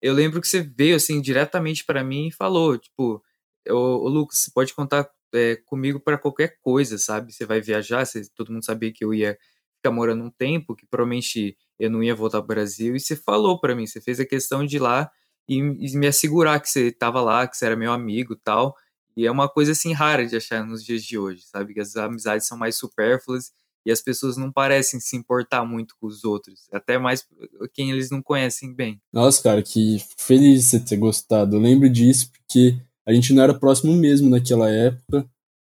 eu 0.00 0.14
lembro 0.14 0.40
que 0.40 0.46
você 0.46 0.62
veio, 0.62 0.94
assim, 0.94 1.20
diretamente 1.20 1.84
para 1.84 2.04
mim 2.04 2.28
e 2.28 2.32
falou, 2.32 2.78
tipo, 2.78 3.20
ô, 3.68 3.74
ô 3.74 4.08
Lucas, 4.08 4.38
você 4.38 4.52
pode 4.52 4.72
contar 4.74 5.10
é, 5.34 5.56
comigo 5.56 5.98
para 5.98 6.18
qualquer 6.18 6.56
coisa, 6.60 6.98
sabe? 6.98 7.32
Você 7.32 7.44
vai 7.44 7.60
viajar, 7.60 8.06
você, 8.06 8.22
todo 8.36 8.52
mundo 8.52 8.64
sabia 8.64 8.92
que 8.92 9.04
eu 9.04 9.12
ia 9.12 9.36
ficar 9.76 9.90
morando 9.90 10.22
um 10.22 10.30
tempo, 10.30 10.76
que 10.76 10.86
provavelmente 10.86 11.56
eu 11.80 11.90
não 11.90 12.02
ia 12.02 12.14
voltar 12.14 12.38
para 12.38 12.44
o 12.44 12.48
Brasil, 12.48 12.94
e 12.94 13.00
você 13.00 13.16
falou 13.16 13.58
para 13.58 13.74
mim, 13.74 13.86
você 13.86 14.00
fez 14.00 14.20
a 14.20 14.26
questão 14.26 14.64
de 14.66 14.76
ir 14.76 14.80
lá 14.80 15.10
e, 15.48 15.56
e 15.56 15.96
me 15.96 16.06
assegurar 16.06 16.60
que 16.60 16.68
você 16.68 16.88
estava 16.88 17.22
lá, 17.22 17.48
que 17.48 17.56
você 17.56 17.64
era 17.64 17.74
meu 17.74 17.90
amigo 17.90 18.36
tal. 18.36 18.76
E 19.16 19.26
é 19.26 19.30
uma 19.30 19.48
coisa 19.48 19.72
assim 19.72 19.92
rara 19.92 20.26
de 20.26 20.36
achar 20.36 20.64
nos 20.64 20.84
dias 20.84 21.02
de 21.02 21.18
hoje, 21.18 21.42
sabe? 21.42 21.74
Que 21.74 21.80
as 21.80 21.96
amizades 21.96 22.46
são 22.46 22.56
mais 22.56 22.76
supérfluas 22.76 23.50
e 23.84 23.90
as 23.90 24.02
pessoas 24.02 24.36
não 24.36 24.52
parecem 24.52 25.00
se 25.00 25.16
importar 25.16 25.64
muito 25.64 25.94
com 25.98 26.06
os 26.06 26.22
outros, 26.22 26.68
até 26.70 26.98
mais 26.98 27.26
quem 27.72 27.90
eles 27.90 28.10
não 28.10 28.22
conhecem 28.22 28.74
bem. 28.74 29.00
Nossa, 29.10 29.42
cara, 29.42 29.62
que 29.62 30.04
feliz 30.18 30.60
de 30.60 30.66
você 30.66 30.80
ter 30.80 30.96
gostado. 30.96 31.56
Eu 31.56 31.60
lembro 31.60 31.88
disso 31.88 32.30
porque 32.30 32.78
a 33.06 33.12
gente 33.12 33.32
não 33.32 33.42
era 33.42 33.58
próximo 33.58 33.94
mesmo 33.94 34.28
naquela 34.28 34.68
época, 34.68 35.26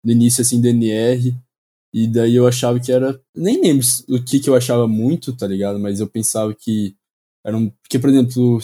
no 0.05 0.13
início 0.13 0.41
assim 0.41 0.61
do 0.61 0.69
NR. 0.69 1.37
E 1.97 2.07
daí 2.07 2.37
eu 2.37 2.47
achava 2.47 2.79
que 2.79 2.93
era. 2.93 3.19
Nem 3.35 3.59
lembro 3.59 3.87
o 4.11 4.23
que, 4.23 4.39
que 4.39 4.51
eu 4.51 4.55
achava 4.55 4.87
muito, 4.87 5.35
tá 5.35 5.47
ligado? 5.47 5.79
Mas 5.79 5.99
eu 5.99 6.07
pensava 6.07 6.55
que. 6.55 6.95
Era 7.43 7.57
um... 7.57 7.71
Porque, 7.71 7.99
por 7.99 8.11
exemplo, 8.11 8.59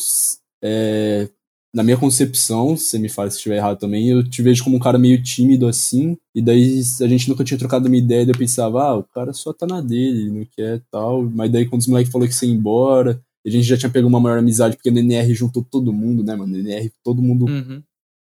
é... 0.63 1.31
na 1.75 1.83
minha 1.83 1.97
concepção, 1.97 2.77
se 2.77 2.85
você 2.85 2.99
me 2.99 3.09
fala 3.09 3.31
se 3.31 3.39
estiver 3.39 3.57
errado 3.57 3.79
também, 3.79 4.07
eu 4.07 4.23
te 4.23 4.43
vejo 4.43 4.63
como 4.63 4.77
um 4.77 4.79
cara 4.81 4.99
meio 4.99 5.23
tímido 5.23 5.67
assim. 5.67 6.15
E 6.35 6.43
daí 6.43 6.83
a 7.01 7.09
gente 7.09 7.27
nunca 7.27 7.43
tinha 7.43 7.57
trocado 7.59 7.89
uma 7.89 7.97
ideia, 7.97 8.27
daí 8.27 8.35
eu 8.35 8.39
pensava, 8.39 8.83
ah, 8.83 8.99
o 8.99 9.03
cara 9.03 9.33
só 9.33 9.51
tá 9.51 9.67
na 9.67 9.81
dele, 9.81 10.31
não 10.31 10.45
quer 10.55 10.83
tal. 10.91 11.23
Mas 11.23 11.51
daí 11.51 11.65
quando 11.67 11.81
os 11.81 11.89
moleques 11.89 12.13
falou 12.13 12.29
que 12.29 12.35
você 12.35 12.45
ia 12.45 12.53
embora, 12.53 13.19
a 13.47 13.49
gente 13.49 13.65
já 13.65 13.79
tinha 13.79 13.91
pegado 13.91 14.09
uma 14.09 14.21
maior 14.21 14.41
amizade, 14.41 14.77
porque 14.77 14.91
no 14.91 14.99
NR 14.99 15.33
juntou 15.33 15.65
todo 15.65 15.91
mundo, 15.91 16.23
né, 16.23 16.37
mano? 16.37 16.53
No 16.53 16.59
NR 16.59 16.93
todo 17.03 17.23
mundo 17.23 17.47
uhum. 17.47 17.83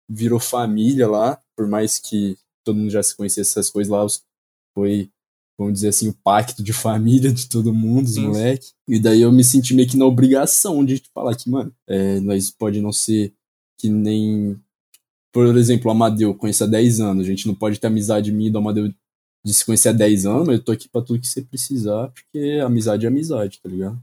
virou 0.09 0.39
família 0.39 1.09
lá, 1.09 1.41
por 1.57 1.67
mais 1.67 1.99
que 1.99 2.37
todo 2.65 2.77
mundo 2.77 2.91
já 2.91 3.03
se 3.03 3.17
conhecesse 3.17 3.51
essas 3.51 3.69
coisas 3.69 3.91
lá, 3.91 4.05
os 4.05 4.23
foi, 4.75 5.11
vamos 5.59 5.75
dizer 5.75 5.89
assim, 5.89 6.09
o 6.09 6.15
pacto 6.15 6.63
de 6.63 6.73
família 6.73 7.33
de 7.33 7.49
todo 7.49 7.75
mundo, 7.75 8.07
os 8.07 8.17
moleques. 8.17 8.75
E 8.89 8.99
daí 8.99 9.23
eu 9.23 9.33
me 9.33 9.45
senti 9.45 9.75
meio 9.75 9.89
que 9.89 9.97
na 9.97 10.05
obrigação 10.05 10.85
de 10.85 11.03
falar 11.15 11.35
que, 11.35 11.49
mano, 11.49 11.75
é, 11.87 12.21
nós 12.21 12.51
pode 12.51 12.81
não 12.81 12.93
ser 12.93 13.33
que 13.79 13.89
nem. 13.89 14.59
Por 15.33 15.57
exemplo, 15.57 15.89
o 15.89 15.91
Amadeu 15.91 16.35
conhece 16.35 16.63
há 16.63 16.67
10 16.67 17.01
anos. 17.01 17.27
A 17.27 17.29
gente 17.29 17.47
não 17.47 17.55
pode 17.55 17.81
ter 17.81 17.87
amizade 17.87 18.31
minha 18.31 18.51
do 18.51 18.59
Amadeu 18.59 18.93
de 19.45 19.55
se 19.55 19.65
conhecer 19.65 19.89
há 19.89 19.93
10 19.93 20.27
anos, 20.27 20.47
mas 20.47 20.59
eu 20.59 20.65
tô 20.65 20.73
aqui 20.73 20.89
pra 20.89 21.03
tudo 21.03 21.21
que 21.21 21.27
você 21.27 21.43
precisar, 21.43 22.09
porque 22.09 22.61
amizade 22.65 23.05
é 23.05 23.09
amizade, 23.09 23.61
tá 23.61 23.69
ligado? 23.69 24.01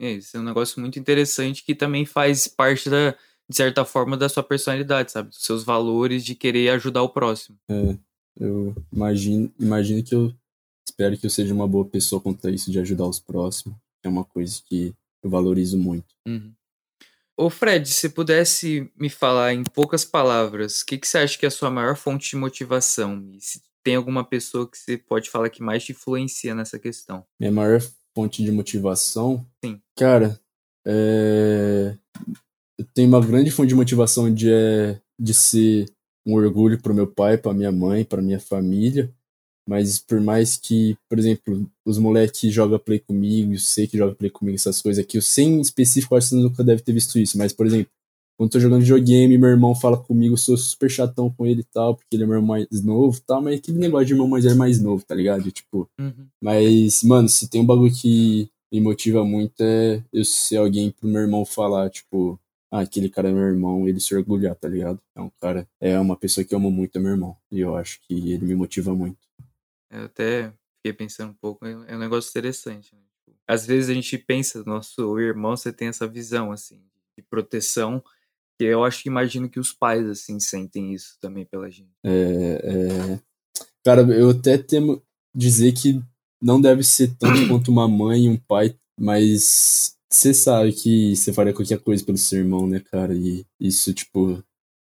É, 0.00 0.12
isso 0.12 0.36
é 0.36 0.40
um 0.40 0.44
negócio 0.44 0.80
muito 0.80 0.98
interessante 0.98 1.62
que 1.62 1.74
também 1.74 2.06
faz 2.06 2.48
parte 2.48 2.88
da, 2.88 3.14
de 3.48 3.56
certa 3.56 3.84
forma, 3.84 4.16
da 4.16 4.28
sua 4.28 4.42
personalidade, 4.42 5.12
sabe? 5.12 5.28
Dos 5.28 5.44
seus 5.44 5.62
valores 5.62 6.24
de 6.24 6.34
querer 6.34 6.70
ajudar 6.70 7.02
o 7.02 7.08
próximo. 7.08 7.58
É. 7.68 7.96
Eu 8.38 8.74
imagino, 8.92 9.52
imagino 9.58 10.02
que 10.02 10.14
eu 10.14 10.32
espero 10.86 11.16
que 11.16 11.26
eu 11.26 11.30
seja 11.30 11.54
uma 11.54 11.68
boa 11.68 11.84
pessoa 11.84 12.20
quanto 12.20 12.46
a 12.46 12.50
isso 12.50 12.70
de 12.70 12.78
ajudar 12.78 13.06
os 13.06 13.20
próximos. 13.20 13.76
É 14.02 14.08
uma 14.08 14.24
coisa 14.24 14.60
que 14.66 14.94
eu 15.22 15.30
valorizo 15.30 15.78
muito. 15.78 16.14
Uhum. 16.26 16.52
Ô 17.36 17.48
Fred, 17.48 17.88
se 17.88 18.08
pudesse 18.08 18.90
me 18.96 19.08
falar 19.08 19.54
em 19.54 19.64
poucas 19.64 20.04
palavras, 20.04 20.80
o 20.80 20.86
que, 20.86 20.98
que 20.98 21.08
você 21.08 21.18
acha 21.18 21.38
que 21.38 21.46
é 21.46 21.48
a 21.48 21.50
sua 21.50 21.70
maior 21.70 21.96
fonte 21.96 22.30
de 22.30 22.36
motivação? 22.36 23.24
E 23.32 23.40
se 23.40 23.62
tem 23.82 23.96
alguma 23.96 24.24
pessoa 24.24 24.68
que 24.68 24.76
você 24.76 24.96
pode 24.96 25.30
falar 25.30 25.50
que 25.50 25.62
mais 25.62 25.84
te 25.84 25.92
influencia 25.92 26.54
nessa 26.54 26.78
questão? 26.78 27.24
Minha 27.40 27.52
maior 27.52 27.80
fonte 28.14 28.44
de 28.44 28.52
motivação? 28.52 29.46
Sim. 29.64 29.80
Cara, 29.96 30.38
é... 30.86 31.96
eu 32.78 32.84
tenho 32.94 33.08
uma 33.08 33.24
grande 33.24 33.50
fonte 33.50 33.70
de 33.70 33.74
motivação 33.74 34.32
de, 34.32 34.52
é... 34.52 35.00
de 35.18 35.34
ser 35.34 35.86
um 36.26 36.34
orgulho 36.34 36.80
para 36.80 36.94
meu 36.94 37.06
pai, 37.06 37.36
para 37.36 37.52
minha 37.52 37.72
mãe, 37.72 38.04
para 38.04 38.22
minha 38.22 38.40
família. 38.40 39.10
Mas 39.68 39.98
por 39.98 40.20
mais 40.20 40.56
que, 40.56 40.96
por 41.08 41.18
exemplo, 41.18 41.70
os 41.84 41.98
moleques 41.98 42.52
jogam 42.52 42.78
play 42.78 42.98
comigo, 42.98 43.52
eu 43.52 43.58
sei 43.58 43.86
que 43.86 43.96
joga 43.96 44.14
play 44.14 44.30
comigo, 44.30 44.56
essas 44.56 44.82
coisas 44.82 45.02
aqui, 45.02 45.16
eu 45.16 45.22
sei 45.22 45.44
em 45.44 45.60
específico, 45.60 46.16
acho 46.16 46.30
que 46.30 46.34
você 46.34 46.42
nunca 46.42 46.64
deve 46.64 46.82
ter 46.82 46.92
visto 46.92 47.18
isso, 47.18 47.38
mas, 47.38 47.52
por 47.52 47.66
exemplo, 47.66 47.90
quando 48.36 48.48
eu 48.48 48.52
tô 48.52 48.60
jogando 48.60 48.80
videogame, 48.80 49.38
meu 49.38 49.50
irmão 49.50 49.74
fala 49.74 49.96
comigo, 49.96 50.34
eu 50.34 50.38
sou 50.38 50.56
super 50.56 50.90
chatão 50.90 51.30
com 51.30 51.46
ele 51.46 51.60
e 51.60 51.64
tal, 51.64 51.94
porque 51.94 52.16
ele 52.16 52.24
é 52.24 52.26
meu 52.26 52.36
irmão 52.36 52.56
mais 52.56 52.82
novo 52.82 53.16
e 53.16 53.20
tal, 53.20 53.40
mas 53.40 53.58
aquele 53.58 53.78
negócio 53.78 54.06
de 54.06 54.14
irmão 54.14 54.26
mais 54.26 54.44
velho 54.44 54.56
mais 54.56 54.80
novo, 54.80 55.04
tá 55.04 55.14
ligado? 55.14 55.48
Tipo, 55.52 55.88
uhum. 56.00 56.26
mas, 56.42 57.04
mano, 57.04 57.28
se 57.28 57.48
tem 57.48 57.60
um 57.60 57.66
bagulho 57.66 57.92
que 57.94 58.48
me 58.72 58.80
motiva 58.80 59.24
muito 59.24 59.60
é 59.60 60.02
eu 60.12 60.24
ser 60.24 60.56
alguém 60.56 60.90
pro 60.90 61.08
meu 61.08 61.22
irmão 61.22 61.44
falar, 61.44 61.88
tipo, 61.90 62.40
ah, 62.72 62.80
aquele 62.80 63.10
cara 63.10 63.28
é 63.28 63.32
meu 63.32 63.42
irmão, 63.42 63.86
ele 63.86 64.00
se 64.00 64.16
orgulhar, 64.16 64.56
tá 64.56 64.66
ligado? 64.66 64.98
É 65.14 65.20
um 65.20 65.30
cara, 65.38 65.68
é 65.78 65.98
uma 65.98 66.16
pessoa 66.16 66.42
que 66.42 66.54
eu 66.54 66.58
amo 66.58 66.70
muito, 66.70 66.96
é 66.96 67.00
meu 67.02 67.10
irmão, 67.10 67.36
e 67.50 67.60
eu 67.60 67.76
acho 67.76 68.00
que 68.00 68.14
ele 68.32 68.46
me 68.46 68.54
motiva 68.54 68.94
muito. 68.94 69.18
Eu 69.90 70.04
até 70.04 70.50
fiquei 70.78 70.94
pensando 70.94 71.32
um 71.32 71.34
pouco, 71.34 71.66
é, 71.66 71.72
é 71.72 71.94
um 71.94 71.98
negócio 71.98 72.30
interessante, 72.30 72.94
né? 72.94 73.02
Às 73.46 73.66
vezes 73.66 73.90
a 73.90 73.94
gente 73.94 74.16
pensa, 74.16 74.64
nosso 74.64 75.18
irmão, 75.18 75.54
você 75.54 75.70
tem 75.70 75.88
essa 75.88 76.06
visão, 76.06 76.50
assim, 76.50 76.80
de 77.14 77.22
proteção, 77.22 78.02
que 78.58 78.64
eu 78.64 78.82
acho 78.84 79.02
que 79.02 79.08
imagino 79.10 79.50
que 79.50 79.60
os 79.60 79.70
pais, 79.70 80.08
assim, 80.08 80.40
sentem 80.40 80.94
isso 80.94 81.18
também 81.20 81.44
pela 81.44 81.70
gente. 81.70 81.92
É, 82.02 82.62
é... 82.64 83.20
Cara, 83.84 84.00
eu 84.14 84.30
até 84.30 84.56
temo 84.56 85.02
dizer 85.34 85.72
que 85.72 86.02
não 86.40 86.58
deve 86.58 86.82
ser 86.82 87.14
tanto 87.18 87.46
quanto 87.48 87.70
uma 87.70 87.86
mãe 87.86 88.24
e 88.24 88.28
um 88.30 88.38
pai, 88.38 88.74
mas 88.98 89.98
você 90.12 90.34
sabe 90.34 90.72
que 90.72 91.16
você 91.16 91.32
faria 91.32 91.54
qualquer 91.54 91.80
coisa 91.80 92.04
pelo 92.04 92.18
seu 92.18 92.38
irmão, 92.38 92.66
né, 92.66 92.80
cara? 92.80 93.14
E 93.14 93.46
isso, 93.58 93.92
tipo, 93.94 94.44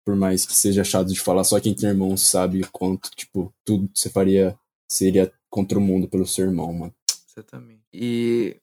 por 0.04 0.16
mais 0.16 0.46
que 0.46 0.56
seja 0.56 0.84
chato 0.84 1.08
de 1.08 1.20
falar, 1.20 1.44
só 1.44 1.60
quem 1.60 1.76
tem 1.76 1.90
irmão 1.90 2.18
sabe 2.18 2.64
quanto, 2.72 3.10
tipo, 3.12 3.54
tudo 3.64 3.90
você 3.94 4.10
faria 4.10 4.58
seria 4.90 5.32
contra 5.50 5.78
o 5.78 5.82
mundo 5.82 6.08
pelo 6.08 6.26
seu 6.28 6.46
irmão, 6.46 6.74
mano. 6.74 6.96
Exatamente. 7.30 7.84
E, 7.94 8.60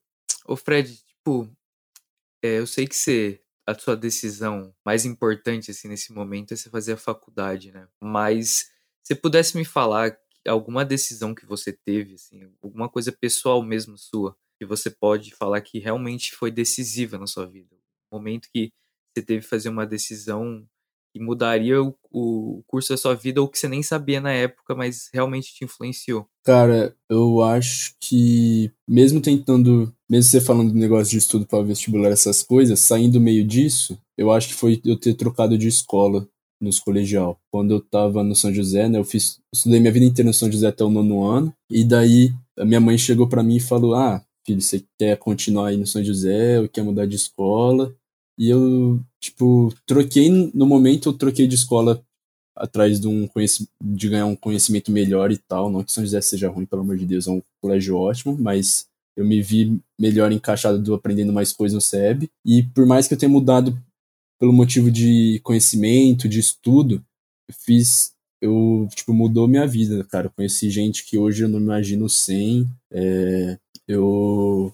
o 0.46 0.56
Fred, 0.56 0.94
tipo, 0.96 1.48
é, 2.42 2.58
eu 2.58 2.66
sei 2.66 2.86
que 2.86 2.96
você, 2.96 3.40
a 3.66 3.74
sua 3.74 3.96
decisão 3.96 4.74
mais 4.84 5.04
importante, 5.04 5.70
assim, 5.70 5.88
nesse 5.88 6.12
momento 6.12 6.52
é 6.52 6.56
você 6.56 6.68
fazer 6.68 6.92
a 6.94 6.98
faculdade, 6.98 7.72
né? 7.72 7.88
Mas, 8.00 8.70
se 9.02 9.14
pudesse 9.14 9.56
me 9.56 9.64
falar 9.64 10.18
alguma 10.46 10.84
decisão 10.84 11.34
que 11.34 11.46
você 11.46 11.72
teve, 11.72 12.14
assim, 12.14 12.42
alguma 12.62 12.88
coisa 12.88 13.12
pessoal 13.12 13.62
mesmo 13.62 13.96
sua, 13.96 14.36
que 14.58 14.66
você 14.66 14.90
pode 14.90 15.34
falar 15.34 15.60
que 15.60 15.78
realmente 15.78 16.34
foi 16.34 16.50
decisiva 16.50 17.16
na 17.16 17.26
sua 17.26 17.46
vida. 17.46 17.76
O 18.10 18.16
momento 18.16 18.48
que 18.52 18.70
você 19.16 19.24
teve 19.24 19.42
que 19.42 19.48
fazer 19.48 19.68
uma 19.68 19.86
decisão 19.86 20.66
que 21.12 21.20
mudaria 21.22 21.82
o, 21.82 21.94
o 22.10 22.62
curso 22.66 22.90
da 22.90 22.96
sua 22.96 23.14
vida 23.14 23.40
ou 23.40 23.48
que 23.48 23.58
você 23.58 23.68
nem 23.68 23.82
sabia 23.82 24.20
na 24.20 24.32
época, 24.32 24.74
mas 24.74 25.08
realmente 25.12 25.54
te 25.54 25.64
influenciou? 25.64 26.26
Cara, 26.44 26.94
eu 27.08 27.42
acho 27.42 27.94
que 28.00 28.70
mesmo 28.86 29.20
tentando, 29.20 29.92
mesmo 30.08 30.30
você 30.30 30.40
falando 30.40 30.72
do 30.72 30.78
negócio 30.78 31.10
de 31.10 31.18
estudo 31.18 31.46
para 31.46 31.62
vestibular 31.62 32.10
essas 32.10 32.42
coisas, 32.42 32.80
saindo 32.80 33.20
meio 33.20 33.44
disso, 33.44 33.98
eu 34.16 34.30
acho 34.30 34.48
que 34.48 34.54
foi 34.54 34.80
eu 34.84 34.98
ter 34.98 35.14
trocado 35.14 35.56
de 35.56 35.68
escola 35.68 36.28
nos 36.60 36.80
colegial. 36.80 37.38
Quando 37.50 37.72
eu 37.72 37.80
tava 37.80 38.22
no 38.24 38.34
São 38.34 38.52
José, 38.52 38.88
né, 38.88 38.98
eu 38.98 39.04
fiz, 39.04 39.38
estudei 39.52 39.80
minha 39.80 39.92
vida 39.92 40.06
inteira 40.06 40.28
no 40.28 40.34
São 40.34 40.50
José 40.50 40.66
até 40.66 40.84
o 40.84 40.90
nono 40.90 41.24
ano, 41.24 41.52
e 41.70 41.84
daí 41.84 42.32
a 42.58 42.64
minha 42.64 42.80
mãe 42.80 42.98
chegou 42.98 43.28
para 43.28 43.42
mim 43.42 43.56
e 43.56 43.60
falou: 43.60 43.94
"Ah, 43.94 44.22
filho, 44.48 44.62
você 44.62 44.84
quer 44.98 45.16
continuar 45.18 45.68
aí 45.68 45.76
no 45.76 45.86
São 45.86 46.02
José, 46.02 46.60
ou 46.60 46.68
quer 46.68 46.82
mudar 46.82 47.06
de 47.06 47.16
escola?" 47.16 47.94
E 48.38 48.48
eu, 48.50 49.00
tipo, 49.20 49.74
troquei, 49.86 50.30
no 50.54 50.66
momento 50.66 51.08
eu 51.08 51.12
troquei 51.12 51.46
de 51.46 51.56
escola 51.56 52.02
atrás 52.58 53.00
de, 53.00 53.08
um 53.08 53.28
de 53.82 54.08
ganhar 54.08 54.26
um 54.26 54.36
conhecimento 54.36 54.90
melhor 54.90 55.30
e 55.32 55.38
tal. 55.38 55.70
Não 55.70 55.82
que 55.82 55.92
São 55.92 56.04
José 56.04 56.20
seja 56.20 56.48
ruim, 56.48 56.66
pelo 56.66 56.82
amor 56.82 56.96
de 56.96 57.06
Deus, 57.06 57.26
é 57.26 57.30
um 57.30 57.42
colégio 57.60 57.96
ótimo, 57.96 58.36
mas 58.38 58.86
eu 59.16 59.24
me 59.24 59.42
vi 59.42 59.80
melhor 59.98 60.30
encaixado 60.30 60.78
do 60.78 60.94
aprendendo 60.94 61.32
mais 61.32 61.52
coisas 61.52 61.74
no 61.74 61.80
SEB. 61.80 62.30
E 62.44 62.62
por 62.62 62.86
mais 62.86 63.08
que 63.08 63.14
eu 63.14 63.18
tenha 63.18 63.30
mudado 63.30 63.76
pelo 64.38 64.52
motivo 64.52 64.90
de 64.90 65.40
conhecimento, 65.42 66.28
de 66.28 66.38
estudo, 66.38 67.04
eu 67.48 67.54
fiz. 67.54 68.12
Eu, 68.40 68.88
tipo, 68.94 69.12
mudou 69.12 69.48
minha 69.48 69.66
vida, 69.66 70.04
cara. 70.04 70.28
Eu 70.28 70.30
conheci 70.30 70.70
gente 70.70 71.04
que 71.04 71.18
hoje 71.18 71.42
eu 71.42 71.48
não 71.48 71.58
imagino 71.58 72.08
sem. 72.08 72.64
É, 72.92 73.58
eu 73.88 74.72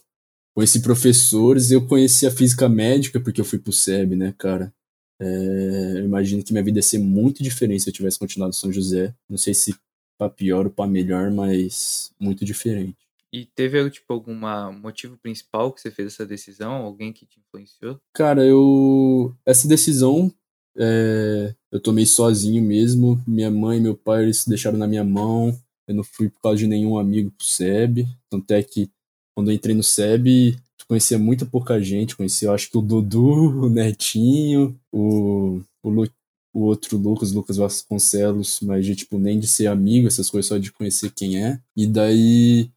conheci 0.54 0.82
professores, 0.82 1.70
eu 1.70 1.86
conheci 1.86 2.26
a 2.26 2.30
física 2.30 2.68
médica 2.68 3.20
porque 3.20 3.40
eu 3.40 3.44
fui 3.44 3.58
pro 3.58 3.72
SEB, 3.72 4.16
né, 4.16 4.34
cara? 4.36 4.74
É, 5.20 5.92
eu 5.96 6.04
imagino 6.04 6.42
que 6.42 6.52
minha 6.52 6.64
vida 6.64 6.78
ia 6.78 6.82
ser 6.82 6.98
muito 6.98 7.42
diferente 7.42 7.84
se 7.84 7.88
eu 7.88 7.94
tivesse 7.94 8.18
continuado 8.18 8.50
em 8.50 8.58
São 8.58 8.72
José. 8.72 9.14
Não 9.28 9.38
sei 9.38 9.54
se 9.54 9.74
para 10.18 10.28
pior 10.28 10.66
ou 10.66 10.72
para 10.72 10.90
melhor, 10.90 11.30
mas 11.30 12.12
muito 12.20 12.44
diferente. 12.44 12.96
E 13.32 13.46
teve 13.46 13.90
tipo 13.90 14.12
algum 14.12 14.34
motivo 14.80 15.16
principal 15.16 15.72
que 15.72 15.80
você 15.80 15.90
fez 15.90 16.08
essa 16.12 16.24
decisão? 16.24 16.74
Alguém 16.74 17.12
que 17.12 17.26
te 17.26 17.40
influenciou? 17.40 18.00
Cara, 18.12 18.44
eu 18.44 19.34
essa 19.44 19.66
decisão 19.66 20.32
é, 20.76 21.54
eu 21.72 21.80
tomei 21.80 22.06
sozinho 22.06 22.62
mesmo. 22.62 23.20
Minha 23.26 23.50
mãe 23.50 23.78
e 23.78 23.80
meu 23.80 23.96
pai 23.96 24.22
eles 24.22 24.46
deixaram 24.46 24.78
na 24.78 24.86
minha 24.86 25.04
mão. 25.04 25.56
Eu 25.86 25.94
não 25.94 26.04
fui 26.04 26.28
por 26.28 26.40
causa 26.40 26.58
de 26.58 26.66
nenhum 26.66 26.96
amigo 26.96 27.30
pro 27.32 27.46
SEB. 27.46 28.06
Tanto 28.30 28.50
é 28.52 28.62
que 28.62 28.88
quando 29.34 29.50
eu 29.50 29.54
entrei 29.54 29.74
no 29.74 29.82
SEB, 29.82 30.56
conhecia 30.86 31.18
muito 31.18 31.46
pouca 31.46 31.80
gente. 31.80 32.16
Conhecia, 32.16 32.52
acho 32.52 32.70
que 32.70 32.78
o 32.78 32.82
Dudu, 32.82 33.64
o 33.64 33.68
Netinho, 33.68 34.78
o, 34.92 35.60
o, 35.82 35.90
Lu, 35.90 36.08
o 36.52 36.60
outro 36.60 36.96
Lucas, 36.96 37.32
Lucas 37.32 37.56
Vasconcelos, 37.56 38.60
mas 38.62 38.84
de, 38.84 38.94
tipo, 38.94 39.18
nem 39.18 39.38
de 39.38 39.46
ser 39.46 39.66
amigo, 39.66 40.06
essas 40.06 40.30
coisas, 40.30 40.48
só 40.48 40.58
de 40.58 40.72
conhecer 40.72 41.10
quem 41.10 41.42
é. 41.42 41.60
E 41.76 41.86
daí, 41.86 42.70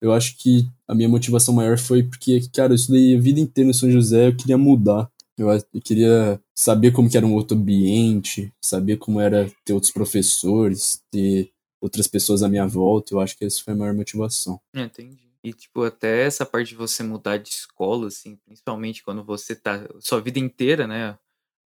eu 0.00 0.12
acho 0.12 0.36
que 0.38 0.68
a 0.88 0.94
minha 0.94 1.08
motivação 1.08 1.54
maior 1.54 1.78
foi 1.78 2.02
porque, 2.02 2.40
cara, 2.52 2.72
eu 2.72 2.76
estudei 2.76 3.16
a 3.16 3.20
vida 3.20 3.40
inteira 3.40 3.68
no 3.68 3.74
São 3.74 3.90
José, 3.90 4.28
eu 4.28 4.36
queria 4.36 4.58
mudar. 4.58 5.10
Eu, 5.38 5.48
eu 5.48 5.80
queria 5.82 6.38
saber 6.54 6.90
como 6.90 7.08
que 7.08 7.16
era 7.16 7.26
um 7.26 7.32
outro 7.34 7.56
ambiente, 7.56 8.52
saber 8.62 8.98
como 8.98 9.20
era 9.20 9.50
ter 9.64 9.72
outros 9.72 9.92
professores, 9.92 11.00
ter 11.10 11.50
outras 11.80 12.06
pessoas 12.06 12.42
à 12.42 12.48
minha 12.48 12.66
volta. 12.66 13.14
Eu 13.14 13.20
acho 13.20 13.38
que 13.38 13.44
essa 13.46 13.62
foi 13.62 13.72
a 13.72 13.76
maior 13.76 13.94
motivação. 13.94 14.60
Entendi. 14.74 15.29
E, 15.42 15.52
tipo, 15.52 15.82
até 15.84 16.22
essa 16.24 16.44
parte 16.44 16.70
de 16.70 16.76
você 16.76 17.02
mudar 17.02 17.38
de 17.38 17.48
escola, 17.48 18.08
assim, 18.08 18.36
principalmente 18.44 19.02
quando 19.02 19.24
você 19.24 19.56
tá 19.56 19.86
sua 20.00 20.20
vida 20.20 20.38
inteira, 20.38 20.86
né, 20.86 21.18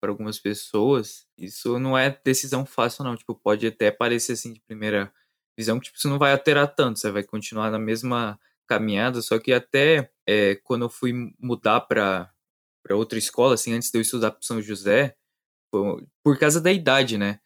para 0.00 0.10
algumas 0.10 0.38
pessoas, 0.38 1.26
isso 1.36 1.78
não 1.78 1.96
é 1.98 2.18
decisão 2.24 2.64
fácil, 2.64 3.04
não. 3.04 3.16
Tipo, 3.16 3.34
pode 3.34 3.66
até 3.66 3.90
parecer, 3.90 4.32
assim, 4.32 4.52
de 4.54 4.60
primeira 4.60 5.12
visão, 5.56 5.78
que, 5.78 5.86
tipo, 5.86 5.98
isso 5.98 6.08
não 6.08 6.18
vai 6.18 6.32
alterar 6.32 6.74
tanto, 6.74 6.98
você 6.98 7.10
vai 7.10 7.22
continuar 7.24 7.70
na 7.70 7.78
mesma 7.78 8.40
caminhada, 8.66 9.20
só 9.22 9.38
que 9.38 9.52
até 9.52 10.10
é, 10.26 10.56
quando 10.56 10.84
eu 10.86 10.90
fui 10.90 11.12
mudar 11.38 11.80
para 11.82 12.30
outra 12.92 13.18
escola, 13.18 13.54
assim, 13.54 13.72
antes 13.72 13.90
de 13.90 13.98
eu 13.98 14.02
estudar 14.02 14.30
para 14.30 14.42
São 14.42 14.62
José, 14.62 15.16
por, 15.70 16.06
por 16.24 16.38
causa 16.38 16.60
da 16.60 16.72
idade, 16.72 17.18
né? 17.18 17.40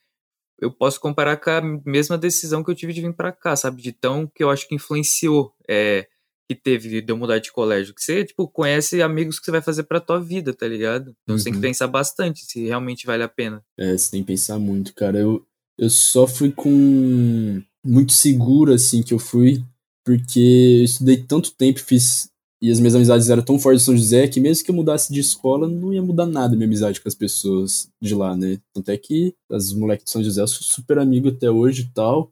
eu 0.63 0.71
posso 0.71 1.01
comparar 1.01 1.37
com 1.39 1.51
a 1.51 1.61
mesma 1.85 2.17
decisão 2.17 2.63
que 2.63 2.71
eu 2.71 2.75
tive 2.75 2.93
de 2.93 3.01
vir 3.01 3.13
para 3.15 3.33
cá, 3.33 3.57
sabe? 3.57 3.83
De 3.83 3.91
tão 3.91 4.29
que 4.29 4.45
eu 4.45 4.49
acho 4.49 4.69
que 4.69 4.77
influenciou 4.77 5.53
é, 5.69 6.07
que 6.55 6.63
teve 6.63 7.01
de 7.01 7.13
eu 7.13 7.17
mudar 7.17 7.39
de 7.39 7.53
colégio. 7.53 7.95
Que 7.95 8.03
você, 8.03 8.25
tipo, 8.25 8.49
conhece 8.49 9.03
amigos 9.03 9.39
que 9.39 9.45
você 9.45 9.51
vai 9.51 9.63
fazer 9.63 9.85
pra 9.85 10.01
tua 10.01 10.21
vida, 10.21 10.53
tá 10.53 10.67
ligado? 10.67 11.15
Então 11.23 11.35
uhum. 11.35 11.39
você 11.39 11.45
tem 11.45 11.53
que 11.53 11.59
uhum. 11.59 11.63
pensar 11.63 11.87
bastante 11.87 12.45
se 12.45 12.65
realmente 12.65 13.07
vale 13.07 13.23
a 13.23 13.29
pena. 13.29 13.63
É, 13.79 13.97
você 13.97 14.11
tem 14.11 14.23
que 14.23 14.27
pensar 14.27 14.59
muito, 14.59 14.95
cara. 14.95 15.19
Eu, 15.19 15.45
eu 15.79 15.91
só 15.91 16.27
fui 16.27 16.51
com. 16.51 17.63
Muito 17.85 18.13
seguro, 18.13 18.73
assim, 18.73 19.03
que 19.03 19.13
eu 19.13 19.19
fui, 19.19 19.61
porque 20.05 20.79
eu 20.79 20.85
estudei 20.85 21.17
tanto 21.17 21.53
tempo, 21.53 21.81
fiz. 21.81 22.31
E 22.63 22.71
as 22.71 22.79
minhas 22.79 22.95
amizades 22.95 23.29
eram 23.29 23.43
tão 23.43 23.59
fortes 23.59 23.83
em 23.83 23.87
São 23.87 23.97
José 23.97 24.29
que 24.29 24.39
mesmo 24.39 24.65
que 24.65 24.71
eu 24.71 24.75
mudasse 24.75 25.13
de 25.13 25.19
escola, 25.19 25.67
não 25.67 25.93
ia 25.93 26.01
mudar 26.01 26.27
nada 26.27 26.55
a 26.55 26.57
minha 26.57 26.69
amizade 26.69 27.01
com 27.01 27.09
as 27.09 27.15
pessoas 27.15 27.89
de 28.01 28.15
lá, 28.15 28.37
né? 28.37 28.61
Tanto 28.73 28.89
é 28.89 28.97
que 28.97 29.35
as 29.51 29.73
moleques 29.73 30.05
de 30.05 30.13
São 30.13 30.23
José 30.23 30.41
eu 30.41 30.47
sou 30.47 30.63
super 30.63 30.97
amigo 31.01 31.29
até 31.29 31.51
hoje 31.51 31.83
e 31.83 31.93
tal. 31.93 32.31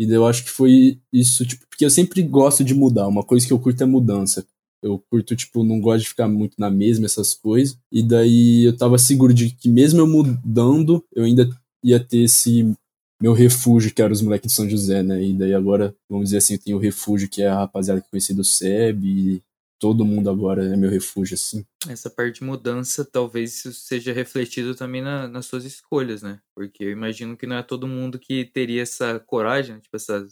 E 0.00 0.10
eu 0.10 0.26
acho 0.26 0.44
que 0.44 0.50
foi 0.50 0.98
isso, 1.12 1.44
tipo, 1.44 1.66
porque 1.68 1.84
eu 1.84 1.90
sempre 1.90 2.22
gosto 2.22 2.64
de 2.64 2.72
mudar. 2.74 3.06
Uma 3.06 3.22
coisa 3.22 3.46
que 3.46 3.52
eu 3.52 3.58
curto 3.58 3.82
é 3.82 3.86
mudança. 3.86 4.46
Eu 4.82 4.98
curto, 5.10 5.36
tipo, 5.36 5.62
não 5.62 5.78
gosto 5.78 6.04
de 6.04 6.08
ficar 6.08 6.26
muito 6.26 6.54
na 6.58 6.70
mesma, 6.70 7.04
essas 7.04 7.34
coisas. 7.34 7.76
E 7.92 8.02
daí 8.02 8.64
eu 8.64 8.74
tava 8.74 8.96
seguro 8.96 9.34
de 9.34 9.50
que 9.50 9.68
mesmo 9.68 10.00
eu 10.00 10.06
mudando, 10.06 11.04
eu 11.14 11.24
ainda 11.24 11.50
ia 11.84 12.00
ter 12.00 12.22
esse 12.22 12.72
meu 13.20 13.34
refúgio, 13.34 13.92
que 13.92 14.00
era 14.00 14.10
os 14.10 14.22
moleques 14.22 14.50
de 14.50 14.56
São 14.56 14.70
José, 14.70 15.02
né? 15.02 15.22
E 15.22 15.34
daí 15.34 15.52
agora, 15.52 15.94
vamos 16.08 16.28
dizer 16.28 16.38
assim, 16.38 16.54
eu 16.54 16.60
tenho 16.60 16.76
o 16.78 16.80
refúgio, 16.80 17.28
que 17.28 17.42
é 17.42 17.48
a 17.48 17.56
rapaziada 17.56 18.00
que 18.00 18.08
conheci 18.08 18.32
do 18.32 18.42
SEB, 18.42 19.04
e 19.04 19.42
todo 19.80 20.04
mundo 20.04 20.28
agora 20.28 20.62
é 20.62 20.76
meu 20.76 20.90
refúgio, 20.90 21.34
assim. 21.34 21.64
Essa 21.88 22.10
parte 22.10 22.40
de 22.40 22.44
mudança, 22.44 23.02
talvez 23.02 23.56
isso 23.56 23.72
seja 23.72 24.12
refletido 24.12 24.74
também 24.74 25.00
na, 25.00 25.26
nas 25.26 25.46
suas 25.46 25.64
escolhas, 25.64 26.22
né? 26.22 26.40
Porque 26.54 26.84
eu 26.84 26.90
imagino 26.90 27.36
que 27.36 27.46
não 27.46 27.56
é 27.56 27.62
todo 27.62 27.88
mundo 27.88 28.18
que 28.18 28.44
teria 28.44 28.82
essa 28.82 29.18
coragem, 29.18 29.80
tipo, 29.80 29.96
essa 29.96 30.24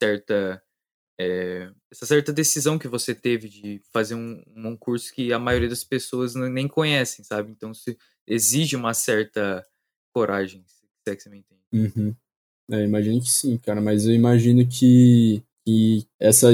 certa 0.00 0.62
é, 1.20 1.70
essa 1.90 2.06
certa 2.06 2.32
decisão 2.32 2.78
que 2.78 2.88
você 2.88 3.14
teve 3.14 3.48
de 3.48 3.82
fazer 3.92 4.14
um, 4.14 4.42
um 4.56 4.76
curso 4.76 5.12
que 5.12 5.32
a 5.32 5.38
maioria 5.38 5.68
das 5.68 5.84
pessoas 5.84 6.34
nem 6.34 6.68
conhecem, 6.68 7.24
sabe? 7.24 7.50
Então 7.50 7.74
se 7.74 7.98
exige 8.26 8.76
uma 8.76 8.94
certa 8.94 9.66
coragem, 10.14 10.64
se 10.66 11.10
é 11.10 11.16
que 11.16 11.22
você 11.22 11.28
me 11.28 11.38
entende. 11.38 11.62
Uhum. 11.72 12.14
É, 12.70 12.84
imagino 12.84 13.20
que 13.20 13.30
sim, 13.30 13.58
cara, 13.58 13.80
mas 13.80 14.06
eu 14.06 14.14
imagino 14.14 14.66
que, 14.66 15.42
que 15.66 16.06
essa, 16.20 16.48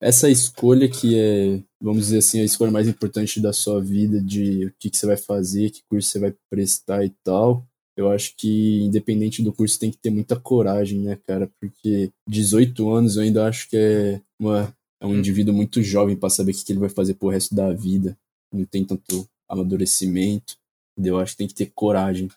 essa 0.00 0.28
escolha 0.28 0.88
que 0.88 1.16
é, 1.16 1.62
vamos 1.82 2.04
dizer 2.04 2.18
assim, 2.18 2.40
a 2.40 2.44
escolha 2.44 2.70
mais 2.70 2.86
importante 2.86 3.40
da 3.40 3.52
sua 3.52 3.80
vida, 3.80 4.20
de 4.20 4.66
o 4.66 4.72
que, 4.78 4.88
que 4.88 4.96
você 4.96 5.06
vai 5.06 5.16
fazer, 5.16 5.70
que 5.70 5.82
curso 5.88 6.08
você 6.08 6.18
vai 6.18 6.34
prestar 6.48 7.04
e 7.04 7.10
tal, 7.24 7.66
eu 7.96 8.10
acho 8.10 8.34
que, 8.36 8.82
independente 8.82 9.42
do 9.42 9.52
curso, 9.52 9.78
tem 9.78 9.90
que 9.90 9.98
ter 9.98 10.10
muita 10.10 10.38
coragem, 10.38 11.00
né, 11.00 11.18
cara? 11.26 11.50
Porque 11.60 12.10
18 12.28 12.90
anos 12.90 13.16
eu 13.16 13.22
ainda 13.22 13.46
acho 13.46 13.68
que 13.68 13.76
é, 13.76 14.20
uma, 14.40 14.74
é 15.00 15.06
um 15.06 15.10
hum. 15.10 15.18
indivíduo 15.18 15.54
muito 15.54 15.82
jovem 15.82 16.16
para 16.16 16.30
saber 16.30 16.52
o 16.52 16.54
que, 16.54 16.64
que 16.64 16.72
ele 16.72 16.80
vai 16.80 16.88
fazer 16.88 17.14
pro 17.14 17.28
resto 17.28 17.54
da 17.54 17.70
vida. 17.72 18.16
Não 18.52 18.64
tem 18.64 18.84
tanto 18.84 19.28
amadurecimento. 19.48 20.56
Eu 20.96 21.18
acho 21.18 21.32
que 21.32 21.38
tem 21.38 21.48
que 21.48 21.54
ter 21.54 21.70
coragem, 21.74 22.28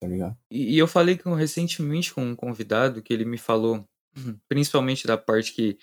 tá 0.00 0.06
ligado? 0.06 0.36
E, 0.50 0.74
e 0.74 0.78
eu 0.78 0.86
falei 0.86 1.18
com, 1.18 1.34
recentemente 1.34 2.14
com 2.14 2.24
um 2.24 2.36
convidado 2.36 3.02
que 3.02 3.12
ele 3.12 3.24
me 3.24 3.38
falou, 3.38 3.84
principalmente 4.48 5.06
da 5.06 5.18
parte 5.18 5.52
que 5.52 5.76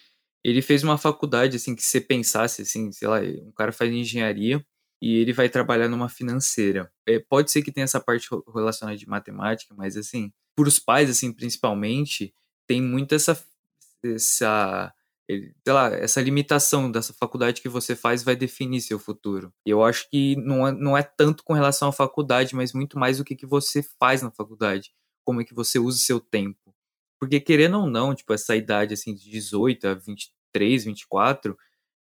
ele 0.44 0.62
fez 0.62 0.84
uma 0.84 0.98
faculdade, 0.98 1.58
assim, 1.58 1.76
que 1.76 1.84
você 1.84 2.00
pensasse, 2.00 2.62
assim, 2.62 2.92
sei 2.92 3.08
lá, 3.08 3.20
um 3.22 3.52
cara 3.52 3.72
faz 3.72 3.92
engenharia 3.92 4.66
e 5.02 5.18
ele 5.18 5.34
vai 5.34 5.50
trabalhar 5.50 5.88
numa 5.88 6.10
financeira. 6.10 6.92
É, 7.08 7.20
pode 7.20 7.52
ser 7.52 7.62
que 7.62 7.72
tenha 7.72 7.86
essa 7.86 8.00
parte 8.00 8.28
relacionada 8.54 8.98
de 8.98 9.08
matemática, 9.08 9.74
mas 9.76 9.96
assim, 9.98 10.32
para 10.56 10.68
os 10.68 10.80
pais, 10.80 11.10
assim, 11.10 11.32
principalmente, 11.32 12.34
tem 12.68 12.82
muito 12.82 13.16
essa, 13.16 13.42
essa, 14.04 14.94
sei 15.30 15.74
lá, 15.74 15.88
essa 15.94 16.22
limitação 16.22 16.92
dessa 16.92 17.14
faculdade 17.14 17.62
que 17.62 17.70
você 17.70 17.96
faz 17.96 18.24
vai 18.24 18.36
definir 18.36 18.82
seu 18.82 19.00
futuro. 19.00 19.54
E 19.66 19.70
eu 19.70 19.84
acho 19.84 20.10
que 20.10 20.36
não 20.38 20.68
é, 20.68 20.72
não 20.72 20.98
é 20.98 21.04
tanto 21.04 21.44
com 21.44 21.54
relação 21.54 21.90
à 21.90 21.92
faculdade, 21.94 22.56
mas 22.56 22.74
muito 22.74 23.00
mais 23.00 23.20
o 23.20 23.24
que, 23.26 23.36
que 23.36 23.46
você 23.46 23.84
faz 24.00 24.22
na 24.22 24.32
faculdade, 24.32 24.92
como 25.26 25.42
é 25.42 25.46
que 25.46 25.54
você 25.54 25.80
usa 25.80 25.98
o 25.98 26.02
seu 26.02 26.20
tempo. 26.20 26.69
Porque 27.20 27.40
querendo 27.40 27.80
ou 27.80 27.88
não, 27.88 28.16
tipo, 28.16 28.34
essa 28.34 28.56
idade 28.56 28.94
assim 28.94 29.14
de 29.14 29.30
18 29.30 29.88
a 29.88 29.94
23, 29.94 30.86
24, 30.86 31.58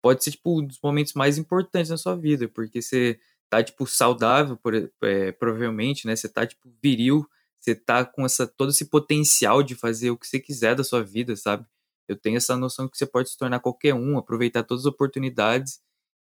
pode 0.02 0.24
ser, 0.24 0.32
tipo, 0.32 0.60
um 0.60 0.66
dos 0.66 0.78
momentos 0.82 1.14
mais 1.14 1.38
importantes 1.38 1.90
na 1.90 1.96
sua 1.98 2.16
vida, 2.16 2.48
porque 2.48 2.82
você 2.82 3.20
tá, 3.50 3.62
tipo, 3.62 3.86
saudável, 3.86 4.56
por, 4.56 4.74
é, 5.02 5.32
provavelmente, 5.32 6.06
né? 6.06 6.16
Você 6.16 6.28
tá, 6.28 6.46
tipo, 6.46 6.70
viril, 6.82 7.26
você 7.60 7.74
tá 7.74 8.04
com 8.04 8.24
essa, 8.24 8.46
todo 8.46 8.70
esse 8.70 8.86
potencial 8.86 9.62
de 9.62 9.74
fazer 9.74 10.10
o 10.10 10.16
que 10.18 10.26
você 10.26 10.40
quiser 10.40 10.74
da 10.76 10.84
sua 10.84 11.02
vida, 11.02 11.36
sabe? 11.36 11.66
Eu 12.08 12.16
tenho 12.16 12.36
essa 12.38 12.56
noção 12.56 12.88
que 12.88 12.96
você 12.98 13.06
pode 13.06 13.30
se 13.30 13.36
tornar 13.38 13.60
qualquer 13.60 13.94
um, 13.94 14.18
aproveitar 14.18 14.62
todas 14.64 14.84
as 14.84 14.92
oportunidades. 14.92 15.80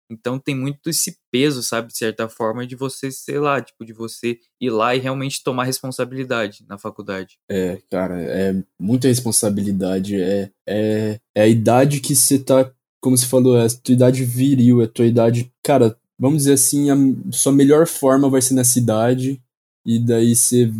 Então 0.10 0.40
tem 0.40 0.56
muito 0.56 0.90
esse 0.90 1.18
peso, 1.32 1.62
sabe, 1.62 1.90
de 1.90 1.98
certa 1.98 2.30
forma, 2.30 2.66
de 2.66 2.76
você, 2.76 3.12
sei 3.12 3.40
lá, 3.40 3.62
tipo, 3.62 3.86
de 3.86 3.94
você 3.94 4.40
ir 4.60 4.70
lá 4.70 4.96
e 4.96 5.00
realmente 5.00 5.44
tomar 5.44 5.66
responsabilidade 5.66 6.66
na 6.68 6.78
faculdade. 6.78 7.38
É, 7.50 7.82
cara, 7.90 8.22
é 8.22 8.56
muita 8.80 9.08
responsabilidade. 9.08 10.22
É, 10.22 10.50
é, 10.68 11.20
é 11.36 11.42
a 11.42 11.48
idade 11.48 12.00
que 12.00 12.16
você 12.16 12.40
tá 12.40 12.72
como 13.02 13.18
você 13.18 13.26
falou, 13.26 13.58
é 13.58 13.66
a 13.66 13.70
tua 13.70 13.94
idade 13.94 14.24
viril, 14.26 14.82
é 14.82 14.86
a 14.86 14.90
tua 14.90 15.06
idade. 15.06 15.52
Cara, 15.64 15.98
vamos 16.18 16.40
dizer 16.40 16.54
assim, 16.54 16.90
a 16.90 16.96
sua 17.32 17.52
melhor 17.52 17.88
forma 17.88 18.30
vai 18.30 18.42
ser 18.42 18.54
nessa 18.54 18.80
idade, 18.80 19.42
e 19.86 20.00
daí 20.00 20.36
você 20.36 20.72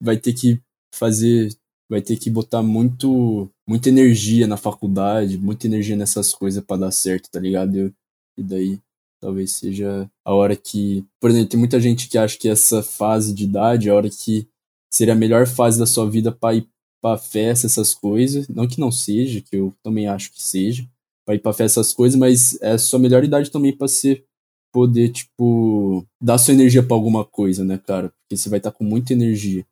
vai 0.00 0.16
ter 0.16 0.32
que 0.32 0.60
fazer. 0.94 1.54
Vai 1.88 2.00
ter 2.00 2.16
que 2.16 2.30
botar 2.30 2.62
muito, 2.62 3.50
muita 3.68 3.90
energia 3.90 4.46
na 4.46 4.56
faculdade, 4.56 5.36
muita 5.38 5.66
energia 5.66 5.94
nessas 5.94 6.32
coisas 6.32 6.64
para 6.64 6.80
dar 6.80 6.90
certo, 6.90 7.30
tá 7.30 7.38
ligado? 7.38 7.94
E 8.36 8.42
daí 8.42 8.80
talvez 9.20 9.52
seja 9.52 10.10
a 10.24 10.34
hora 10.34 10.56
que. 10.56 11.04
Por 11.20 11.30
exemplo, 11.30 11.48
tem 11.48 11.58
muita 11.58 11.80
gente 11.80 12.08
que 12.08 12.18
acha 12.18 12.38
que 12.38 12.48
essa 12.48 12.82
fase 12.82 13.32
de 13.32 13.44
idade 13.44 13.88
é 13.88 13.92
a 13.92 13.94
hora 13.94 14.10
que 14.10 14.46
seria 14.92 15.14
a 15.14 15.16
melhor 15.16 15.46
fase 15.46 15.78
da 15.78 15.86
sua 15.86 16.08
vida 16.08 16.30
para 16.30 16.56
ir 16.56 16.68
pra 17.02 17.18
festa, 17.18 17.66
essas 17.66 17.94
coisas. 17.94 18.48
Não 18.48 18.66
que 18.66 18.80
não 18.80 18.90
seja, 18.90 19.40
que 19.40 19.56
eu 19.56 19.74
também 19.82 20.06
acho 20.06 20.32
que 20.32 20.42
seja 20.42 20.88
pra 21.24 21.34
ir 21.34 21.38
pra 21.38 21.52
festa, 21.52 21.80
essas 21.80 21.92
coisas, 21.92 22.18
mas 22.18 22.60
é 22.60 22.72
a 22.72 22.78
sua 22.78 22.98
melhor 22.98 23.24
idade 23.24 23.50
também 23.50 23.74
pra 23.74 23.88
ser 23.88 24.24
poder, 24.72 25.10
tipo, 25.10 26.04
dar 26.20 26.36
sua 26.36 26.52
energia 26.52 26.82
para 26.82 26.96
alguma 26.96 27.24
coisa, 27.24 27.64
né, 27.64 27.78
cara? 27.78 28.10
Porque 28.10 28.36
você 28.36 28.48
vai 28.48 28.58
estar 28.58 28.72
tá 28.72 28.76
com 28.76 28.84
muita 28.84 29.12
energia. 29.12 29.64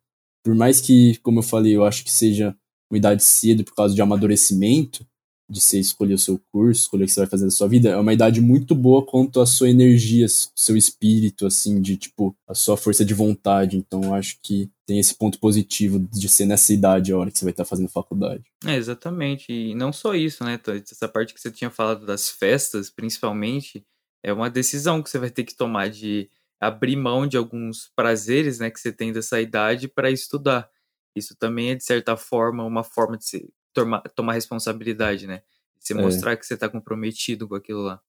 Por 0.43 0.55
mais 0.55 0.81
que, 0.81 1.17
como 1.19 1.39
eu 1.39 1.43
falei, 1.43 1.75
eu 1.75 1.85
acho 1.85 2.03
que 2.03 2.11
seja 2.11 2.55
uma 2.91 2.97
idade 2.97 3.23
cedo 3.23 3.63
por 3.63 3.75
causa 3.75 3.93
de 3.93 4.01
amadurecimento, 4.01 5.05
de 5.49 5.59
você 5.61 5.79
escolher 5.79 6.13
o 6.13 6.19
seu 6.19 6.39
curso, 6.51 6.83
escolher 6.83 7.03
o 7.03 7.07
que 7.07 7.13
você 7.13 7.19
vai 7.19 7.29
fazer 7.29 7.45
da 7.45 7.51
sua 7.51 7.67
vida, 7.67 7.89
é 7.89 7.97
uma 7.97 8.13
idade 8.13 8.41
muito 8.41 8.73
boa 8.73 9.05
quanto 9.05 9.39
a 9.41 9.45
sua 9.45 9.69
energia, 9.69 10.25
seu 10.55 10.75
espírito, 10.75 11.45
assim, 11.45 11.81
de 11.81 11.97
tipo, 11.97 12.35
a 12.47 12.55
sua 12.55 12.77
força 12.77 13.03
de 13.03 13.13
vontade. 13.13 13.77
Então, 13.77 14.13
acho 14.13 14.37
que 14.41 14.69
tem 14.85 14.99
esse 14.99 15.15
ponto 15.15 15.39
positivo 15.39 15.99
de 15.99 16.29
ser 16.29 16.45
nessa 16.45 16.73
idade 16.73 17.11
a 17.11 17.17
hora 17.17 17.31
que 17.31 17.37
você 17.37 17.45
vai 17.45 17.51
estar 17.51 17.65
fazendo 17.65 17.89
faculdade. 17.89 18.43
É, 18.65 18.75
exatamente. 18.75 19.51
E 19.51 19.75
não 19.75 19.93
só 19.93 20.15
isso, 20.15 20.43
né? 20.43 20.59
Essa 20.89 21.07
parte 21.07 21.33
que 21.33 21.39
você 21.39 21.51
tinha 21.51 21.69
falado 21.69 22.05
das 22.05 22.29
festas, 22.29 22.89
principalmente, 22.89 23.85
é 24.23 24.31
uma 24.31 24.49
decisão 24.49 25.03
que 25.03 25.09
você 25.09 25.19
vai 25.19 25.29
ter 25.29 25.43
que 25.43 25.55
tomar 25.55 25.89
de 25.89 26.29
abrir 26.59 26.95
mão 26.95 27.27
de 27.27 27.35
alguns 27.35 27.91
prazeres, 27.93 28.59
né, 28.59 28.71
que 28.71 28.79
você 28.79 28.91
tem 28.91 29.11
dessa 29.11 29.41
idade 29.41 29.87
para 29.87 30.09
estudar. 30.09 30.69
Isso 31.15 31.35
também 31.35 31.71
é, 31.71 31.75
de 31.75 31.83
certa 31.83 32.15
forma, 32.15 32.63
uma 32.63 32.83
forma 32.83 33.17
de 33.17 33.25
se 33.25 33.53
tomar, 33.73 34.01
tomar 34.15 34.33
responsabilidade, 34.33 35.27
né? 35.27 35.41
Você 35.79 35.93
é. 35.93 36.01
mostrar 36.01 36.37
que 36.37 36.45
você 36.45 36.55
tá 36.55 36.69
comprometido 36.69 37.47
com 37.47 37.55
aquilo 37.55 37.81
lá. 37.81 37.99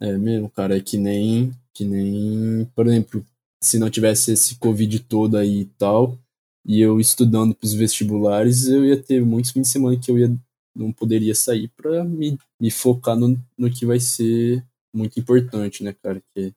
É 0.00 0.16
mesmo, 0.16 0.50
cara, 0.50 0.76
é 0.76 0.80
que 0.80 0.98
nem, 0.98 1.52
que 1.72 1.84
nem, 1.84 2.64
por 2.74 2.86
exemplo, 2.86 3.24
se 3.60 3.78
não 3.78 3.88
tivesse 3.88 4.32
esse 4.32 4.56
Covid 4.56 5.00
todo 5.00 5.36
aí 5.36 5.60
e 5.60 5.64
tal, 5.64 6.18
e 6.64 6.80
eu 6.80 7.00
estudando 7.00 7.54
pros 7.54 7.72
vestibulares, 7.72 8.66
eu 8.66 8.84
ia 8.84 9.00
ter 9.00 9.24
muitos 9.24 9.52
fins 9.52 9.62
de 9.62 9.68
semana 9.68 9.96
que 9.98 10.10
eu 10.10 10.18
ia 10.18 10.36
não 10.76 10.92
poderia 10.92 11.34
sair 11.34 11.68
para 11.68 12.04
me, 12.04 12.38
me 12.60 12.70
focar 12.70 13.16
no, 13.16 13.38
no 13.56 13.70
que 13.70 13.86
vai 13.86 13.98
ser 13.98 14.62
muito 14.94 15.18
importante, 15.18 15.82
né, 15.82 15.94
cara? 16.02 16.22
Que 16.34 16.52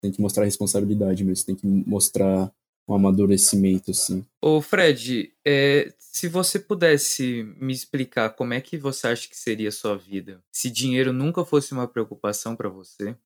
tem 0.00 0.12
que 0.12 0.20
mostrar 0.20 0.44
responsabilidade 0.44 1.24
mesmo, 1.24 1.46
tem 1.46 1.56
que 1.56 1.66
mostrar 1.66 2.52
um 2.86 2.94
amadurecimento, 2.94 3.90
assim. 3.90 4.24
Ô, 4.40 4.60
Fred, 4.60 5.32
é, 5.44 5.92
se 5.98 6.28
você 6.28 6.58
pudesse 6.58 7.42
me 7.58 7.72
explicar 7.72 8.30
como 8.30 8.54
é 8.54 8.60
que 8.60 8.76
você 8.76 9.08
acha 9.08 9.28
que 9.28 9.36
seria 9.36 9.68
a 9.68 9.72
sua 9.72 9.96
vida 9.96 10.42
se 10.52 10.70
dinheiro 10.70 11.12
nunca 11.12 11.44
fosse 11.44 11.72
uma 11.72 11.88
preocupação 11.88 12.54
para 12.54 12.68
você, 12.68 13.16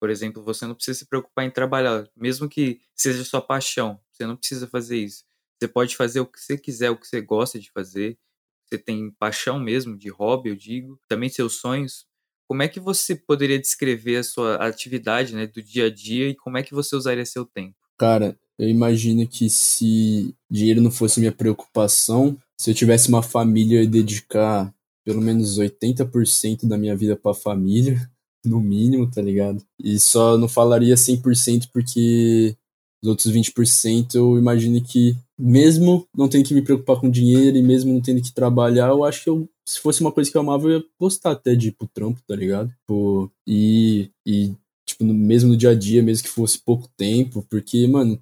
por 0.00 0.10
exemplo, 0.10 0.42
você 0.42 0.66
não 0.66 0.74
precisa 0.74 0.98
se 0.98 1.06
preocupar 1.06 1.44
em 1.44 1.50
trabalhar, 1.50 2.08
mesmo 2.16 2.48
que 2.48 2.80
seja 2.94 3.24
sua 3.24 3.40
paixão, 3.40 4.00
você 4.10 4.26
não 4.26 4.36
precisa 4.36 4.66
fazer 4.66 4.96
isso. 4.96 5.24
Você 5.62 5.68
pode 5.68 5.96
fazer 5.96 6.18
o 6.18 6.26
que 6.26 6.40
você 6.40 6.58
quiser, 6.58 6.90
o 6.90 6.96
que 6.96 7.06
você 7.06 7.20
gosta 7.20 7.56
de 7.56 7.70
fazer. 7.70 8.18
Você 8.66 8.76
tem 8.76 9.12
paixão 9.12 9.60
mesmo, 9.60 9.96
de 9.96 10.08
hobby, 10.08 10.48
eu 10.48 10.56
digo, 10.56 10.98
também 11.06 11.28
seus 11.28 11.54
sonhos. 11.60 12.04
Como 12.48 12.64
é 12.64 12.68
que 12.68 12.80
você 12.80 13.14
poderia 13.14 13.60
descrever 13.60 14.16
a 14.16 14.24
sua 14.24 14.56
atividade, 14.56 15.36
né, 15.36 15.46
do 15.46 15.62
dia 15.62 15.86
a 15.86 15.90
dia 15.90 16.28
e 16.28 16.34
como 16.34 16.58
é 16.58 16.64
que 16.64 16.74
você 16.74 16.96
usaria 16.96 17.24
seu 17.24 17.46
tempo? 17.46 17.76
Cara, 17.96 18.36
eu 18.58 18.68
imagino 18.68 19.26
que 19.26 19.48
se 19.48 20.34
dinheiro 20.50 20.80
não 20.80 20.90
fosse 20.90 21.18
minha 21.20 21.32
preocupação, 21.32 22.36
se 22.58 22.70
eu 22.70 22.74
tivesse 22.74 23.08
uma 23.08 23.22
família, 23.22 23.82
ia 23.82 23.88
dedicar 23.88 24.72
pelo 25.04 25.20
menos 25.20 25.58
80% 25.58 26.66
da 26.66 26.78
minha 26.78 26.96
vida 26.96 27.16
para 27.16 27.32
a 27.32 27.34
família, 27.34 28.08
no 28.44 28.60
mínimo, 28.60 29.10
tá 29.10 29.20
ligado? 29.20 29.64
E 29.78 29.98
só 29.98 30.36
não 30.36 30.48
falaria 30.48 30.94
100% 30.94 31.68
porque 31.72 32.56
os 33.02 33.08
outros 33.08 33.32
20% 33.32 34.14
eu 34.14 34.38
imagino 34.38 34.80
que, 34.80 35.16
mesmo 35.38 36.06
não 36.16 36.28
tendo 36.28 36.46
que 36.46 36.54
me 36.54 36.62
preocupar 36.62 37.00
com 37.00 37.10
dinheiro 37.10 37.56
e 37.56 37.62
mesmo 37.62 37.92
não 37.92 38.00
tendo 38.00 38.22
que 38.22 38.32
trabalhar, 38.32 38.88
eu 38.90 39.04
acho 39.04 39.24
que 39.24 39.30
eu, 39.30 39.48
se 39.66 39.80
fosse 39.80 40.00
uma 40.00 40.12
coisa 40.12 40.30
que 40.30 40.36
eu 40.36 40.40
amava, 40.40 40.68
eu 40.68 40.78
ia 40.78 40.84
gostar 40.98 41.32
até 41.32 41.54
de 41.54 41.68
ir 41.68 41.72
pro 41.72 41.88
trampo, 41.88 42.20
tá 42.26 42.36
ligado? 42.36 42.72
E, 43.46 44.10
e 44.26 44.52
tipo, 44.86 45.04
mesmo 45.04 45.50
no 45.50 45.56
dia 45.56 45.70
a 45.70 45.74
dia, 45.74 46.02
mesmo 46.02 46.24
que 46.24 46.30
fosse 46.30 46.58
pouco 46.58 46.88
tempo, 46.96 47.44
porque, 47.50 47.86
mano, 47.86 48.20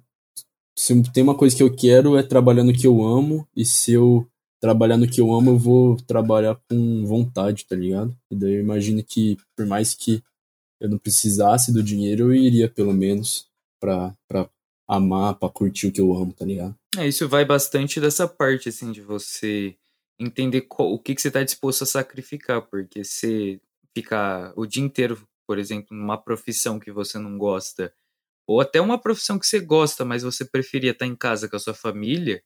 se 0.75 1.01
tem 1.11 1.23
uma 1.23 1.35
coisa 1.35 1.55
que 1.55 1.63
eu 1.63 1.73
quero 1.73 2.17
é 2.17 2.23
trabalhar 2.23 2.63
no 2.63 2.73
que 2.73 2.87
eu 2.87 3.03
amo, 3.03 3.47
e 3.55 3.65
se 3.65 3.93
eu 3.93 4.27
trabalhar 4.59 4.97
no 4.97 5.07
que 5.07 5.19
eu 5.19 5.33
amo, 5.33 5.51
eu 5.51 5.57
vou 5.57 5.97
trabalhar 5.97 6.59
com 6.69 7.05
vontade, 7.05 7.65
tá 7.65 7.75
ligado? 7.75 8.15
E 8.29 8.35
daí 8.35 8.53
eu 8.55 8.59
imagino 8.61 9.03
que, 9.03 9.37
por 9.55 9.65
mais 9.65 9.93
que 9.93 10.23
eu 10.79 10.89
não 10.89 10.97
precisasse 10.97 11.71
do 11.71 11.83
dinheiro, 11.83 12.25
eu 12.25 12.33
iria 12.33 12.69
pelo 12.69 12.93
menos 12.93 13.47
pra, 13.79 14.15
pra 14.27 14.49
amar, 14.87 15.35
pra 15.35 15.49
curtir 15.49 15.87
o 15.87 15.91
que 15.91 16.01
eu 16.01 16.13
amo, 16.13 16.33
tá 16.33 16.45
ligado? 16.45 16.75
É, 16.97 17.07
isso 17.07 17.27
vai 17.27 17.45
bastante 17.45 17.99
dessa 17.99 18.27
parte, 18.27 18.69
assim, 18.69 18.91
de 18.91 19.01
você 19.01 19.75
entender 20.19 20.61
qual, 20.61 20.91
o 20.91 20.99
que, 20.99 21.15
que 21.15 21.21
você 21.21 21.31
tá 21.31 21.43
disposto 21.43 21.83
a 21.83 21.87
sacrificar, 21.87 22.61
porque 22.61 23.03
você 23.03 23.59
ficar 23.93 24.53
o 24.55 24.65
dia 24.65 24.83
inteiro 24.83 25.17
por 25.51 25.59
exemplo, 25.59 25.97
numa 25.97 26.17
profissão 26.17 26.79
que 26.79 26.93
você 26.93 27.19
não 27.19 27.37
gosta, 27.37 27.93
ou 28.51 28.61
até 28.61 28.81
uma 28.81 28.99
profissão 28.99 29.39
que 29.39 29.47
você 29.47 29.59
gosta, 29.59 30.05
mas 30.05 30.23
você 30.23 30.45
preferia 30.45 30.91
estar 30.91 31.05
em 31.05 31.15
casa 31.15 31.47
com 31.49 31.55
a 31.55 31.59
sua 31.59 31.73
família, 31.73 32.43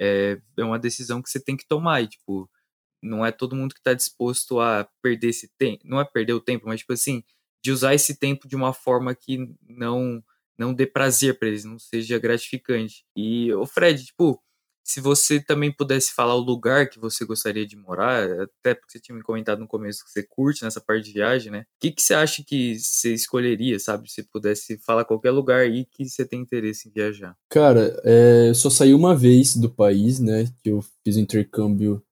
é, 0.00 0.40
é 0.58 0.64
uma 0.64 0.78
decisão 0.78 1.22
que 1.22 1.30
você 1.30 1.40
tem 1.40 1.56
que 1.56 1.66
tomar. 1.66 2.02
E, 2.02 2.08
tipo, 2.08 2.50
não 3.02 3.24
é 3.24 3.32
todo 3.32 3.56
mundo 3.56 3.74
que 3.74 3.80
está 3.80 3.94
disposto 3.94 4.60
a 4.60 4.88
perder 5.02 5.28
esse 5.28 5.48
tempo. 5.58 5.82
Não 5.86 6.00
é 6.00 6.04
perder 6.04 6.32
o 6.34 6.40
tempo, 6.40 6.66
mas, 6.66 6.80
tipo 6.80 6.92
assim, 6.92 7.22
de 7.62 7.70
usar 7.72 7.94
esse 7.94 8.18
tempo 8.18 8.48
de 8.48 8.56
uma 8.56 8.72
forma 8.72 9.14
que 9.14 9.48
não 9.68 10.22
não 10.58 10.72
dê 10.72 10.86
prazer 10.86 11.38
para 11.38 11.48
eles, 11.48 11.64
não 11.64 11.78
seja 11.80 12.18
gratificante. 12.18 13.04
E, 13.16 13.52
o 13.54 13.66
Fred, 13.66 14.04
tipo, 14.06 14.40
se 14.84 15.00
você 15.00 15.40
também 15.40 15.72
pudesse 15.72 16.12
falar 16.12 16.34
o 16.34 16.40
lugar 16.40 16.90
que 16.90 16.98
você 16.98 17.24
gostaria 17.24 17.66
de 17.66 17.74
morar, 17.74 18.22
até 18.42 18.74
porque 18.74 18.92
você 18.92 19.00
tinha 19.00 19.16
me 19.16 19.22
comentado 19.22 19.58
no 19.60 19.66
começo 19.66 20.04
que 20.04 20.10
você 20.10 20.22
curte 20.22 20.62
nessa 20.62 20.80
parte 20.80 21.06
de 21.06 21.12
viagem, 21.12 21.50
né? 21.50 21.60
O 21.60 21.64
que, 21.80 21.90
que 21.90 22.02
você 22.02 22.12
acha 22.12 22.44
que 22.44 22.78
você 22.78 23.14
escolheria, 23.14 23.78
sabe? 23.78 24.10
Se 24.10 24.22
pudesse 24.22 24.76
falar 24.76 25.06
qualquer 25.06 25.30
lugar 25.30 25.62
aí 25.62 25.86
que 25.86 26.06
você 26.06 26.24
tem 26.24 26.40
interesse 26.40 26.88
em 26.88 26.92
viajar. 26.92 27.34
Cara, 27.48 27.98
é, 28.04 28.50
eu 28.50 28.54
só 28.54 28.68
saí 28.68 28.92
uma 28.92 29.16
vez 29.16 29.56
do 29.56 29.70
país, 29.70 30.20
né? 30.20 30.52
Que 30.62 30.70
eu 30.70 30.84
fiz 31.02 31.16
um 31.16 31.20
intercâmbio 31.20 32.02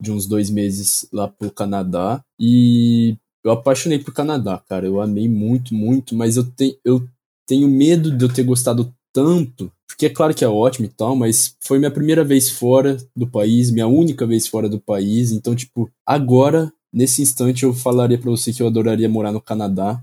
de 0.00 0.12
uns 0.12 0.26
dois 0.26 0.50
meses 0.50 1.08
lá 1.12 1.26
pro 1.26 1.50
Canadá. 1.50 2.24
E 2.38 3.16
eu 3.44 3.50
apaixonei 3.50 3.98
por 3.98 4.14
Canadá, 4.14 4.62
cara. 4.68 4.86
Eu 4.86 5.00
amei 5.00 5.28
muito, 5.28 5.74
muito, 5.74 6.14
mas 6.14 6.36
eu, 6.36 6.44
te, 6.44 6.78
eu 6.84 7.06
tenho 7.46 7.68
medo 7.68 8.16
de 8.16 8.24
eu 8.24 8.32
ter 8.32 8.44
gostado 8.44 8.94
tanto, 9.12 9.72
porque 9.86 10.06
é 10.06 10.10
claro 10.10 10.34
que 10.34 10.44
é 10.44 10.48
ótimo 10.48 10.86
e 10.86 10.88
tal, 10.88 11.14
mas 11.14 11.56
foi 11.60 11.78
minha 11.78 11.90
primeira 11.90 12.24
vez 12.24 12.48
fora 12.48 12.96
do 13.14 13.26
país, 13.26 13.70
minha 13.70 13.86
única 13.86 14.26
vez 14.26 14.46
fora 14.46 14.68
do 14.68 14.80
país, 14.80 15.32
então, 15.32 15.54
tipo, 15.54 15.90
agora, 16.06 16.72
nesse 16.92 17.22
instante, 17.22 17.64
eu 17.64 17.74
falaria 17.74 18.18
para 18.18 18.30
você 18.30 18.52
que 18.52 18.62
eu 18.62 18.66
adoraria 18.66 19.08
morar 19.08 19.32
no 19.32 19.40
Canadá, 19.40 20.02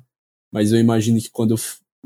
mas 0.51 0.71
eu 0.71 0.79
imagino 0.79 1.19
que 1.19 1.29
quando 1.29 1.51
eu 1.51 1.59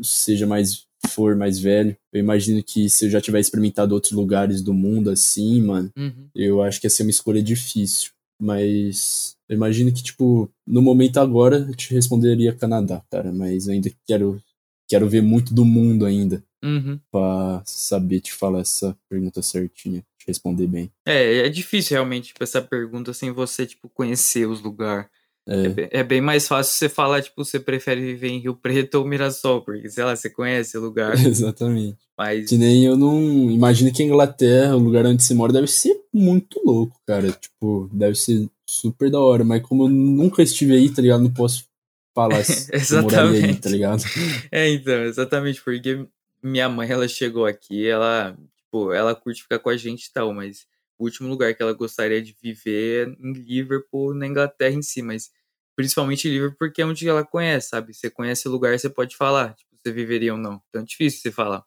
seja 0.03 0.47
mais 0.47 0.85
for 1.09 1.35
mais 1.35 1.59
velho, 1.59 1.97
eu 2.13 2.19
imagino 2.19 2.63
que 2.63 2.89
se 2.89 3.05
eu 3.05 3.09
já 3.09 3.19
tiver 3.19 3.39
experimentado 3.39 3.93
outros 3.93 4.13
lugares 4.13 4.61
do 4.61 4.73
mundo 4.73 5.09
assim, 5.09 5.61
mano, 5.61 5.91
uhum. 5.97 6.27
eu 6.35 6.61
acho 6.61 6.79
que 6.79 6.85
ia 6.85 6.91
ser 6.91 7.03
uma 7.03 7.09
escolha 7.09 7.41
difícil. 7.41 8.11
Mas 8.39 9.35
eu 9.47 9.55
imagino 9.55 9.91
que, 9.91 10.01
tipo, 10.01 10.49
no 10.65 10.81
momento 10.81 11.17
agora 11.19 11.57
eu 11.57 11.75
te 11.75 11.93
responderia 11.93 12.55
Canadá, 12.55 13.03
cara. 13.11 13.31
Mas 13.31 13.67
eu 13.67 13.73
ainda 13.73 13.91
quero, 14.07 14.41
quero 14.87 15.07
ver 15.07 15.21
muito 15.21 15.53
do 15.53 15.63
mundo 15.65 16.05
ainda 16.05 16.43
uhum. 16.64 16.99
para 17.12 17.62
saber 17.66 18.20
te 18.22 18.34
falar 18.34 18.62
essa 18.62 18.97
pergunta 19.09 19.41
certinha, 19.41 20.03
te 20.18 20.28
responder 20.28 20.68
bem. 20.68 20.91
É, 21.05 21.45
é 21.45 21.49
difícil 21.49 21.95
realmente 21.95 22.28
tipo, 22.28 22.43
essa 22.43 22.62
pergunta 22.62 23.14
sem 23.14 23.32
você 23.32 23.66
tipo 23.66 23.89
conhecer 23.89 24.47
os 24.47 24.62
lugares. 24.62 25.07
É. 25.47 25.66
É, 25.66 25.70
bem, 25.70 25.88
é. 25.91 26.03
bem 26.03 26.22
mais 26.22 26.47
fácil 26.47 26.74
você 26.74 26.88
falar, 26.88 27.22
tipo, 27.22 27.43
você 27.43 27.59
prefere 27.59 27.99
viver 27.99 28.30
em 28.30 28.39
Rio 28.39 28.55
Preto 28.55 28.95
ou 28.95 29.05
Mirassol, 29.05 29.62
porque, 29.62 29.89
sei 29.89 30.03
lá, 30.03 30.16
você 30.16 30.30
conhece 30.30 30.78
o 30.78 30.82
lugar. 30.82 31.14
Exatamente. 31.26 31.97
Mas... 32.18 32.47
Que 32.47 32.57
nem 32.57 32.86
eu 32.86 32.95
não. 32.95 33.49
Imagino 33.49 33.91
que 33.91 34.03
a 34.03 34.05
Inglaterra, 34.05 34.76
o 34.76 34.80
lugar 34.80 35.05
onde 35.05 35.24
você 35.24 35.34
mora, 35.34 35.51
deve 35.51 35.68
ser 35.68 35.99
muito 36.14 36.62
louco, 36.64 36.99
cara. 37.07 37.32
Tipo, 37.32 37.89
deve 37.91 38.16
ser 38.16 38.47
super 38.68 39.09
da 39.09 39.20
hora. 39.20 39.43
Mas 39.43 39.64
como 39.64 39.86
eu 39.86 39.89
nunca 39.89 40.43
estive 40.43 40.74
aí, 40.74 40.89
tá 40.89 41.01
ligado? 41.01 41.24
Não 41.24 41.34
posso 41.34 41.66
falar 42.14 42.43
se 42.45 42.74
exatamente. 42.74 43.45
aí, 43.45 43.55
tá 43.55 43.70
ligado? 43.70 44.03
É, 44.51 44.70
então, 44.70 45.03
exatamente, 45.03 45.62
porque 45.62 46.05
minha 46.43 46.69
mãe, 46.69 46.89
ela 46.89 47.07
chegou 47.07 47.45
aqui, 47.45 47.87
ela, 47.87 48.37
tipo, 48.57 48.93
ela 48.93 49.15
curte 49.15 49.43
ficar 49.43 49.59
com 49.59 49.69
a 49.69 49.77
gente 49.77 50.05
e 50.05 50.13
tal, 50.13 50.33
mas 50.33 50.65
o 50.97 51.03
último 51.05 51.29
lugar 51.29 51.53
que 51.55 51.61
ela 51.63 51.73
gostaria 51.73 52.21
de 52.21 52.35
viver 52.41 53.09
é 53.09 53.11
em 53.19 53.33
Liverpool, 53.33 54.13
na 54.13 54.27
Inglaterra 54.27 54.75
em 54.75 54.81
si, 54.81 55.01
mas 55.01 55.31
principalmente 55.75 56.29
Liverpool 56.29 56.57
porque 56.57 56.81
é 56.81 56.85
onde 56.85 57.07
ela 57.07 57.25
conhece, 57.25 57.69
sabe? 57.69 57.93
Você 57.93 58.09
conhece 58.09 58.47
o 58.47 58.51
lugar, 58.51 58.77
você 58.77 58.89
pode 58.89 59.15
falar, 59.15 59.53
tipo, 59.55 59.75
você 59.75 59.91
viveria 59.91 60.33
ou 60.33 60.39
não. 60.39 60.61
Então 60.69 60.81
é 60.81 60.85
difícil 60.85 61.21
você 61.21 61.31
falar. 61.31 61.63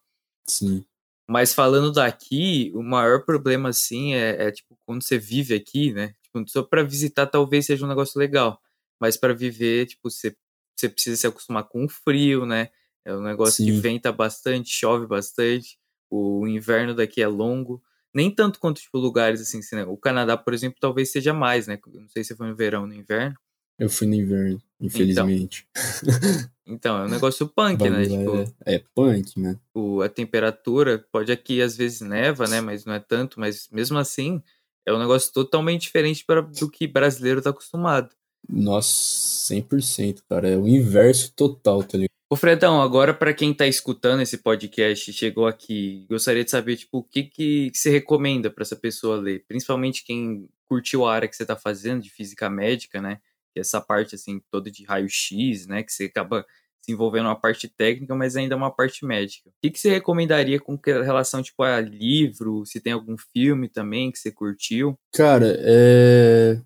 Sim. 0.49 0.85
Mas 1.29 1.55
falando 1.55 1.91
daqui, 1.91 2.71
o 2.75 2.83
maior 2.83 3.25
problema, 3.25 3.71
assim, 3.71 4.15
é, 4.15 4.47
é 4.47 4.51
tipo, 4.53 4.79
quando 4.85 5.03
você 5.03 5.19
vive 5.19 5.55
aqui, 5.55 5.93
né? 5.93 6.15
Tipo, 6.23 6.45
só 6.49 6.63
para 6.63 6.83
visitar 6.83 7.27
talvez 7.27 7.67
seja 7.67 7.85
um 7.85 7.89
negócio 7.89 8.19
legal, 8.19 8.61
mas 9.01 9.17
para 9.17 9.33
viver, 9.35 9.87
tipo, 9.87 10.11
você, 10.11 10.37
você 10.77 10.89
precisa 10.89 11.17
se 11.17 11.27
acostumar 11.27 11.65
com 11.65 11.85
o 11.85 11.89
frio, 11.89 12.45
né? 12.45 12.71
É 13.05 13.15
um 13.15 13.23
negócio 13.23 13.65
Sim. 13.65 13.67
que 13.67 13.73
venta 13.73 14.11
bastante, 14.11 14.71
chove 14.71 15.07
bastante. 15.07 15.79
O 16.11 16.47
inverno 16.47 16.95
daqui 16.95 17.23
é 17.23 17.29
longo. 17.29 17.83
Nem 18.15 18.31
tanto 18.31 18.61
quanto, 18.61 18.81
tipo, 18.81 18.99
lugares 18.99 19.41
assim, 19.41 19.59
assim 19.59 19.77
né? 19.77 19.85
O 19.85 19.97
Canadá, 19.97 20.37
por 20.37 20.55
exemplo, 20.55 20.79
talvez 20.81 21.11
seja 21.11 21.35
mais, 21.35 21.67
né? 21.67 21.79
Não 21.93 22.09
sei 22.09 22.23
se 22.23 22.37
foi 22.37 22.47
no 22.47 22.57
verão 22.57 22.83
ou 22.83 22.87
no 22.87 22.95
inverno. 22.95 23.37
Eu 23.79 23.91
fui 23.91 24.07
no 24.07 24.15
inverno, 24.15 24.63
infelizmente. 24.81 25.67
Então, 26.01 26.05
então 26.67 26.99
é 26.99 27.07
um 27.07 27.09
negócio 27.09 27.49
punk, 27.49 27.89
né? 27.91 28.05
Tipo, 28.07 28.37
é, 28.65 28.77
é 28.77 28.85
punk, 28.95 29.39
né? 29.39 29.59
O, 29.75 30.01
a 30.01 30.09
temperatura, 30.09 31.05
pode 31.11 31.33
aqui 31.33 31.61
às 31.61 31.77
vezes 31.77 32.01
neva, 32.01 32.47
né? 32.47 32.61
Mas 32.61 32.85
não 32.85 32.95
é 32.95 33.01
tanto, 33.01 33.41
mas 33.41 33.69
mesmo 33.73 33.99
assim, 33.99 34.41
é 34.87 34.93
um 34.93 34.99
negócio 34.99 35.33
totalmente 35.33 35.83
diferente 35.83 36.25
para, 36.25 36.41
do 36.41 36.71
que 36.71 36.87
brasileiro 36.87 37.43
tá 37.43 37.51
acostumado. 37.51 38.11
Nossa, 38.49 39.55
100%, 39.55 40.23
cara. 40.29 40.51
É 40.51 40.57
o 40.57 40.69
inverso 40.69 41.33
total, 41.35 41.83
tá 41.83 41.99
ligado? 41.99 42.14
Ô 42.35 42.37
Fredão, 42.37 42.83
agora 42.83 43.15
para 43.15 43.33
quem 43.33 43.53
está 43.53 43.65
escutando 43.65 44.21
esse 44.21 44.39
podcast 44.39 45.13
chegou 45.13 45.47
aqui, 45.47 46.05
gostaria 46.11 46.43
de 46.43 46.51
saber 46.51 46.77
tipo 46.77 46.99
o 46.99 47.03
que 47.05 47.23
que 47.23 47.71
você 47.73 47.91
recomenda 47.91 48.51
para 48.51 48.63
essa 48.63 48.75
pessoa 48.75 49.17
ler, 49.17 49.45
principalmente 49.47 50.05
quem 50.05 50.49
curtiu 50.67 51.07
a 51.07 51.15
área 51.15 51.29
que 51.29 51.37
você 51.37 51.45
está 51.45 51.55
fazendo 51.55 52.03
de 52.03 52.11
física 52.11 52.51
médica, 52.51 53.01
né? 53.01 53.21
É 53.55 53.61
essa 53.61 53.81
parte 53.81 54.17
assim 54.17 54.43
toda 54.51 54.69
de 54.69 54.83
raio-x, 54.83 55.69
né? 55.69 55.85
Que 55.85 55.93
você 55.93 56.07
acaba 56.07 56.45
se 56.81 56.91
envolvendo 56.91 57.27
uma 57.27 57.39
parte 57.39 57.69
técnica, 57.69 58.17
mas 58.17 58.35
ainda 58.35 58.57
uma 58.57 58.73
parte 58.75 59.07
médica. 59.07 59.51
O 59.51 59.53
que, 59.63 59.71
que 59.71 59.79
você 59.79 59.91
recomendaria 59.91 60.59
com 60.59 60.77
relação 60.85 61.41
tipo 61.41 61.63
a 61.63 61.81
livro? 61.81 62.67
Se 62.67 62.81
tem 62.81 62.95
algum 62.95 63.15
filme 63.17 63.69
também 63.69 64.11
que 64.11 64.19
você 64.19 64.33
curtiu? 64.33 64.99
Cara, 65.13 65.55
é... 65.61 66.61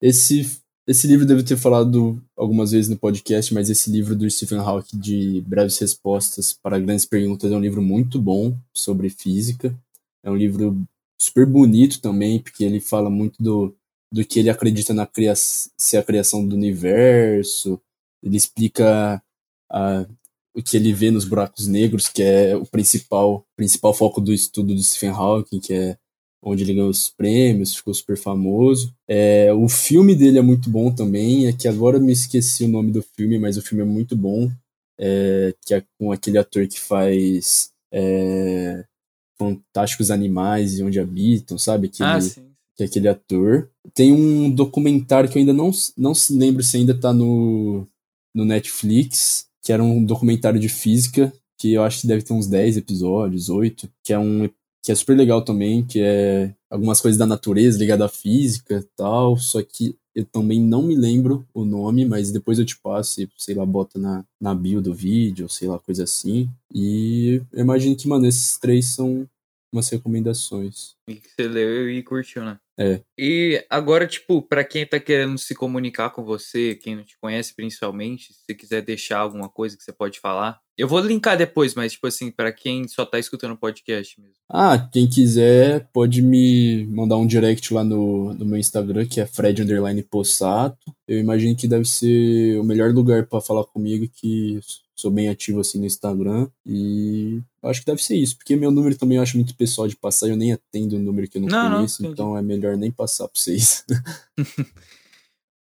esse 0.00 0.61
esse 0.86 1.06
livro 1.06 1.24
devo 1.24 1.42
ter 1.44 1.56
falado 1.56 2.20
algumas 2.36 2.72
vezes 2.72 2.88
no 2.88 2.96
podcast, 2.96 3.54
mas 3.54 3.70
esse 3.70 3.90
livro 3.90 4.16
do 4.16 4.28
Stephen 4.28 4.58
Hawking 4.58 4.98
de 4.98 5.40
breves 5.42 5.78
respostas 5.78 6.52
para 6.52 6.78
grandes 6.78 7.06
perguntas 7.06 7.52
é 7.52 7.56
um 7.56 7.60
livro 7.60 7.80
muito 7.80 8.20
bom 8.20 8.56
sobre 8.74 9.08
física. 9.08 9.76
É 10.24 10.30
um 10.30 10.36
livro 10.36 10.76
super 11.20 11.46
bonito 11.46 12.00
também, 12.00 12.40
porque 12.40 12.64
ele 12.64 12.80
fala 12.80 13.08
muito 13.08 13.40
do, 13.40 13.74
do 14.12 14.24
que 14.24 14.40
ele 14.40 14.50
acredita 14.50 14.92
na 14.92 15.06
criação, 15.06 15.70
ser 15.76 15.98
a 15.98 16.02
criação 16.02 16.46
do 16.46 16.56
universo. 16.56 17.80
Ele 18.20 18.36
explica 18.36 19.22
a, 19.70 20.06
o 20.54 20.62
que 20.62 20.76
ele 20.76 20.92
vê 20.92 21.12
nos 21.12 21.24
buracos 21.24 21.68
negros, 21.68 22.08
que 22.08 22.22
é 22.22 22.56
o 22.56 22.66
principal, 22.66 23.46
principal 23.56 23.94
foco 23.94 24.20
do 24.20 24.32
estudo 24.32 24.74
do 24.74 24.82
Stephen 24.82 25.10
Hawking, 25.10 25.60
que 25.60 25.72
é 25.72 25.96
onde 26.42 26.64
ele 26.64 26.74
ganhou 26.74 26.90
os 26.90 27.08
prêmios, 27.08 27.76
ficou 27.76 27.94
super 27.94 28.16
famoso. 28.16 28.92
É, 29.06 29.52
o 29.52 29.68
filme 29.68 30.14
dele 30.14 30.38
é 30.38 30.42
muito 30.42 30.68
bom 30.68 30.90
também, 30.90 31.46
é 31.46 31.52
que 31.52 31.68
agora 31.68 31.98
eu 31.98 32.00
me 32.02 32.12
esqueci 32.12 32.64
o 32.64 32.68
nome 32.68 32.90
do 32.90 33.02
filme, 33.02 33.38
mas 33.38 33.56
o 33.56 33.62
filme 33.62 33.82
é 33.82 33.86
muito 33.86 34.16
bom, 34.16 34.50
é, 34.98 35.54
que 35.64 35.74
é 35.74 35.84
com 35.98 36.10
aquele 36.10 36.38
ator 36.38 36.66
que 36.66 36.80
faz 36.80 37.70
é, 37.92 38.84
Fantásticos 39.38 40.10
Animais 40.10 40.78
e 40.78 40.82
Onde 40.82 40.98
Habitam, 40.98 41.56
sabe? 41.56 41.86
Aquele, 41.86 42.08
ah, 42.08 42.20
sim. 42.20 42.42
Que 42.76 42.82
é 42.82 42.86
aquele 42.86 43.08
ator. 43.08 43.70
Tem 43.94 44.12
um 44.12 44.50
documentário 44.50 45.30
que 45.30 45.38
eu 45.38 45.40
ainda 45.40 45.52
não, 45.52 45.70
não 45.96 46.14
se 46.14 46.34
lembro 46.34 46.62
se 46.62 46.76
ainda 46.76 46.98
tá 46.98 47.12
no, 47.12 47.86
no 48.34 48.44
Netflix, 48.44 49.46
que 49.62 49.72
era 49.72 49.82
um 49.82 50.04
documentário 50.04 50.58
de 50.58 50.68
física, 50.68 51.32
que 51.58 51.74
eu 51.74 51.84
acho 51.84 52.00
que 52.00 52.06
deve 52.08 52.22
ter 52.22 52.32
uns 52.32 52.48
10 52.48 52.78
episódios, 52.78 53.48
8, 53.48 53.88
que 54.02 54.12
é 54.12 54.18
um 54.18 54.48
que 54.82 54.90
é 54.90 54.94
super 54.94 55.16
legal 55.16 55.42
também, 55.44 55.84
que 55.84 56.00
é 56.00 56.54
algumas 56.68 57.00
coisas 57.00 57.18
da 57.18 57.26
natureza 57.26 57.78
ligada 57.78 58.04
à 58.04 58.08
física 58.08 58.76
e 58.78 58.88
tal, 58.96 59.36
só 59.36 59.62
que 59.62 59.96
eu 60.14 60.24
também 60.26 60.60
não 60.60 60.82
me 60.82 60.94
lembro 60.94 61.46
o 61.54 61.64
nome, 61.64 62.04
mas 62.04 62.30
depois 62.30 62.58
eu 62.58 62.66
te 62.66 62.78
passo 62.78 63.22
e, 63.22 63.28
sei 63.38 63.54
lá, 63.54 63.64
bota 63.64 63.98
na, 63.98 64.24
na 64.40 64.54
bio 64.54 64.82
do 64.82 64.92
vídeo, 64.92 65.48
sei 65.48 65.68
lá, 65.68 65.78
coisa 65.78 66.04
assim. 66.04 66.50
E 66.74 67.40
eu 67.52 67.60
imagino 67.60 67.96
que, 67.96 68.06
mano, 68.06 68.26
esses 68.26 68.58
três 68.58 68.86
são 68.86 69.26
umas 69.72 69.88
recomendações. 69.88 70.94
E 71.08 71.16
que 71.16 71.28
você 71.28 71.48
leu 71.48 71.90
e 71.90 72.02
curtiu, 72.02 72.44
né? 72.44 72.58
É. 72.78 73.00
E 73.18 73.64
agora, 73.68 74.06
tipo, 74.06 74.40
para 74.40 74.64
quem 74.64 74.86
tá 74.86 74.98
querendo 74.98 75.36
se 75.36 75.54
comunicar 75.54 76.10
com 76.10 76.24
você, 76.24 76.74
quem 76.74 76.96
não 76.96 77.04
te 77.04 77.18
conhece 77.20 77.54
principalmente, 77.54 78.32
se 78.32 78.40
você 78.44 78.54
quiser 78.54 78.82
deixar 78.82 79.18
alguma 79.18 79.48
coisa 79.48 79.76
que 79.76 79.82
você 79.82 79.92
pode 79.92 80.20
falar. 80.20 80.58
Eu 80.78 80.88
vou 80.88 81.00
linkar 81.00 81.36
depois, 81.36 81.74
mas, 81.74 81.92
tipo 81.92 82.06
assim, 82.06 82.30
para 82.30 82.50
quem 82.50 82.88
só 82.88 83.04
tá 83.04 83.18
escutando 83.18 83.52
o 83.52 83.58
podcast 83.58 84.18
mesmo. 84.20 84.36
Ah, 84.50 84.88
quem 84.92 85.08
quiser 85.08 85.88
pode 85.92 86.22
me 86.22 86.86
mandar 86.86 87.16
um 87.18 87.26
direct 87.26 87.74
lá 87.74 87.84
no, 87.84 88.32
no 88.32 88.46
meu 88.46 88.58
Instagram, 88.58 89.06
que 89.06 89.20
é 89.20 89.26
Fred 89.26 89.62
Possato. 90.10 90.92
Eu 91.06 91.18
imagino 91.18 91.56
que 91.56 91.68
deve 91.68 91.84
ser 91.84 92.58
o 92.58 92.64
melhor 92.64 92.90
lugar 92.92 93.26
para 93.26 93.40
falar 93.40 93.64
comigo, 93.64 94.08
que 94.14 94.60
sou 95.02 95.10
bem 95.10 95.28
ativo 95.28 95.60
assim 95.60 95.78
no 95.78 95.86
Instagram 95.86 96.48
e 96.64 97.40
acho 97.64 97.80
que 97.80 97.86
deve 97.86 98.02
ser 98.02 98.16
isso, 98.16 98.36
porque 98.36 98.54
meu 98.54 98.70
número 98.70 98.96
também 98.96 99.16
eu 99.16 99.22
acho 99.22 99.36
muito 99.36 99.54
pessoal 99.56 99.88
de 99.88 99.96
passar, 99.96 100.28
eu 100.28 100.36
nem 100.36 100.52
atendo 100.52 100.91
um 100.96 101.02
número 101.02 101.28
que 101.28 101.38
eu 101.38 101.42
não, 101.42 101.48
não 101.48 101.76
conheço, 101.76 102.02
não, 102.02 102.10
então 102.10 102.38
é 102.38 102.42
melhor 102.42 102.76
nem 102.76 102.90
passar 102.90 103.28
pra 103.28 103.40
vocês. 103.40 103.84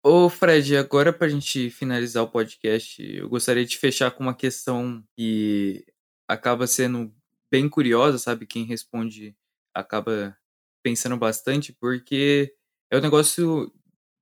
Ô 0.07 0.29
Fred, 0.29 0.77
agora 0.77 1.13
pra 1.13 1.29
gente 1.29 1.71
finalizar 1.71 2.23
o 2.23 2.29
podcast, 2.29 3.03
eu 3.03 3.29
gostaria 3.29 3.65
de 3.65 3.79
fechar 3.79 4.11
com 4.11 4.23
uma 4.23 4.35
questão 4.35 5.03
que 5.17 5.83
acaba 6.29 6.67
sendo 6.67 7.11
bem 7.51 7.69
curiosa, 7.69 8.19
sabe? 8.19 8.47
Quem 8.47 8.65
responde 8.65 9.35
acaba 9.75 10.37
pensando 10.83 11.17
bastante, 11.17 11.73
porque 11.73 12.55
é 12.91 12.99
um 12.99 13.01
negócio 13.01 13.73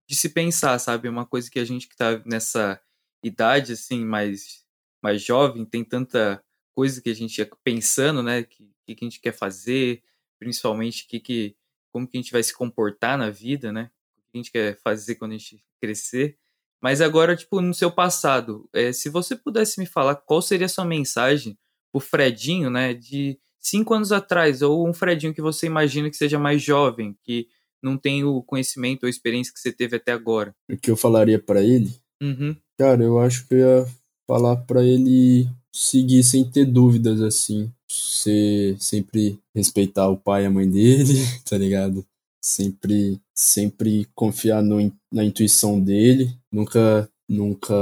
de 0.08 0.14
se 0.14 0.28
pensar, 0.28 0.78
sabe? 0.78 1.08
É 1.08 1.10
uma 1.10 1.26
coisa 1.26 1.50
que 1.50 1.58
a 1.58 1.64
gente 1.64 1.88
que 1.88 1.96
tá 1.96 2.22
nessa 2.24 2.80
idade, 3.24 3.72
assim, 3.72 4.04
mais, 4.04 4.64
mais 5.02 5.22
jovem, 5.22 5.64
tem 5.64 5.84
tanta 5.84 6.42
coisa 6.76 7.00
que 7.00 7.10
a 7.10 7.14
gente 7.14 7.38
ia 7.38 7.50
pensando, 7.64 8.22
né? 8.22 8.40
O 8.40 8.46
que, 8.46 8.94
que 8.94 9.04
a 9.04 9.08
gente 9.08 9.20
quer 9.20 9.32
fazer, 9.32 10.02
principalmente 10.42 11.06
que, 11.06 11.20
que, 11.20 11.56
como 11.92 12.06
que 12.06 12.18
a 12.18 12.20
gente 12.20 12.32
vai 12.32 12.42
se 12.42 12.52
comportar 12.52 13.16
na 13.16 13.30
vida, 13.30 13.70
né? 13.70 13.90
O 14.18 14.32
que 14.32 14.34
a 14.34 14.36
gente 14.38 14.50
quer 14.50 14.76
fazer 14.82 15.14
quando 15.14 15.32
a 15.32 15.38
gente 15.38 15.64
crescer. 15.80 16.36
Mas 16.82 17.00
agora, 17.00 17.36
tipo, 17.36 17.60
no 17.60 17.72
seu 17.72 17.92
passado, 17.92 18.68
é, 18.72 18.92
se 18.92 19.08
você 19.08 19.36
pudesse 19.36 19.78
me 19.78 19.86
falar 19.86 20.16
qual 20.16 20.42
seria 20.42 20.66
a 20.66 20.68
sua 20.68 20.84
mensagem 20.84 21.56
pro 21.92 22.00
Fredinho, 22.00 22.68
né, 22.68 22.92
de 22.92 23.38
cinco 23.56 23.94
anos 23.94 24.10
atrás, 24.10 24.62
ou 24.62 24.88
um 24.88 24.92
Fredinho 24.92 25.32
que 25.32 25.40
você 25.40 25.66
imagina 25.66 26.10
que 26.10 26.16
seja 26.16 26.40
mais 26.40 26.60
jovem, 26.60 27.16
que 27.22 27.46
não 27.80 27.96
tem 27.96 28.24
o 28.24 28.42
conhecimento 28.42 29.04
ou 29.04 29.08
experiência 29.08 29.52
que 29.52 29.60
você 29.60 29.72
teve 29.72 29.96
até 29.96 30.10
agora? 30.10 30.54
O 30.68 30.76
que 30.76 30.90
eu 30.90 30.96
falaria 30.96 31.38
para 31.38 31.62
ele? 31.62 31.94
Uhum. 32.20 32.56
Cara, 32.76 33.04
eu 33.04 33.20
acho 33.20 33.46
que 33.46 33.54
eu 33.54 33.58
ia 33.58 33.86
falar 34.26 34.56
para 34.56 34.82
ele 34.82 35.48
seguir 35.72 36.22
sem 36.22 36.44
ter 36.44 36.64
dúvidas, 36.66 37.20
assim. 37.22 37.72
Ser, 37.88 38.76
sempre 38.80 39.38
respeitar 39.54 40.08
o 40.08 40.16
pai 40.16 40.44
e 40.44 40.46
a 40.46 40.50
mãe 40.50 40.68
dele, 40.68 41.14
tá 41.48 41.56
ligado? 41.58 42.04
Sempre, 42.42 43.20
sempre 43.34 44.06
confiar 44.14 44.62
no, 44.62 44.92
na 45.12 45.24
intuição 45.24 45.80
dele. 45.80 46.34
Nunca, 46.50 47.08
nunca 47.28 47.74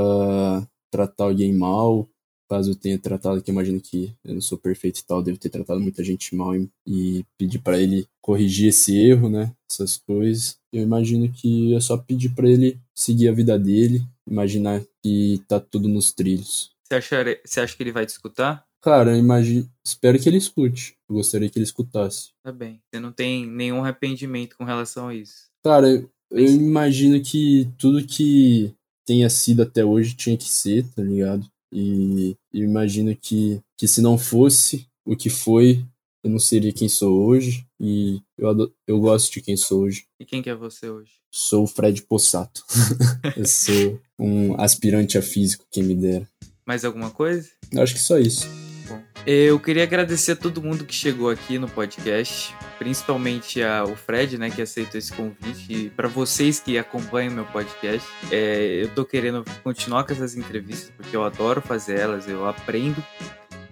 tratar 0.90 1.24
alguém 1.24 1.52
mal, 1.52 2.08
caso 2.50 2.72
eu 2.72 2.74
tenha 2.74 2.98
tratado, 2.98 3.40
que 3.40 3.50
imagino 3.50 3.80
que 3.80 4.12
eu 4.24 4.34
não 4.34 4.40
sou 4.40 4.58
perfeito 4.58 4.98
e 4.98 5.04
tal, 5.04 5.22
devo 5.22 5.38
ter 5.38 5.48
tratado 5.48 5.80
muita 5.80 6.02
gente 6.02 6.34
mal 6.34 6.54
e, 6.56 6.68
e 6.84 7.24
pedir 7.38 7.60
para 7.60 7.78
ele 7.80 8.06
corrigir 8.20 8.68
esse 8.68 8.98
erro, 8.98 9.28
né? 9.30 9.52
Essas 9.70 9.96
coisas. 9.96 10.58
Eu 10.72 10.82
imagino 10.82 11.30
que 11.30 11.74
é 11.74 11.80
só 11.80 11.96
pedir 11.96 12.30
para 12.30 12.50
ele 12.50 12.76
seguir 12.94 13.28
a 13.28 13.32
vida 13.32 13.56
dele, 13.56 14.04
imaginar 14.28 14.82
que 15.02 15.40
tá 15.46 15.60
tudo 15.60 15.88
nos 15.88 16.12
trilhos. 16.12 16.72
Você 16.90 16.96
acha, 16.96 17.40
você 17.44 17.60
acha 17.60 17.76
que 17.76 17.82
ele 17.82 17.92
vai 17.92 18.04
te 18.04 18.08
escutar? 18.08 18.64
Cara, 18.82 19.12
eu 19.12 19.18
imagino, 19.18 19.70
espero 19.84 20.18
que 20.18 20.28
ele 20.28 20.38
escute. 20.38 20.96
Eu 21.08 21.16
gostaria 21.16 21.48
que 21.48 21.56
ele 21.56 21.64
escutasse. 21.64 22.30
Tá 22.42 22.50
bem. 22.50 22.80
Você 22.92 23.00
não 23.00 23.12
tem 23.12 23.46
nenhum 23.46 23.84
arrependimento 23.84 24.56
com 24.56 24.64
relação 24.64 25.08
a 25.08 25.14
isso? 25.14 25.48
Cara, 25.62 25.88
eu, 25.88 26.10
eu 26.32 26.46
imagino 26.46 27.22
que 27.22 27.70
tudo 27.78 28.04
que 28.04 28.74
tenha 29.06 29.30
sido 29.30 29.62
até 29.62 29.84
hoje 29.84 30.16
tinha 30.16 30.36
que 30.36 30.48
ser, 30.48 30.84
tá 30.88 31.02
ligado? 31.02 31.46
E 31.72 32.34
eu 32.52 32.64
imagino 32.64 33.14
que, 33.14 33.60
que 33.78 33.86
se 33.86 34.02
não 34.02 34.18
fosse 34.18 34.88
o 35.06 35.14
que 35.14 35.30
foi, 35.30 35.84
eu 36.24 36.30
não 36.30 36.38
seria 36.38 36.72
quem 36.72 36.88
sou 36.88 37.24
hoje. 37.24 37.66
E 37.78 38.20
eu, 38.36 38.72
eu 38.86 38.98
gosto 38.98 39.32
de 39.32 39.40
quem 39.40 39.56
sou 39.56 39.82
hoje. 39.82 40.06
E 40.18 40.24
quem 40.24 40.42
que 40.42 40.50
é 40.50 40.54
você 40.54 40.88
hoje? 40.88 41.12
Sou 41.32 41.64
o 41.64 41.68
Fred 41.68 42.02
Possato. 42.02 42.64
eu 43.36 43.46
sou 43.46 44.00
um 44.18 44.60
aspirante 44.60 45.16
a 45.16 45.22
físico, 45.22 45.66
quem 45.70 45.84
me 45.84 45.94
dera. 45.94 46.28
Mais 46.70 46.84
alguma 46.84 47.10
coisa? 47.10 47.48
Acho 47.78 47.94
que 47.94 47.98
só 47.98 48.16
isso. 48.16 48.48
Bom, 48.88 49.02
eu 49.26 49.58
queria 49.58 49.82
agradecer 49.82 50.32
a 50.32 50.36
todo 50.36 50.62
mundo 50.62 50.84
que 50.84 50.94
chegou 50.94 51.28
aqui 51.28 51.58
no 51.58 51.68
podcast, 51.68 52.54
principalmente 52.78 53.60
ao 53.60 53.96
Fred, 53.96 54.38
né, 54.38 54.50
que 54.50 54.62
aceitou 54.62 54.96
esse 54.96 55.12
convite, 55.12 55.66
e 55.68 55.90
para 55.90 56.06
vocês 56.06 56.60
que 56.60 56.78
acompanham 56.78 57.34
meu 57.34 57.44
podcast. 57.46 58.08
É, 58.30 58.84
eu 58.84 58.88
tô 58.90 59.04
querendo 59.04 59.44
continuar 59.64 60.04
com 60.04 60.12
essas 60.12 60.36
entrevistas 60.36 60.92
porque 60.96 61.16
eu 61.16 61.24
adoro 61.24 61.60
fazer 61.60 61.98
elas, 61.98 62.28
eu 62.28 62.46
aprendo, 62.46 63.04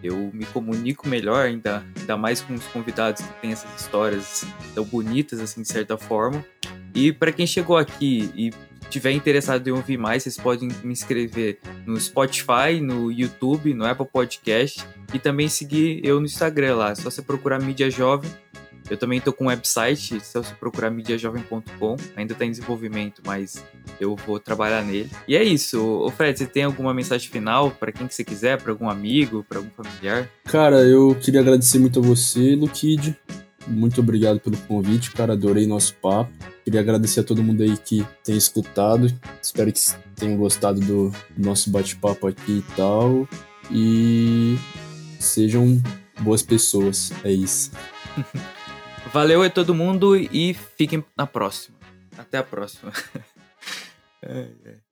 eu 0.03 0.33
me 0.35 0.45
comunico 0.47 1.07
melhor, 1.09 1.47
ainda, 1.47 1.85
ainda 1.97 2.17
mais 2.17 2.41
com 2.41 2.53
os 2.53 2.65
convidados 2.65 3.23
que 3.23 3.33
têm 3.41 3.53
essas 3.53 3.81
histórias 3.81 4.45
tão 4.75 4.85
bonitas, 4.85 5.39
assim, 5.39 5.63
de 5.63 5.69
certa 5.69 5.97
forma. 5.97 6.45
E 6.93 7.13
para 7.13 7.31
quem 7.31 7.47
chegou 7.47 7.77
aqui 7.77 8.29
e 8.35 8.51
tiver 8.89 9.13
interessado 9.13 9.67
em 9.69 9.73
ouvir 9.73 9.97
mais, 9.97 10.23
vocês 10.23 10.37
podem 10.37 10.69
me 10.83 10.93
inscrever 10.93 11.59
no 11.87 11.99
Spotify, 12.01 12.81
no 12.81 13.11
YouTube, 13.11 13.75
no 13.75 13.85
Apple 13.85 14.07
Podcast 14.07 14.85
e 15.13 15.19
também 15.19 15.49
seguir 15.49 16.01
eu 16.05 16.21
no 16.21 16.27
Instagram 16.27 16.77
lá. 16.77 16.91
É 16.91 16.95
só 16.95 17.11
você 17.11 17.23
procurar 17.23 17.61
Mídia 17.61 17.91
Jovem. 17.91 18.31
Eu 18.91 18.97
também 18.97 19.21
tô 19.21 19.33
com 19.33 19.45
um 19.45 19.49
website, 19.49 20.19
só 20.25 20.43
você 20.43 20.55
procurar 20.55 20.91
mídiajovem.com. 20.91 21.97
Ainda 22.17 22.35
tá 22.35 22.47
em 22.47 22.51
desenvolvimento, 22.51 23.21
mas 23.25 23.63
eu 24.01 24.17
vou 24.17 24.41
trabalhar 24.41 24.83
nele. 24.83 25.11
E 25.27 25.37
é 25.37 25.43
isso. 25.43 25.79
Ô 25.79 26.11
Fred, 26.11 26.39
você 26.39 26.47
tem 26.47 26.65
alguma 26.65 26.95
mensagem 26.95 27.29
final 27.29 27.71
para 27.71 27.93
quem 27.93 28.07
que 28.07 28.15
você 28.15 28.25
quiser, 28.25 28.61
para 28.61 28.73
algum 28.73 28.89
amigo, 28.89 29.45
para 29.47 29.59
algum 29.59 29.71
familiar? 29.71 30.31
Cara, 30.45 30.77
eu 30.83 31.15
queria 31.21 31.41
agradecer 31.41 31.79
muito 31.79 31.99
a 31.99 32.03
você, 32.03 32.55
Luquid. 32.55 33.15
Muito 33.69 34.01
obrigado 34.01 34.41
pelo 34.41 34.57
convite, 34.57 35.13
cara. 35.13 35.35
Adorei 35.35 35.67
nosso 35.67 35.95
papo. 35.97 36.33
Queria 36.65 36.81
agradecer 36.81 37.21
a 37.21 37.25
todo 37.25 37.43
mundo 37.43 37.63
aí 37.63 37.77
que 37.77 38.07
tem 38.25 38.37
escutado. 38.37 39.07
Espero 39.43 39.73
que 39.73 39.81
tenham 40.17 40.37
gostado 40.37 40.81
do 40.81 41.13
nosso 41.37 41.71
bate-papo 41.71 42.27
aqui 42.27 42.59
e 42.59 42.75
tal. 42.75 43.29
E 43.71 44.57
sejam 45.19 45.81
boas 46.21 46.43
pessoas. 46.43 47.13
É 47.23 47.31
isso. 47.31 47.71
Valeu 49.13 49.43
a 49.43 49.51
todo 49.51 49.75
mundo 49.75 50.17
e 50.17 50.55
fiquem 50.77 51.05
na 51.17 51.27
próxima. 51.27 51.77
Até 52.17 52.39
a 52.39 52.43
próxima. 52.43 52.93
é, 54.23 54.49
é. 54.65 54.88